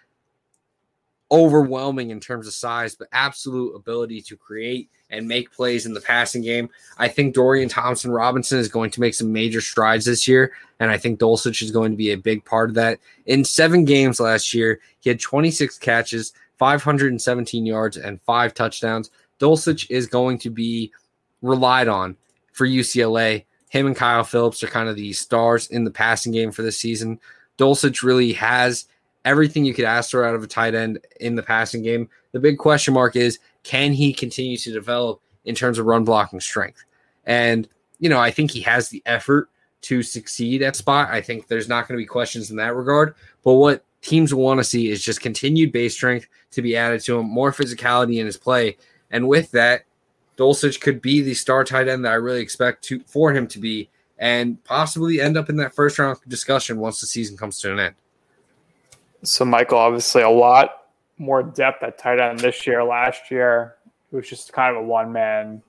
overwhelming 1.30 2.10
in 2.10 2.18
terms 2.18 2.48
of 2.48 2.52
size, 2.52 2.96
but 2.96 3.06
absolute 3.12 3.76
ability 3.76 4.22
to 4.22 4.36
create 4.36 4.90
and 5.10 5.26
make 5.26 5.52
plays 5.52 5.86
in 5.86 5.94
the 5.94 6.00
passing 6.00 6.42
game. 6.42 6.70
I 6.98 7.08
think 7.08 7.34
Dorian 7.34 7.68
Thompson 7.68 8.10
Robinson 8.10 8.58
is 8.58 8.68
going 8.68 8.90
to 8.92 9.00
make 9.00 9.14
some 9.14 9.32
major 9.32 9.60
strides 9.60 10.04
this 10.04 10.26
year, 10.28 10.52
and 10.78 10.90
I 10.90 10.98
think 10.98 11.20
Dulcich 11.20 11.62
is 11.62 11.70
going 11.70 11.90
to 11.90 11.96
be 11.96 12.12
a 12.12 12.16
big 12.16 12.44
part 12.44 12.70
of 12.70 12.74
that. 12.76 12.98
In 13.26 13.44
seven 13.44 13.84
games 13.84 14.20
last 14.20 14.54
year, 14.54 14.80
he 15.00 15.10
had 15.10 15.20
26 15.20 15.78
catches, 15.78 16.32
517 16.58 17.66
yards, 17.66 17.96
and 17.96 18.20
five 18.22 18.54
touchdowns. 18.54 19.10
Dulcich 19.38 19.86
is 19.90 20.06
going 20.06 20.38
to 20.38 20.50
be 20.50 20.92
relied 21.42 21.88
on 21.88 22.16
for 22.52 22.66
UCLA. 22.66 23.44
Him 23.68 23.86
and 23.86 23.96
Kyle 23.96 24.24
Phillips 24.24 24.62
are 24.62 24.68
kind 24.68 24.88
of 24.88 24.96
the 24.96 25.12
stars 25.12 25.68
in 25.68 25.84
the 25.84 25.90
passing 25.90 26.32
game 26.32 26.50
for 26.50 26.62
this 26.62 26.76
season. 26.76 27.20
Dulcich 27.56 28.02
really 28.02 28.32
has 28.34 28.86
everything 29.24 29.64
you 29.64 29.74
could 29.74 29.84
ask 29.84 30.10
for 30.10 30.24
out 30.24 30.34
of 30.34 30.42
a 30.42 30.46
tight 30.46 30.74
end 30.74 30.98
in 31.20 31.36
the 31.36 31.42
passing 31.42 31.82
game. 31.82 32.08
The 32.32 32.40
big 32.40 32.58
question 32.58 32.94
mark 32.94 33.16
is 33.16 33.38
can 33.62 33.92
he 33.92 34.12
continue 34.12 34.56
to 34.58 34.72
develop 34.72 35.20
in 35.44 35.54
terms 35.54 35.78
of 35.78 35.86
run 35.86 36.04
blocking 36.04 36.40
strength? 36.40 36.84
And, 37.24 37.68
you 37.98 38.08
know, 38.08 38.18
I 38.18 38.30
think 38.30 38.50
he 38.50 38.60
has 38.62 38.88
the 38.88 39.02
effort 39.06 39.50
to 39.82 40.02
succeed 40.02 40.62
at 40.62 40.76
spot. 40.76 41.10
I 41.10 41.20
think 41.20 41.46
there's 41.46 41.68
not 41.68 41.88
going 41.88 41.98
to 41.98 42.02
be 42.02 42.06
questions 42.06 42.50
in 42.50 42.56
that 42.56 42.74
regard. 42.74 43.14
But 43.44 43.54
what 43.54 43.84
teams 44.02 44.34
want 44.34 44.58
to 44.58 44.64
see 44.64 44.88
is 44.90 45.02
just 45.02 45.20
continued 45.20 45.72
base 45.72 45.94
strength 45.94 46.26
to 46.52 46.62
be 46.62 46.76
added 46.76 47.02
to 47.02 47.18
him, 47.18 47.28
more 47.28 47.52
physicality 47.52 48.18
in 48.18 48.26
his 48.26 48.36
play. 48.36 48.76
And 49.10 49.28
with 49.28 49.50
that, 49.52 49.84
Dulcich 50.36 50.80
could 50.80 51.02
be 51.02 51.20
the 51.20 51.34
star 51.34 51.64
tight 51.64 51.88
end 51.88 52.04
that 52.04 52.12
I 52.12 52.16
really 52.16 52.40
expect 52.40 52.82
to 52.84 53.00
for 53.00 53.32
him 53.32 53.46
to 53.48 53.58
be 53.58 53.90
and 54.18 54.62
possibly 54.64 55.20
end 55.20 55.36
up 55.36 55.48
in 55.48 55.56
that 55.56 55.74
first 55.74 55.98
round 55.98 56.18
discussion 56.28 56.78
once 56.78 57.00
the 57.00 57.06
season 57.06 57.36
comes 57.36 57.58
to 57.60 57.72
an 57.72 57.80
end. 57.80 57.94
So, 59.22 59.44
Michael, 59.44 59.78
obviously, 59.78 60.22
a 60.22 60.30
lot 60.30 60.79
more 61.20 61.42
depth 61.42 61.82
at 61.82 61.98
tight 61.98 62.18
end 62.18 62.40
this 62.40 62.66
year. 62.66 62.82
Last 62.82 63.30
year, 63.30 63.76
it 64.10 64.16
was 64.16 64.28
just 64.28 64.52
kind 64.52 64.74
of 64.74 64.82
a 64.82 64.86
one 64.86 65.12
man 65.12 65.62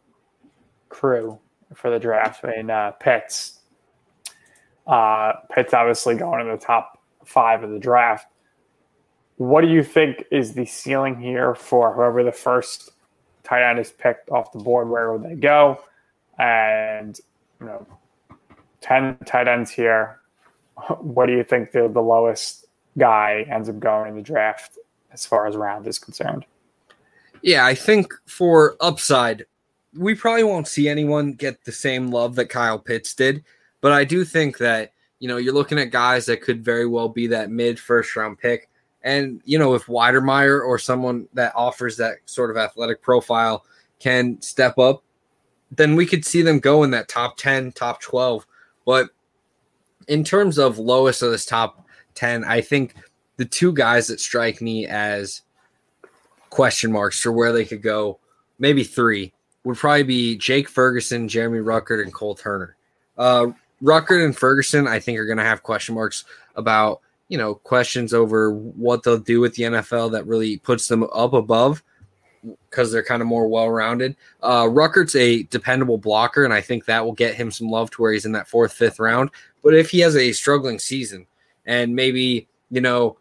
crew 0.90 1.38
for 1.76 1.92
the 1.92 2.00
draft. 2.00 2.44
I 2.44 2.56
mean, 2.56 2.70
uh, 2.70 2.92
Pitts, 2.92 3.60
uh, 4.88 5.34
Pitts 5.54 5.74
obviously 5.74 6.16
going 6.16 6.42
in 6.42 6.48
the 6.48 6.58
top 6.58 7.02
five 7.26 7.64
of 7.64 7.70
the 7.70 7.80
draft. 7.80 8.28
What 9.36 9.62
do 9.62 9.68
you 9.68 9.84
think 9.84 10.24
is 10.32 10.54
the 10.54 10.66
ceiling 10.66 11.20
here 11.20 11.54
for 11.54 11.94
whoever 11.94 12.24
the 12.24 12.32
first 12.32 12.92
tight 13.44 13.70
end 13.70 13.80
is 13.80 13.92
picked 13.92 14.30
off 14.30 14.54
the 14.54 14.60
board? 14.60 14.90
Where 14.90 15.12
would 15.12 15.30
they 15.30 15.36
go? 15.36 15.84
And 16.40 17.20
you 17.60 17.66
know, 17.66 17.88
ten 18.80 19.18
tight 19.26 19.48
ends 19.48 19.70
here. 19.70 20.18
What 21.00 21.28
do 21.28 21.34
you 21.34 21.44
think 21.44 21.74
the, 21.74 21.90
the 21.90 22.02
lowest 22.02 22.66
guy 22.98 23.46
ends 23.52 23.70
up 23.70 23.80
going 23.80 24.10
in 24.10 24.16
the 24.16 24.22
draft 24.22 24.80
as 25.12 25.26
far 25.26 25.48
as 25.48 25.56
round 25.56 25.88
is 25.88 26.00
concerned? 26.00 26.46
Yeah, 27.42 27.66
I 27.66 27.76
think 27.76 28.14
for 28.26 28.76
upside, 28.80 29.46
we 29.98 30.16
probably 30.16 30.44
won't 30.44 30.68
see 30.68 30.88
anyone 30.88 31.34
get 31.34 31.64
the 31.64 31.72
same 31.72 32.12
love 32.12 32.36
that 32.36 32.50
Kyle 32.50 32.80
Pitts 32.80 33.14
did, 33.14 33.44
but 33.82 33.92
I 33.92 34.04
do 34.04 34.24
think 34.24 34.58
that 34.60 34.94
you 35.20 35.28
know 35.28 35.38
you're 35.38 35.54
looking 35.54 35.80
at 35.80 35.92
guys 35.92 36.26
that 36.28 36.42
could 36.42 36.64
very 36.64 36.86
well 36.86 37.10
be 37.10 37.28
that 37.28 37.50
mid 37.50 37.80
first 37.80 38.16
round 38.16 38.38
pick, 38.40 38.70
and 39.04 39.42
you 39.46 39.58
know 39.58 39.74
if 39.74 39.86
Wydermyer 39.88 40.66
or 40.66 40.78
someone 40.78 41.28
that 41.34 41.54
offers 41.56 41.98
that 41.98 42.18
sort 42.26 42.52
of 42.52 42.58
athletic 42.58 43.02
profile 43.02 43.66
can 44.00 44.42
step 44.42 44.78
up, 44.78 45.04
then 45.72 45.96
we 45.96 46.06
could 46.06 46.26
see 46.26 46.42
them 46.42 46.60
go 46.60 46.84
in 46.84 46.92
that 46.92 47.08
top 47.10 47.38
ten, 47.38 47.72
top 47.72 48.02
twelve. 48.02 48.46
But 48.86 49.10
in 50.08 50.24
terms 50.24 50.58
of 50.58 50.78
lowest 50.78 51.22
of 51.22 51.32
this 51.32 51.46
top 51.46 51.86
ten, 52.14 52.44
I 52.44 52.62
think 52.62 52.94
the 53.38 53.46
two 53.46 53.74
guys 53.74 54.08
that 54.08 54.20
strike 54.20 54.62
me 54.62 54.88
as 54.88 55.42
question 56.50 56.92
marks 56.92 57.20
for 57.20 57.32
where 57.32 57.52
they 57.52 57.66
could 57.66 57.82
go, 57.82 58.20
maybe 58.60 58.84
three, 58.84 59.34
would 59.64 59.78
probably 59.78 60.04
be 60.04 60.38
Jake 60.38 60.70
Ferguson, 60.70 61.28
Jeremy 61.28 61.60
Ruckert, 61.60 62.04
and 62.04 62.14
Cole 62.14 62.36
Turner. 62.36 62.76
Uh, 63.18 63.48
Ruckert 63.82 64.24
and 64.24 64.38
Ferguson, 64.38 64.88
I 64.88 65.00
think, 65.00 65.18
are 65.18 65.26
going 65.26 65.38
to 65.38 65.44
have 65.44 65.64
question 65.64 65.96
marks 65.96 66.26
about, 66.56 67.02
you 67.30 67.38
know, 67.38 67.56
questions 67.56 68.14
over 68.14 68.52
what 68.52 69.04
they'll 69.04 69.18
do 69.18 69.40
with 69.40 69.56
the 69.56 69.64
NFL 69.64 70.12
that 70.12 70.28
really 70.28 70.58
puts 70.58 70.88
them 70.88 71.04
up 71.14 71.34
above 71.34 71.84
because 72.70 72.92
they're 72.92 73.04
kind 73.04 73.22
of 73.22 73.28
more 73.28 73.48
well 73.48 73.70
rounded. 73.70 74.16
Uh, 74.42 74.68
Ruckert's 74.70 75.16
a 75.16 75.44
dependable 75.44 75.98
blocker, 75.98 76.44
and 76.44 76.54
I 76.54 76.62
think 76.62 76.86
that 76.86 77.06
will 77.06 77.14
get 77.14 77.36
him 77.36 77.52
some 77.52 77.70
love 77.70 77.92
to 77.92 78.02
where 78.02 78.14
he's 78.14 78.26
in 78.26 78.32
that 78.34 78.48
fourth, 78.48 78.74
fifth 78.74 79.00
round. 79.00 79.30
But 79.64 79.76
if 79.76 79.90
he 79.90 80.00
has 80.00 80.16
a 80.16 80.32
struggling 80.32 80.80
season 80.80 81.28
and 81.66 81.96
maybe, 81.96 82.48
you 82.72 82.82
know, 82.82 83.18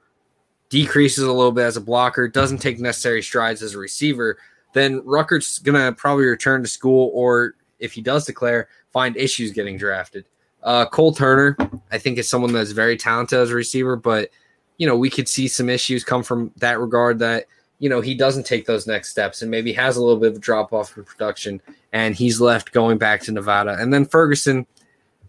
decreases 0.70 1.24
a 1.24 1.32
little 1.32 1.52
bit 1.52 1.64
as 1.64 1.76
a 1.76 1.80
blocker, 1.80 2.28
doesn't 2.28 2.58
take 2.58 2.78
necessary 2.78 3.22
strides 3.22 3.62
as 3.62 3.74
a 3.74 3.78
receiver, 3.78 4.38
then 4.72 5.02
Ruckert's 5.04 5.58
gonna 5.58 5.92
probably 5.92 6.24
return 6.24 6.62
to 6.62 6.68
school, 6.68 7.10
or 7.12 7.54
if 7.80 7.92
he 7.92 8.00
does 8.00 8.24
declare, 8.24 8.68
find 8.92 9.16
issues 9.16 9.50
getting 9.50 9.76
drafted. 9.76 10.24
Uh, 10.62 10.86
Cole 10.86 11.12
Turner, 11.12 11.56
I 11.90 11.98
think, 11.98 12.18
is 12.18 12.28
someone 12.28 12.52
that's 12.52 12.72
very 12.72 12.96
talented 12.96 13.38
as 13.38 13.50
a 13.50 13.54
receiver, 13.54 13.96
but 13.96 14.30
you 14.78 14.86
know 14.86 14.96
we 14.96 15.10
could 15.10 15.28
see 15.28 15.48
some 15.48 15.68
issues 15.68 16.04
come 16.04 16.22
from 16.22 16.52
that 16.56 16.80
regard 16.80 17.18
that 17.18 17.46
you 17.80 17.88
know 17.88 18.00
he 18.00 18.14
doesn't 18.14 18.46
take 18.46 18.66
those 18.66 18.86
next 18.86 19.10
steps 19.10 19.42
and 19.42 19.50
maybe 19.50 19.72
has 19.72 19.96
a 19.96 20.02
little 20.02 20.20
bit 20.20 20.30
of 20.30 20.36
a 20.36 20.40
drop 20.40 20.72
off 20.72 20.96
in 20.96 21.04
production, 21.04 21.60
and 21.92 22.14
he's 22.14 22.40
left 22.40 22.72
going 22.72 22.98
back 22.98 23.22
to 23.22 23.32
Nevada. 23.32 23.76
And 23.80 23.92
then 23.92 24.04
Ferguson, 24.04 24.66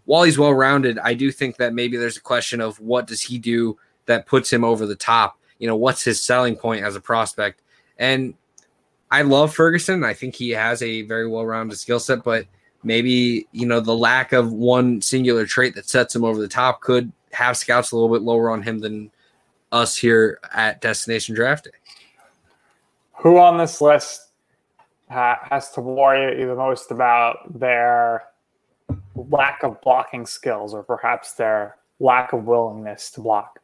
while 0.04 0.22
he's 0.22 0.38
well 0.38 0.54
rounded, 0.54 0.98
I 0.98 1.14
do 1.14 1.32
think 1.32 1.56
that 1.56 1.74
maybe 1.74 1.96
there's 1.96 2.16
a 2.16 2.22
question 2.22 2.60
of 2.60 2.78
what 2.78 3.06
does 3.06 3.22
he 3.22 3.38
do 3.38 3.76
that 4.12 4.26
puts 4.26 4.52
him 4.52 4.62
over 4.62 4.86
the 4.86 4.96
top. 4.96 5.38
You 5.58 5.66
know, 5.66 5.76
what's 5.76 6.04
his 6.04 6.22
selling 6.22 6.54
point 6.54 6.84
as 6.84 6.96
a 6.96 7.00
prospect? 7.00 7.62
And 7.98 8.34
I 9.10 9.22
love 9.22 9.54
Ferguson. 9.54 10.04
I 10.04 10.12
think 10.12 10.34
he 10.34 10.50
has 10.50 10.82
a 10.82 11.02
very 11.02 11.26
well 11.26 11.46
rounded 11.46 11.78
skill 11.78 11.98
set, 11.98 12.22
but 12.22 12.46
maybe, 12.82 13.46
you 13.52 13.66
know, 13.66 13.80
the 13.80 13.96
lack 13.96 14.32
of 14.32 14.52
one 14.52 15.00
singular 15.00 15.46
trait 15.46 15.74
that 15.76 15.88
sets 15.88 16.14
him 16.14 16.24
over 16.24 16.40
the 16.40 16.48
top 16.48 16.80
could 16.80 17.10
have 17.32 17.56
scouts 17.56 17.92
a 17.92 17.96
little 17.96 18.14
bit 18.14 18.22
lower 18.22 18.50
on 18.50 18.62
him 18.62 18.80
than 18.80 19.10
us 19.70 19.96
here 19.96 20.38
at 20.52 20.80
Destination 20.80 21.34
Draft 21.34 21.64
Day. 21.64 21.70
Who 23.18 23.38
on 23.38 23.56
this 23.56 23.80
list 23.80 24.28
ha- 25.08 25.46
has 25.50 25.70
to 25.72 25.80
worry 25.80 26.38
you 26.40 26.46
the 26.48 26.56
most 26.56 26.90
about 26.90 27.58
their 27.58 28.24
lack 29.14 29.62
of 29.62 29.80
blocking 29.80 30.26
skills 30.26 30.74
or 30.74 30.82
perhaps 30.82 31.32
their 31.32 31.76
lack 32.00 32.32
of 32.32 32.44
willingness 32.44 33.10
to 33.12 33.20
block? 33.20 33.61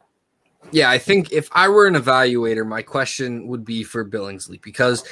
Yeah, 0.71 0.89
I 0.89 0.97
think 0.97 1.31
if 1.31 1.49
I 1.51 1.67
were 1.67 1.87
an 1.87 1.95
evaluator, 1.95 2.65
my 2.65 2.81
question 2.81 3.47
would 3.47 3.65
be 3.65 3.83
for 3.83 4.05
Billingsley 4.05 4.61
because 4.61 5.03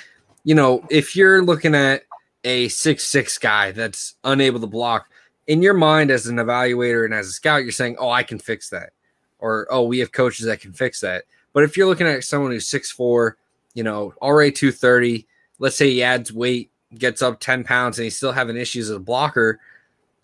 you 0.44 0.56
know, 0.56 0.82
if 0.90 1.14
you're 1.14 1.42
looking 1.42 1.76
at 1.76 2.04
a 2.46 2.70
six 2.70 3.04
six 3.04 3.38
guy 3.38 3.72
that's 3.72 4.16
unable 4.24 4.62
to 4.62 4.68
block, 4.68 5.10
in 5.48 5.62
your 5.62 5.74
mind 5.74 6.12
as 6.12 6.28
an 6.28 6.38
evaluator 6.38 7.04
and 7.04 7.14
as 7.14 7.28
a 7.28 7.32
scout, 7.32 7.64
you're 7.64 7.72
saying, 7.72 7.98
"Oh, 8.00 8.10
I 8.10 8.24
can 8.24 8.40
fix 8.40 8.70
that," 8.70 8.92
or 9.40 9.68
"Oh, 9.70 9.84
we 9.84 10.00
have 10.00 10.12
coaches 10.12 10.46
that 10.46 10.62
can 10.62 10.74
fix 10.74 11.02
that." 11.02 11.26
But 11.52 11.64
if 11.64 11.76
you're 11.76 11.88
looking 11.88 12.08
at 12.08 12.24
someone 12.24 12.52
who's 12.52 12.68
six 12.68 12.92
four, 12.92 13.36
you 13.74 13.84
know, 13.84 14.14
already 14.22 14.52
two 14.52 14.72
thirty, 14.72 15.28
let's 15.60 15.76
say 15.76 15.90
he 15.90 16.04
adds 16.04 16.32
weight, 16.32 16.72
gets 16.96 17.22
up 17.22 17.40
ten 17.40 17.64
pounds, 17.64 17.98
and 17.98 18.06
he's 18.06 18.16
still 18.16 18.32
having 18.32 18.56
issues 18.56 18.90
as 18.90 18.96
a 18.96 19.00
blocker, 19.00 19.60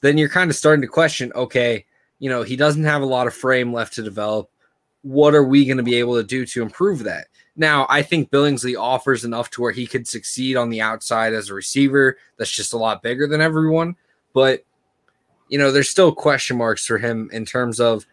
then 0.02 0.18
you're 0.18 0.30
kind 0.30 0.50
of 0.50 0.56
starting 0.56 0.82
to 0.82 0.88
question, 0.88 1.32
okay, 1.34 1.86
you 2.20 2.30
know, 2.30 2.44
he 2.44 2.56
doesn't 2.56 2.84
have 2.86 3.02
a 3.02 3.06
lot 3.06 3.28
of 3.28 3.34
frame 3.34 3.74
left 3.74 3.94
to 3.96 4.04
develop. 4.04 4.50
What 5.04 5.36
are 5.36 5.44
we 5.44 5.66
going 5.66 5.78
to 5.78 5.84
be 5.84 5.96
able 5.96 6.16
to 6.16 6.24
do 6.24 6.46
to 6.48 6.62
improve 6.62 7.04
that? 7.04 7.28
Now, 7.56 7.86
I 7.90 8.02
think 8.02 8.32
Billingsley 8.32 8.76
offers 8.80 9.24
enough 9.24 9.52
to 9.52 9.62
where 9.62 9.72
he 9.72 9.86
could 9.86 10.08
succeed 10.08 10.58
on 10.58 10.70
the 10.70 10.82
outside 10.82 11.34
as 11.34 11.50
a 11.50 11.54
receiver. 11.54 12.18
That's 12.38 12.52
just 12.52 12.74
a 12.74 12.78
lot 12.78 13.04
bigger 13.04 13.28
than 13.28 13.42
everyone. 13.42 13.96
But, 14.34 14.66
you 15.50 15.60
know, 15.60 15.72
there's 15.72 15.90
still 15.90 16.12
question 16.12 16.58
marks 16.58 16.86
for 16.86 16.98
him 16.98 17.30
in 17.32 17.46
terms 17.46 17.80
of 17.80 18.08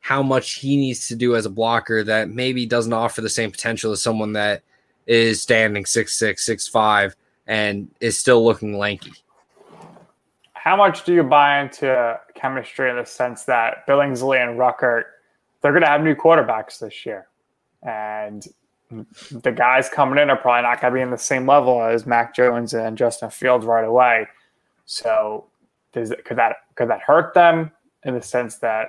how 0.00 0.22
much 0.22 0.54
he 0.54 0.78
needs 0.78 1.08
to 1.08 1.14
do 1.14 1.36
as 1.36 1.44
a 1.44 1.50
blocker 1.50 2.02
that 2.04 2.30
maybe 2.30 2.64
doesn't 2.64 2.92
offer 2.92 3.20
the 3.20 3.28
same 3.28 3.50
potential 3.50 3.92
as 3.92 4.02
someone 4.02 4.32
that 4.32 4.62
is 5.06 5.42
standing 5.42 5.84
six 5.84 6.18
six, 6.18 6.46
six 6.46 6.66
five, 6.66 7.14
and 7.46 7.90
is 8.00 8.18
still 8.18 8.42
looking 8.42 8.78
lanky. 8.78 9.12
How 10.54 10.76
much 10.76 11.04
do 11.04 11.12
you 11.12 11.22
buy 11.22 11.60
into 11.60 12.18
chemistry 12.34 12.88
in 12.88 12.96
the 12.96 13.04
sense 13.04 13.44
that 13.44 13.86
Billingsley 13.86 14.42
and 14.42 14.58
Ruckert, 14.58 15.04
they're 15.60 15.72
going 15.72 15.82
to 15.82 15.88
have 15.88 16.02
new 16.02 16.14
quarterbacks 16.14 16.78
this 16.78 17.04
year? 17.04 17.28
And 17.82 18.46
the 19.30 19.52
guys 19.52 19.88
coming 19.88 20.18
in 20.18 20.30
are 20.30 20.36
probably 20.36 20.62
not 20.62 20.80
going 20.80 20.92
to 20.92 20.96
be 20.96 21.02
in 21.02 21.10
the 21.10 21.18
same 21.18 21.46
level 21.46 21.82
as 21.82 22.06
Mac 22.06 22.34
Jones 22.34 22.74
and 22.74 22.98
Justin 22.98 23.30
Fields 23.30 23.64
right 23.64 23.84
away. 23.84 24.26
So, 24.86 25.46
does 25.92 26.10
it, 26.10 26.24
could 26.24 26.38
that 26.38 26.56
could 26.74 26.88
that 26.88 27.00
hurt 27.00 27.34
them 27.34 27.70
in 28.04 28.14
the 28.14 28.22
sense 28.22 28.56
that 28.56 28.88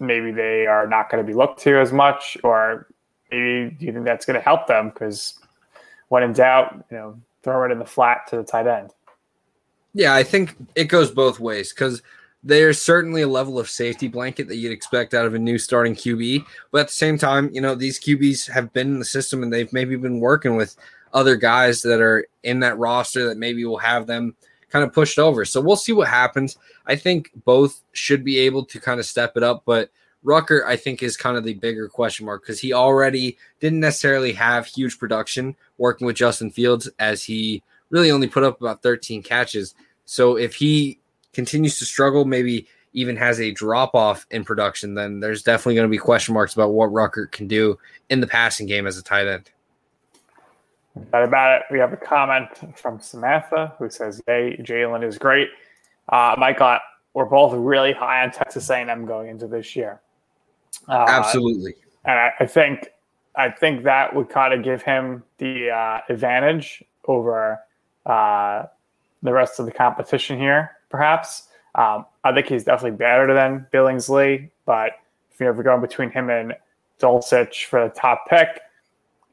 maybe 0.00 0.30
they 0.30 0.66
are 0.66 0.86
not 0.86 1.10
going 1.10 1.24
to 1.24 1.26
be 1.26 1.34
looked 1.34 1.60
to 1.60 1.78
as 1.78 1.92
much, 1.92 2.36
or 2.42 2.86
maybe 3.30 3.74
do 3.78 3.86
you 3.86 3.92
think 3.92 4.04
that's 4.04 4.24
going 4.24 4.38
to 4.38 4.40
help 4.40 4.66
them? 4.66 4.88
Because 4.88 5.38
when 6.08 6.22
in 6.22 6.32
doubt, 6.32 6.84
you 6.90 6.96
know, 6.96 7.20
throw 7.42 7.64
it 7.64 7.72
in 7.72 7.78
the 7.78 7.84
flat 7.84 8.26
to 8.28 8.36
the 8.36 8.42
tight 8.42 8.66
end. 8.66 8.90
Yeah, 9.94 10.14
I 10.14 10.22
think 10.22 10.56
it 10.74 10.84
goes 10.84 11.10
both 11.10 11.38
ways 11.38 11.72
because 11.72 12.02
there's 12.44 12.82
certainly 12.82 13.22
a 13.22 13.28
level 13.28 13.58
of 13.58 13.70
safety 13.70 14.08
blanket 14.08 14.48
that 14.48 14.56
you'd 14.56 14.72
expect 14.72 15.14
out 15.14 15.26
of 15.26 15.34
a 15.34 15.38
new 15.38 15.58
starting 15.58 15.94
QB. 15.94 16.44
But 16.70 16.80
at 16.82 16.86
the 16.88 16.94
same 16.94 17.18
time, 17.18 17.50
you 17.52 17.60
know, 17.60 17.74
these 17.74 18.00
QBs 18.00 18.50
have 18.50 18.72
been 18.72 18.88
in 18.88 18.98
the 18.98 19.04
system 19.04 19.42
and 19.42 19.52
they've 19.52 19.72
maybe 19.72 19.96
been 19.96 20.18
working 20.18 20.56
with 20.56 20.76
other 21.14 21.36
guys 21.36 21.82
that 21.82 22.00
are 22.00 22.26
in 22.42 22.60
that 22.60 22.78
roster 22.78 23.28
that 23.28 23.38
maybe 23.38 23.64
will 23.64 23.78
have 23.78 24.06
them 24.06 24.34
kind 24.70 24.84
of 24.84 24.92
pushed 24.92 25.18
over. 25.18 25.44
So 25.44 25.60
we'll 25.60 25.76
see 25.76 25.92
what 25.92 26.08
happens. 26.08 26.56
I 26.86 26.96
think 26.96 27.30
both 27.44 27.82
should 27.92 28.24
be 28.24 28.38
able 28.38 28.64
to 28.64 28.80
kind 28.80 28.98
of 28.98 29.06
step 29.06 29.36
it 29.36 29.42
up, 29.42 29.62
but 29.66 29.90
Ruckert, 30.24 30.64
I 30.64 30.76
think, 30.76 31.02
is 31.02 31.16
kind 31.16 31.36
of 31.36 31.44
the 31.44 31.54
bigger 31.54 31.88
question 31.88 32.26
mark 32.26 32.42
because 32.42 32.60
he 32.60 32.72
already 32.72 33.36
didn't 33.60 33.80
necessarily 33.80 34.32
have 34.32 34.66
huge 34.66 34.98
production 34.98 35.56
working 35.78 36.06
with 36.06 36.16
Justin 36.16 36.50
Fields 36.50 36.88
as 36.98 37.24
he 37.24 37.62
really 37.90 38.10
only 38.10 38.28
put 38.28 38.44
up 38.44 38.60
about 38.60 38.82
13 38.82 39.22
catches. 39.22 39.74
So 40.04 40.36
if 40.36 40.54
he 40.54 40.98
continues 41.32 41.78
to 41.78 41.84
struggle, 41.84 42.24
maybe 42.24 42.66
even 42.94 43.16
has 43.16 43.40
a 43.40 43.50
drop 43.50 43.94
off 43.94 44.26
in 44.30 44.44
production, 44.44 44.94
then 44.94 45.20
there's 45.20 45.42
definitely 45.42 45.74
going 45.74 45.88
to 45.88 45.90
be 45.90 45.98
question 45.98 46.34
marks 46.34 46.54
about 46.54 46.72
what 46.72 46.90
Ruckert 46.90 47.32
can 47.32 47.48
do 47.48 47.78
in 48.10 48.20
the 48.20 48.26
passing 48.26 48.66
game 48.66 48.86
as 48.86 48.98
a 48.98 49.02
tight 49.02 49.26
end. 49.26 49.50
That 51.10 51.22
about 51.22 51.60
it. 51.60 51.62
We 51.70 51.78
have 51.78 51.92
a 51.92 51.96
comment 51.96 52.48
from 52.76 53.00
Samantha 53.00 53.72
who 53.78 53.88
says, 53.88 54.20
"Hey, 54.26 54.58
Jalen 54.60 55.02
is 55.02 55.16
great." 55.16 55.48
Uh, 56.10 56.34
Michael, 56.36 56.78
we're 57.14 57.24
both 57.24 57.54
really 57.54 57.94
high 57.94 58.22
on 58.22 58.30
Texas 58.30 58.68
A&M 58.68 59.06
going 59.06 59.30
into 59.30 59.46
this 59.46 59.74
year. 59.74 60.02
Uh, 60.86 61.06
Absolutely, 61.08 61.74
and 62.04 62.18
I, 62.18 62.32
I, 62.40 62.46
think 62.46 62.88
I 63.36 63.48
think 63.48 63.84
that 63.84 64.14
would 64.14 64.28
kind 64.28 64.52
of 64.52 64.62
give 64.62 64.82
him 64.82 65.22
the 65.38 65.70
uh, 65.70 66.00
advantage 66.10 66.84
over 67.06 67.60
uh, 68.04 68.64
the 69.22 69.32
rest 69.32 69.60
of 69.60 69.64
the 69.64 69.72
competition 69.72 70.38
here 70.38 70.72
perhaps. 70.92 71.48
Um, 71.74 72.06
I 72.22 72.32
think 72.32 72.46
he's 72.46 72.64
definitely 72.64 72.98
better 72.98 73.34
than 73.34 73.66
Billingsley, 73.72 74.50
but 74.66 74.92
if 75.32 75.40
you're 75.40 75.48
ever 75.48 75.64
going 75.64 75.80
between 75.80 76.10
him 76.10 76.30
and 76.30 76.54
Dulcich 77.00 77.64
for 77.64 77.88
the 77.88 77.94
top 77.94 78.26
pick, 78.28 78.60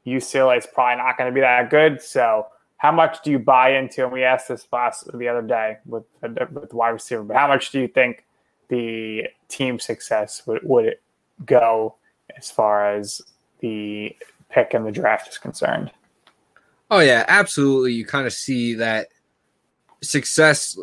UCLA 0.06 0.58
is 0.58 0.66
probably 0.66 0.96
not 0.96 1.16
going 1.16 1.30
to 1.30 1.34
be 1.34 1.42
that 1.42 1.70
good. 1.70 2.02
So 2.02 2.46
how 2.78 2.90
much 2.90 3.22
do 3.22 3.30
you 3.30 3.38
buy 3.38 3.76
into? 3.76 4.02
And 4.02 4.12
we 4.12 4.24
asked 4.24 4.48
this 4.48 4.66
last 4.72 5.06
the 5.12 5.28
other 5.28 5.42
day 5.42 5.76
with 5.86 6.04
with 6.22 6.70
the 6.70 6.76
wide 6.76 6.88
receiver, 6.88 7.22
but 7.22 7.36
how 7.36 7.46
much 7.46 7.70
do 7.70 7.78
you 7.78 7.88
think 7.88 8.24
the 8.68 9.26
team 9.48 9.78
success 9.78 10.46
would 10.46 10.60
would 10.62 10.96
go 11.44 11.94
as 12.36 12.50
far 12.50 12.94
as 12.94 13.20
the 13.60 14.16
pick 14.48 14.72
and 14.72 14.86
the 14.86 14.90
draft 14.90 15.28
is 15.28 15.36
concerned? 15.36 15.90
Oh 16.90 17.00
yeah, 17.00 17.24
absolutely. 17.28 17.92
You 17.92 18.06
kind 18.06 18.26
of 18.26 18.32
see 18.32 18.74
that 18.74 19.08
success 20.02 20.78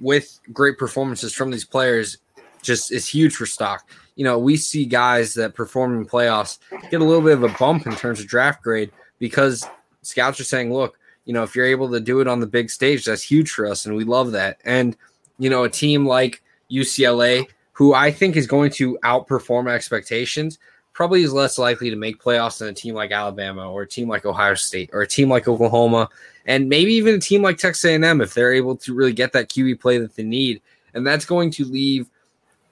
with 0.00 0.40
great 0.52 0.78
performances 0.78 1.32
from 1.32 1.50
these 1.50 1.64
players 1.64 2.18
just 2.62 2.92
is 2.92 3.06
huge 3.06 3.34
for 3.36 3.46
stock. 3.46 3.88
You 4.16 4.24
know, 4.24 4.38
we 4.38 4.56
see 4.56 4.86
guys 4.86 5.34
that 5.34 5.54
perform 5.54 5.96
in 5.98 6.06
playoffs 6.06 6.58
get 6.90 7.00
a 7.00 7.04
little 7.04 7.22
bit 7.22 7.34
of 7.34 7.42
a 7.42 7.56
bump 7.58 7.86
in 7.86 7.94
terms 7.94 8.20
of 8.20 8.26
draft 8.26 8.62
grade 8.62 8.90
because 9.18 9.66
scouts 10.02 10.40
are 10.40 10.44
saying, 10.44 10.72
look, 10.72 10.98
you 11.24 11.32
know, 11.32 11.42
if 11.42 11.54
you're 11.54 11.66
able 11.66 11.90
to 11.90 12.00
do 12.00 12.20
it 12.20 12.28
on 12.28 12.40
the 12.40 12.46
big 12.46 12.70
stage, 12.70 13.04
that's 13.04 13.22
huge 13.22 13.50
for 13.50 13.66
us. 13.66 13.86
And 13.86 13.96
we 13.96 14.04
love 14.04 14.32
that. 14.32 14.58
And, 14.64 14.96
you 15.38 15.50
know, 15.50 15.64
a 15.64 15.68
team 15.68 16.06
like 16.06 16.42
UCLA, 16.70 17.46
who 17.72 17.94
I 17.94 18.10
think 18.10 18.36
is 18.36 18.46
going 18.46 18.70
to 18.72 18.98
outperform 19.04 19.70
expectations, 19.70 20.58
probably 20.96 21.22
is 21.22 21.32
less 21.32 21.58
likely 21.58 21.90
to 21.90 21.96
make 21.96 22.22
playoffs 22.22 22.58
than 22.58 22.68
a 22.68 22.72
team 22.72 22.94
like 22.94 23.12
Alabama 23.12 23.70
or 23.70 23.82
a 23.82 23.86
team 23.86 24.08
like 24.08 24.24
Ohio 24.24 24.54
State 24.54 24.88
or 24.94 25.02
a 25.02 25.06
team 25.06 25.28
like 25.28 25.46
Oklahoma 25.46 26.08
and 26.46 26.70
maybe 26.70 26.94
even 26.94 27.16
a 27.16 27.20
team 27.20 27.42
like 27.42 27.58
Texas 27.58 27.84
A&M 27.84 28.22
if 28.22 28.32
they're 28.32 28.54
able 28.54 28.74
to 28.76 28.94
really 28.94 29.12
get 29.12 29.30
that 29.34 29.50
QB 29.50 29.78
play 29.78 29.98
that 29.98 30.16
they 30.16 30.22
need. 30.22 30.62
And 30.94 31.06
that's 31.06 31.26
going 31.26 31.50
to 31.50 31.66
leave 31.66 32.08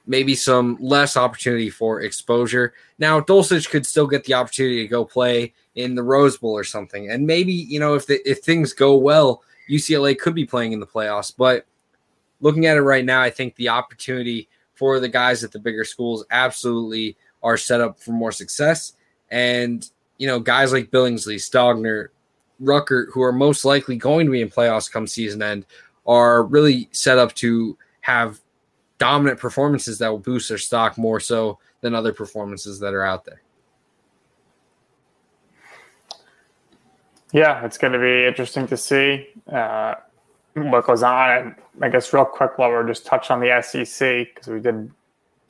maybe 0.06 0.34
some 0.34 0.78
less 0.80 1.18
opportunity 1.18 1.68
for 1.68 2.00
exposure. 2.00 2.72
Now, 2.98 3.20
Dulcich 3.20 3.68
could 3.68 3.84
still 3.84 4.06
get 4.06 4.24
the 4.24 4.32
opportunity 4.32 4.80
to 4.80 4.88
go 4.88 5.04
play 5.04 5.52
in 5.74 5.94
the 5.94 6.02
Rose 6.02 6.38
Bowl 6.38 6.52
or 6.52 6.64
something. 6.64 7.10
And 7.10 7.26
maybe, 7.26 7.52
you 7.52 7.78
know, 7.78 7.94
if 7.94 8.06
the, 8.06 8.26
if 8.26 8.38
things 8.38 8.72
go 8.72 8.96
well, 8.96 9.42
UCLA 9.68 10.18
could 10.18 10.34
be 10.34 10.46
playing 10.46 10.72
in 10.72 10.80
the 10.80 10.86
playoffs, 10.86 11.34
but 11.36 11.66
looking 12.40 12.64
at 12.64 12.78
it 12.78 12.82
right 12.82 13.04
now, 13.04 13.20
I 13.20 13.28
think 13.28 13.54
the 13.56 13.68
opportunity 13.68 14.48
for 14.74 14.98
the 14.98 15.10
guys 15.10 15.44
at 15.44 15.52
the 15.52 15.58
bigger 15.58 15.84
schools 15.84 16.24
absolutely 16.30 17.18
are 17.44 17.56
set 17.56 17.80
up 17.80 18.00
for 18.00 18.10
more 18.10 18.32
success. 18.32 18.94
And, 19.30 19.88
you 20.18 20.26
know, 20.26 20.40
guys 20.40 20.72
like 20.72 20.90
Billingsley, 20.90 21.36
Stogner, 21.36 22.08
Ruckert, 22.60 23.06
who 23.12 23.22
are 23.22 23.32
most 23.32 23.64
likely 23.64 23.96
going 23.96 24.26
to 24.26 24.32
be 24.32 24.42
in 24.42 24.48
playoffs 24.48 24.90
come 24.90 25.06
season 25.06 25.42
end, 25.42 25.66
are 26.06 26.42
really 26.42 26.88
set 26.90 27.18
up 27.18 27.34
to 27.34 27.76
have 28.00 28.40
dominant 28.98 29.38
performances 29.38 29.98
that 29.98 30.08
will 30.08 30.18
boost 30.18 30.48
their 30.48 30.58
stock 30.58 30.96
more 30.98 31.20
so 31.20 31.58
than 31.80 31.94
other 31.94 32.12
performances 32.12 32.80
that 32.80 32.94
are 32.94 33.04
out 33.04 33.24
there. 33.24 33.42
Yeah, 37.32 37.64
it's 37.64 37.78
going 37.78 37.92
to 37.92 37.98
be 37.98 38.26
interesting 38.26 38.66
to 38.68 38.76
see 38.76 39.26
uh, 39.52 39.96
what 40.54 40.86
goes 40.86 41.02
on. 41.02 41.30
And 41.30 41.54
I 41.82 41.88
guess, 41.88 42.12
real 42.12 42.24
quick, 42.24 42.58
while 42.58 42.70
we're 42.70 42.86
just 42.86 43.04
touch 43.04 43.30
on 43.30 43.40
the 43.40 43.60
SEC, 43.60 44.28
because 44.34 44.46
we 44.46 44.60
did 44.60 44.90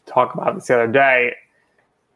talk 0.07 0.35
about 0.35 0.55
this 0.55 0.67
the 0.67 0.75
other 0.75 0.91
day, 0.91 1.35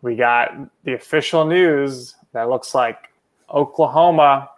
we 0.02 0.14
got 0.16 0.52
the 0.84 0.94
official 0.94 1.44
news 1.44 2.14
that 2.32 2.48
looks 2.48 2.74
like 2.74 3.08
Oklahoma 3.52 4.50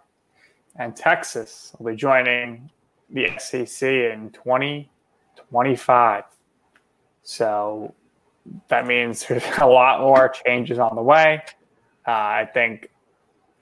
and 0.75 0.95
Texas 0.95 1.75
will 1.77 1.91
be 1.91 1.95
joining 1.95 2.69
the 3.09 3.29
SEC 3.39 3.87
in 3.87 4.29
2025. 4.31 6.23
So 7.23 7.93
that 8.67 8.87
means 8.87 9.25
there's 9.27 9.43
a 9.59 9.65
lot 9.65 10.01
more 10.01 10.29
changes 10.29 10.79
on 10.79 10.95
the 10.95 11.01
way. 11.01 11.43
Uh, 12.07 12.11
I 12.11 12.49
think 12.53 12.89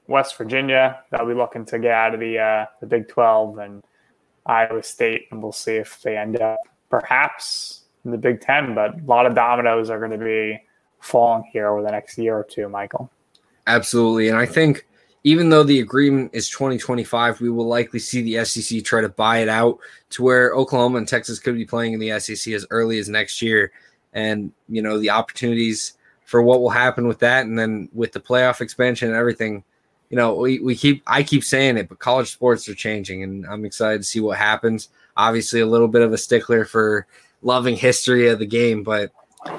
West 0.08 0.38
Virginia 0.38 1.04
they'll 1.12 1.28
be 1.28 1.34
looking 1.34 1.66
to 1.66 1.78
get 1.78 1.92
out 1.92 2.14
of 2.14 2.20
the 2.20 2.40
uh, 2.40 2.66
the 2.80 2.88
Big 2.88 3.08
12 3.10 3.58
and 3.60 3.84
Iowa 4.46 4.82
State, 4.82 5.28
and 5.32 5.44
we'll 5.44 5.52
see 5.52 5.76
if 5.76 6.02
they 6.02 6.18
end 6.18 6.42
up 6.42 6.58
perhaps 6.90 7.84
in 8.06 8.12
the 8.12 8.18
Big 8.18 8.42
Ten. 8.42 8.74
But 8.74 9.00
a 9.00 9.04
lot 9.06 9.26
of 9.26 9.36
dominoes 9.36 9.90
are 9.90 10.00
going 10.00 10.18
to 10.18 10.26
be 10.26 10.60
falling 11.00 11.44
here 11.52 11.68
over 11.68 11.82
the 11.82 11.92
next 11.92 12.18
year 12.18 12.38
or 12.38 12.44
two, 12.44 12.70
Michael. 12.70 13.10
Absolutely, 13.68 14.30
and 14.30 14.38
I 14.38 14.46
think 14.46 14.86
even 15.24 15.50
though 15.50 15.64
the 15.64 15.80
agreement 15.80 16.32
is 16.34 16.50
2025, 16.50 17.42
we 17.42 17.50
will 17.50 17.68
likely 17.68 18.00
see 18.00 18.22
the 18.22 18.44
SEC 18.46 18.84
try 18.84 19.02
to 19.02 19.10
buy 19.10 19.40
it 19.40 19.50
out 19.50 19.80
to 20.12 20.24
where 20.24 20.54
Oklahoma 20.54 20.98
and 20.98 21.08
Texas 21.08 21.40
could 21.40 21.56
be 21.56 21.66
playing 21.66 21.94
in 21.94 22.00
the 22.00 22.18
SEC 22.20 22.54
as 22.54 22.66
early 22.70 23.00
as 23.00 23.10
next 23.10 23.42
year. 23.42 23.72
And, 24.14 24.52
you 24.70 24.82
know, 24.82 24.98
the 24.98 25.10
opportunities 25.10 25.98
for 26.24 26.42
what 26.42 26.62
will 26.62 26.70
happen 26.70 27.08
with 27.08 27.20
that. 27.20 27.46
And 27.46 27.60
then 27.60 27.90
with 27.94 28.14
the 28.14 28.20
playoff 28.20 28.62
expansion 28.62 29.10
and 29.10 29.18
everything, 29.18 29.64
you 30.10 30.16
know, 30.16 30.36
we, 30.36 30.60
we 30.60 30.76
keep, 30.76 31.04
I 31.06 31.22
keep 31.22 31.44
saying 31.44 31.78
it, 31.78 31.90
but 31.90 32.00
college 32.00 32.32
sports 32.32 32.70
are 32.70 32.76
changing 32.76 33.24
and 33.24 33.46
I'm 33.46 33.66
excited 33.66 34.00
to 34.00 34.08
see 34.08 34.22
what 34.22 34.38
happens. 34.38 34.90
Obviously, 35.18 35.60
a 35.60 35.66
little 35.66 35.88
bit 35.90 36.02
of 36.02 36.14
a 36.14 36.18
stickler 36.18 36.64
for 36.64 37.06
loving 37.42 37.76
history 37.76 38.30
of 38.30 38.40
the 38.40 38.46
game, 38.46 38.84
but, 38.84 39.12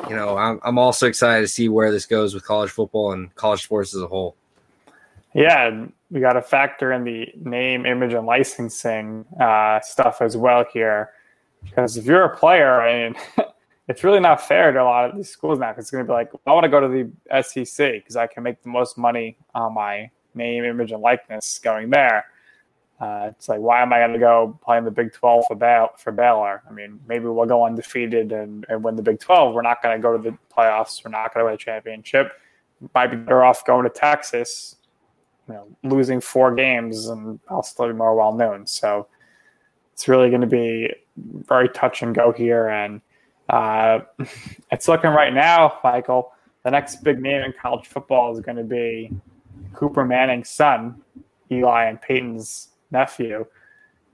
you 0.08 0.16
know, 0.16 0.36
I'm, 0.36 0.60
I'm 0.62 0.78
also 0.78 1.06
excited 1.06 1.42
to 1.42 1.48
see 1.48 1.68
where 1.68 1.90
this 1.90 2.06
goes 2.06 2.34
with 2.34 2.44
college 2.44 2.70
football 2.70 3.12
and 3.12 3.34
college 3.34 3.62
sports 3.62 3.94
as 3.94 4.02
a 4.02 4.06
whole. 4.06 4.36
Yeah, 5.34 5.86
we 6.10 6.20
got 6.20 6.32
to 6.32 6.42
factor 6.42 6.92
in 6.92 7.04
the 7.04 7.28
name, 7.36 7.86
image, 7.86 8.12
and 8.12 8.26
licensing 8.26 9.24
uh, 9.40 9.80
stuff 9.80 10.20
as 10.20 10.36
well 10.36 10.64
here. 10.72 11.10
Because 11.62 11.96
if 11.96 12.04
you're 12.04 12.24
a 12.24 12.36
player, 12.36 12.80
I 12.80 13.08
mean, 13.08 13.16
it's 13.88 14.02
really 14.02 14.20
not 14.20 14.46
fair 14.46 14.72
to 14.72 14.82
a 14.82 14.84
lot 14.84 15.10
of 15.10 15.16
these 15.16 15.28
schools 15.28 15.58
now. 15.58 15.70
Because 15.70 15.84
it's 15.84 15.90
going 15.90 16.04
to 16.04 16.08
be 16.08 16.12
like, 16.12 16.30
I 16.46 16.52
want 16.52 16.64
to 16.64 16.68
go 16.68 16.80
to 16.80 16.88
the 16.88 17.42
SEC 17.42 17.92
because 17.92 18.16
I 18.16 18.26
can 18.26 18.42
make 18.42 18.62
the 18.62 18.68
most 18.68 18.98
money 18.98 19.36
on 19.54 19.74
my 19.74 20.10
name, 20.34 20.64
image, 20.64 20.90
and 20.90 21.00
likeness 21.00 21.58
going 21.58 21.90
there. 21.90 22.24
Uh, 23.01 23.30
it's 23.30 23.48
like, 23.48 23.61
why 23.61 23.80
am 23.80 23.92
I 23.92 23.98
going 24.01 24.12
to 24.12 24.18
go 24.18 24.59
play 24.62 24.76
in 24.76 24.84
the 24.84 24.90
Big 24.90 25.12
12 25.12 25.44
for, 25.48 25.55
Bail- 25.55 25.92
for 25.96 26.12
Baylor? 26.12 26.62
I 26.68 26.72
mean, 26.72 27.01
maybe 27.09 27.24
we'll 27.24 27.46
go 27.46 27.64
undefeated 27.64 28.30
and, 28.30 28.66
and 28.68 28.84
win 28.84 28.96
the 28.96 29.03
Big 29.03 29.20
12. 29.20 29.55
We're 29.55 29.62
not 29.62 29.82
going 29.82 29.96
to 29.96 30.03
go 30.03 30.16
to 30.16 30.22
the 30.22 30.36
playoffs. 30.55 31.03
We're 31.03 31.11
not 31.11 31.32
going 31.32 31.42
to 31.42 31.46
win 31.46 31.55
a 31.55 31.59
championship. 31.59 32.32
Might 32.94 33.09
be 33.09 33.16
better 33.16 33.42
off 33.42 33.64
going 33.64 33.84
to 33.84 33.90
Texas 33.90 34.76
you 35.51 35.57
know, 35.57 35.66
losing 35.82 36.20
four 36.20 36.55
games 36.55 37.09
and 37.09 37.40
I'll 37.48 37.62
still 37.62 37.88
be 37.88 37.92
more 37.92 38.14
well 38.14 38.32
known. 38.32 38.66
So 38.66 39.09
it's 39.92 40.07
really 40.07 40.28
going 40.28 40.42
to 40.42 40.46
be 40.46 40.92
very 41.16 41.68
touch 41.68 42.03
and 42.03 42.14
go 42.14 42.32
here. 42.32 42.68
And 42.68 43.01
uh, 43.48 44.01
it's 44.70 44.86
looking 44.86 45.11
right 45.11 45.32
now, 45.32 45.78
Michael, 45.82 46.32
the 46.64 46.70
next 46.70 47.03
big 47.03 47.20
name 47.20 47.42
in 47.42 47.53
college 47.61 47.88
football 47.88 48.32
is 48.32 48.40
going 48.40 48.59
to 48.59 48.64
be 48.64 49.11
Cooper 49.72 50.05
Manning's 50.05 50.48
son, 50.48 51.03
Eli 51.51 51.86
and 51.86 52.01
Peyton's 52.01 52.68
nephew. 52.91 53.47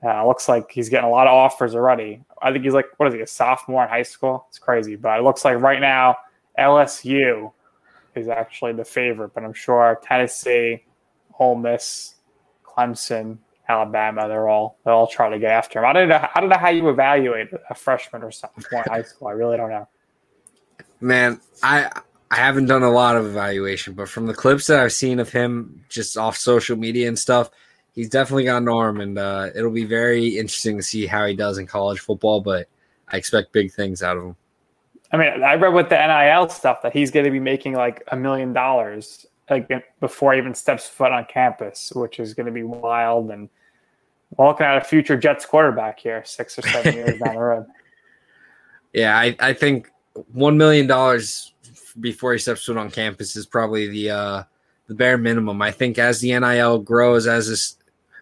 Uh, 0.05 0.27
looks 0.27 0.49
like 0.49 0.71
he's 0.71 0.89
getting 0.89 1.09
a 1.09 1.11
lot 1.11 1.27
of 1.27 1.33
offers 1.33 1.75
already. 1.75 2.23
I 2.41 2.53
think 2.53 2.65
he's 2.65 2.75
like, 2.75 2.87
what 2.99 3.09
is 3.09 3.15
he, 3.15 3.21
a 3.21 3.27
sophomore 3.27 3.83
in 3.83 3.89
high 3.89 4.03
school? 4.03 4.47
It's 4.51 4.59
crazy. 4.59 4.95
But 4.95 5.19
it 5.19 5.23
looks 5.23 5.45
like 5.45 5.59
right 5.61 5.81
now, 5.81 6.17
LSU 6.59 7.53
is 8.15 8.29
actually 8.29 8.73
the 8.73 8.85
favorite, 8.85 9.35
but 9.35 9.45
I'm 9.45 9.53
sure 9.53 10.01
Tennessee, 10.03 10.85
Ole 11.39 11.57
Miss, 11.57 12.15
Clemson, 12.65 13.39
Alabama, 13.69 14.29
they're 14.29 14.49
all 14.49 14.79
they're 14.85 14.95
all 14.95 15.07
trying 15.07 15.33
to 15.33 15.39
get 15.39 15.51
after 15.51 15.81
him. 15.81 15.87
I 15.87 15.93
don't 15.93 16.09
know. 16.09 16.29
I 16.35 16.41
don't 16.41 16.49
know 16.49 16.59
how 16.59 16.71
you 16.71 16.89
evaluate 16.89 17.49
a 17.69 17.75
freshman 17.75 18.23
or 18.23 18.31
sophomore 18.31 18.85
in 18.87 18.93
high 18.93 19.03
school. 19.03 19.29
I 19.29 19.33
really 19.33 19.57
don't 19.57 19.71
know. 19.71 19.89
Man, 21.01 21.41
I 21.63 21.91
I 22.31 22.37
haven't 22.37 22.67
done 22.67 22.83
a 22.83 22.91
lot 22.91 23.17
of 23.17 23.27
evaluation, 23.27 23.95
but 23.95 24.09
from 24.09 24.27
the 24.27 24.35
clips 24.35 24.69
that 24.69 24.79
I've 24.79 24.93
seen 24.93 25.19
of 25.19 25.31
him 25.31 25.85
just 25.89 26.17
off 26.17 26.37
social 26.37 26.77
media 26.77 27.09
and 27.09 27.19
stuff, 27.19 27.51
he's 27.97 28.09
definitely 28.09 28.45
got 28.45 28.63
an 28.63 28.69
arm, 28.69 29.01
and 29.01 29.19
uh, 29.19 29.49
it'll 29.57 29.73
be 29.73 29.85
very 29.85 30.29
interesting 30.39 30.77
to 30.77 30.83
see 30.83 31.07
how 31.07 31.27
he 31.27 31.35
does 31.35 31.59
in 31.59 31.67
college 31.67 31.99
football. 31.99 32.41
But 32.41 32.69
I 33.09 33.17
expect 33.17 33.53
big 33.53 33.73
things 33.73 34.05
out 34.05 34.17
of 34.17 34.25
him. 34.25 34.37
I 35.11 35.17
mean, 35.17 35.43
I 35.43 35.55
read 35.55 35.73
with 35.73 35.89
the 35.89 35.97
NIL 35.97 36.49
stuff 36.49 36.83
that 36.83 36.93
he's 36.93 37.11
going 37.11 37.25
to 37.25 37.33
be 37.33 37.41
making 37.41 37.75
like 37.75 38.05
a 38.09 38.17
million 38.17 38.53
dollars 38.53 39.27
like 39.49 39.71
before 40.01 40.33
he 40.33 40.39
even 40.39 40.55
steps 40.55 40.89
foot 40.89 41.13
on 41.13 41.25
campus, 41.27 41.93
which 41.95 42.21
is 42.21 42.35
going 42.35 42.47
to 42.47 42.53
be 42.53 42.65
wild. 42.65 43.31
And 43.31 43.49
we're 44.37 44.49
looking 44.49 44.67
at 44.67 44.77
a 44.77 44.81
future 44.85 45.17
Jets 45.17 45.47
quarterback 45.47 46.01
here, 46.01 46.25
six 46.25 46.59
or 46.59 46.63
seven 46.63 46.95
years 46.95 47.19
down 47.19 47.35
the 47.35 47.41
road. 47.41 47.67
Yeah, 48.93 49.19
I, 49.19 49.37
I 49.41 49.53
think 49.53 49.91
one 50.33 50.57
million 50.57 50.87
dollars 50.87 51.53
before 52.01 52.33
he 52.33 52.39
steps 52.39 52.65
foot 52.65 52.79
on 52.79 52.91
campus 52.91 53.37
is 53.37 53.45
probably 53.45 53.89
the 53.89 54.11
uh, 54.11 54.43
the 54.87 54.95
bare 54.95 55.19
minimum. 55.19 55.61
I 55.61 55.71
think 55.71 55.99
as 55.99 56.21
the 56.21 56.39
NIL 56.39 56.79
grows, 56.79 57.27
as 57.27 57.47
this 57.47 57.76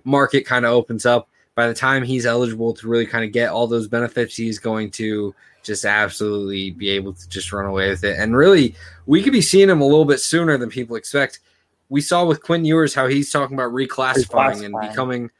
market 0.04 0.46
kind 0.46 0.64
of 0.64 0.72
opens 0.72 1.06
up, 1.06 1.28
by 1.54 1.68
the 1.68 1.74
time 1.74 2.02
he's 2.02 2.26
eligible 2.26 2.74
to 2.74 2.88
really 2.88 3.06
kind 3.06 3.24
of 3.24 3.32
get 3.32 3.50
all 3.50 3.66
those 3.66 3.88
benefits, 3.88 4.36
he's 4.36 4.58
going 4.58 4.90
to 4.92 5.34
just 5.62 5.84
absolutely 5.84 6.72
be 6.72 6.90
able 6.90 7.12
to 7.12 7.28
just 7.28 7.52
run 7.52 7.66
away 7.66 7.88
with 7.88 8.04
it. 8.04 8.18
And 8.18 8.36
really, 8.36 8.74
we 9.06 9.22
could 9.22 9.32
be 9.32 9.40
seeing 9.40 9.68
him 9.68 9.80
a 9.80 9.86
little 9.86 10.04
bit 10.04 10.20
sooner 10.20 10.58
than 10.58 10.68
people 10.68 10.96
expect. 10.96 11.40
We 11.88 12.00
saw 12.00 12.24
with 12.24 12.42
Quinn 12.42 12.64
Ewers 12.64 12.94
how 12.94 13.06
he's 13.06 13.30
talking 13.30 13.56
about 13.56 13.72
reclassifying, 13.72 14.26
reclassifying. 14.26 14.64
and 14.64 14.90
becoming 14.90 15.30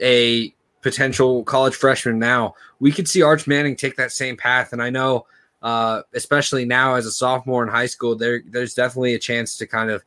a 0.00 0.54
potential 0.80 1.44
college 1.44 1.74
freshman 1.74 2.18
now. 2.18 2.54
We 2.80 2.92
could 2.92 3.08
see 3.08 3.22
Arch 3.22 3.46
Manning 3.46 3.76
take 3.76 3.96
that 3.96 4.12
same 4.12 4.36
path. 4.36 4.72
And 4.72 4.82
I 4.82 4.90
know, 4.90 5.26
uh, 5.62 6.02
especially 6.14 6.64
now 6.64 6.94
as 6.94 7.06
a 7.06 7.10
sophomore 7.10 7.62
in 7.62 7.68
high 7.68 7.86
school, 7.86 8.16
there 8.16 8.42
there's 8.46 8.74
definitely 8.74 9.14
a 9.14 9.18
chance 9.18 9.56
to 9.58 9.66
kind 9.66 9.90
of 9.90 10.02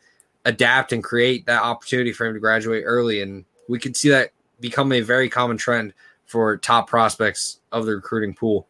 adapt 0.46 0.92
and 0.92 1.04
create 1.04 1.46
that 1.46 1.62
opportunity 1.62 2.14
for 2.14 2.26
him 2.26 2.34
to 2.34 2.40
graduate 2.40 2.84
early. 2.86 3.22
And 3.22 3.46
we 3.72 3.80
could 3.80 3.96
see 3.96 4.10
that 4.10 4.32
become 4.60 4.92
a 4.92 5.00
very 5.00 5.30
common 5.30 5.58
trend 5.58 5.94
for 6.26 6.58
top 6.58 6.90
prospects 6.90 7.60
of 7.72 7.86
the 7.86 7.96
recruiting 7.96 8.36
pool. 8.36 8.68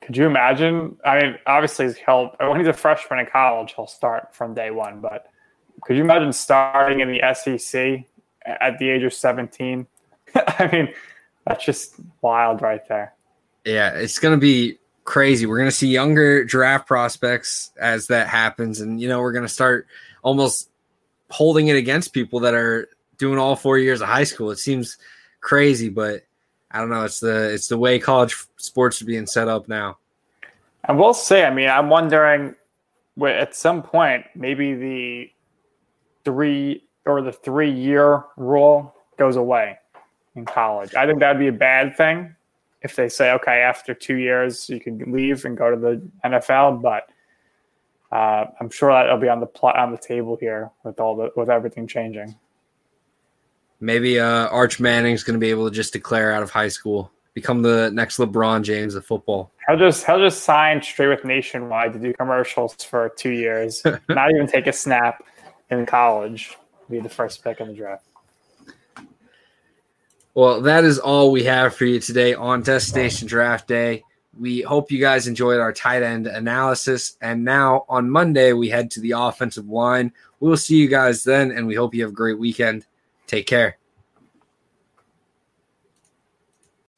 Could 0.00 0.16
you 0.16 0.26
imagine? 0.26 0.96
I 1.04 1.20
mean, 1.20 1.38
obviously, 1.46 1.92
he'll 2.04 2.34
when 2.40 2.58
he's 2.58 2.68
a 2.68 2.72
freshman 2.72 3.20
in 3.20 3.26
college, 3.26 3.74
he'll 3.76 3.86
start 3.86 4.34
from 4.34 4.54
day 4.54 4.70
one. 4.70 5.00
But 5.00 5.26
could 5.82 5.96
you 5.96 6.02
imagine 6.02 6.32
starting 6.32 7.00
in 7.00 7.08
the 7.08 7.20
SEC 7.34 8.04
at 8.44 8.78
the 8.78 8.88
age 8.88 9.02
of 9.04 9.12
seventeen? 9.12 9.86
I 10.34 10.68
mean, 10.72 10.92
that's 11.46 11.64
just 11.64 11.94
wild, 12.20 12.62
right 12.62 12.86
there. 12.88 13.14
Yeah, 13.64 13.90
it's 13.90 14.18
going 14.18 14.34
to 14.34 14.40
be 14.40 14.78
crazy. 15.04 15.46
We're 15.46 15.58
going 15.58 15.70
to 15.70 15.76
see 15.76 15.88
younger 15.88 16.44
draft 16.44 16.88
prospects 16.88 17.70
as 17.80 18.08
that 18.08 18.26
happens, 18.26 18.80
and 18.80 19.00
you 19.00 19.08
know, 19.08 19.20
we're 19.20 19.32
going 19.32 19.46
to 19.46 19.52
start 19.52 19.86
almost 20.22 20.68
holding 21.30 21.68
it 21.68 21.76
against 21.76 22.12
people 22.12 22.40
that 22.40 22.54
are 22.54 22.88
doing 23.22 23.38
all 23.38 23.54
four 23.54 23.78
years 23.78 24.00
of 24.00 24.08
high 24.08 24.24
school. 24.24 24.50
It 24.50 24.58
seems 24.58 24.98
crazy, 25.40 25.88
but 25.88 26.24
I 26.72 26.80
don't 26.80 26.90
know. 26.90 27.04
It's 27.04 27.20
the 27.20 27.54
it's 27.54 27.68
the 27.68 27.78
way 27.78 28.00
college 28.00 28.34
sports 28.56 29.00
are 29.00 29.04
being 29.04 29.26
set 29.26 29.46
up 29.46 29.68
now. 29.68 29.98
I 30.84 30.92
will 30.92 31.14
say, 31.14 31.44
I 31.44 31.54
mean, 31.54 31.68
I'm 31.68 31.88
wondering 31.88 32.56
at 33.24 33.54
some 33.54 33.80
point 33.80 34.24
maybe 34.34 34.74
the 34.74 35.30
three 36.24 36.82
or 37.06 37.22
the 37.22 37.32
three 37.32 37.70
year 37.70 38.24
rule 38.36 38.92
goes 39.16 39.36
away 39.36 39.78
in 40.34 40.44
college. 40.44 40.96
I 40.96 41.06
think 41.06 41.20
that'd 41.20 41.38
be 41.38 41.46
a 41.46 41.52
bad 41.52 41.96
thing 41.96 42.34
if 42.80 42.96
they 42.96 43.08
say, 43.08 43.30
okay, 43.34 43.60
after 43.60 43.94
two 43.94 44.16
years 44.16 44.68
you 44.68 44.80
can 44.80 45.12
leave 45.12 45.44
and 45.44 45.56
go 45.56 45.70
to 45.70 45.76
the 45.76 46.02
NFL. 46.24 46.82
But 46.82 47.08
uh, 48.10 48.46
I'm 48.58 48.70
sure 48.70 48.92
that'll 48.92 49.18
be 49.18 49.28
on 49.28 49.38
the 49.38 49.46
pl- 49.46 49.68
on 49.76 49.92
the 49.92 49.98
table 49.98 50.36
here 50.40 50.72
with 50.82 50.98
all 50.98 51.14
the 51.14 51.30
with 51.36 51.50
everything 51.50 51.86
changing. 51.86 52.34
Maybe 53.82 54.20
uh, 54.20 54.46
Arch 54.46 54.78
Manning's 54.78 55.24
going 55.24 55.34
to 55.34 55.40
be 55.40 55.50
able 55.50 55.68
to 55.68 55.74
just 55.74 55.92
declare 55.92 56.30
out 56.30 56.44
of 56.44 56.52
high 56.52 56.68
school, 56.68 57.10
become 57.34 57.62
the 57.62 57.90
next 57.90 58.16
LeBron 58.16 58.62
James 58.62 58.94
of 58.94 59.04
football. 59.04 59.50
He'll 59.66 59.76
just 59.76 60.06
he'll 60.06 60.20
just 60.20 60.44
sign 60.44 60.80
straight 60.82 61.08
with 61.08 61.24
Nationwide 61.24 61.92
to 61.94 61.98
do 61.98 62.14
commercials 62.14 62.74
for 62.84 63.08
two 63.16 63.32
years, 63.32 63.82
not 64.08 64.30
even 64.30 64.46
take 64.46 64.68
a 64.68 64.72
snap 64.72 65.24
in 65.68 65.84
college. 65.84 66.56
Be 66.88 67.00
the 67.00 67.08
first 67.08 67.42
pick 67.42 67.58
in 67.58 67.66
the 67.68 67.74
draft. 67.74 68.04
Well, 70.34 70.60
that 70.60 70.84
is 70.84 71.00
all 71.00 71.32
we 71.32 71.42
have 71.44 71.74
for 71.74 71.84
you 71.84 71.98
today 71.98 72.34
on 72.34 72.62
Destination 72.62 73.26
Draft 73.26 73.66
Day. 73.66 74.04
We 74.38 74.62
hope 74.62 74.92
you 74.92 75.00
guys 75.00 75.26
enjoyed 75.26 75.58
our 75.58 75.72
tight 75.72 76.04
end 76.04 76.28
analysis. 76.28 77.16
And 77.20 77.44
now 77.44 77.84
on 77.88 78.08
Monday, 78.08 78.52
we 78.52 78.68
head 78.68 78.92
to 78.92 79.00
the 79.00 79.12
offensive 79.16 79.68
line. 79.68 80.12
We'll 80.38 80.56
see 80.56 80.76
you 80.76 80.88
guys 80.88 81.24
then, 81.24 81.50
and 81.50 81.66
we 81.66 81.74
hope 81.74 81.94
you 81.94 82.02
have 82.02 82.12
a 82.12 82.14
great 82.14 82.38
weekend. 82.38 82.86
Take 83.32 83.46
care. 83.46 83.78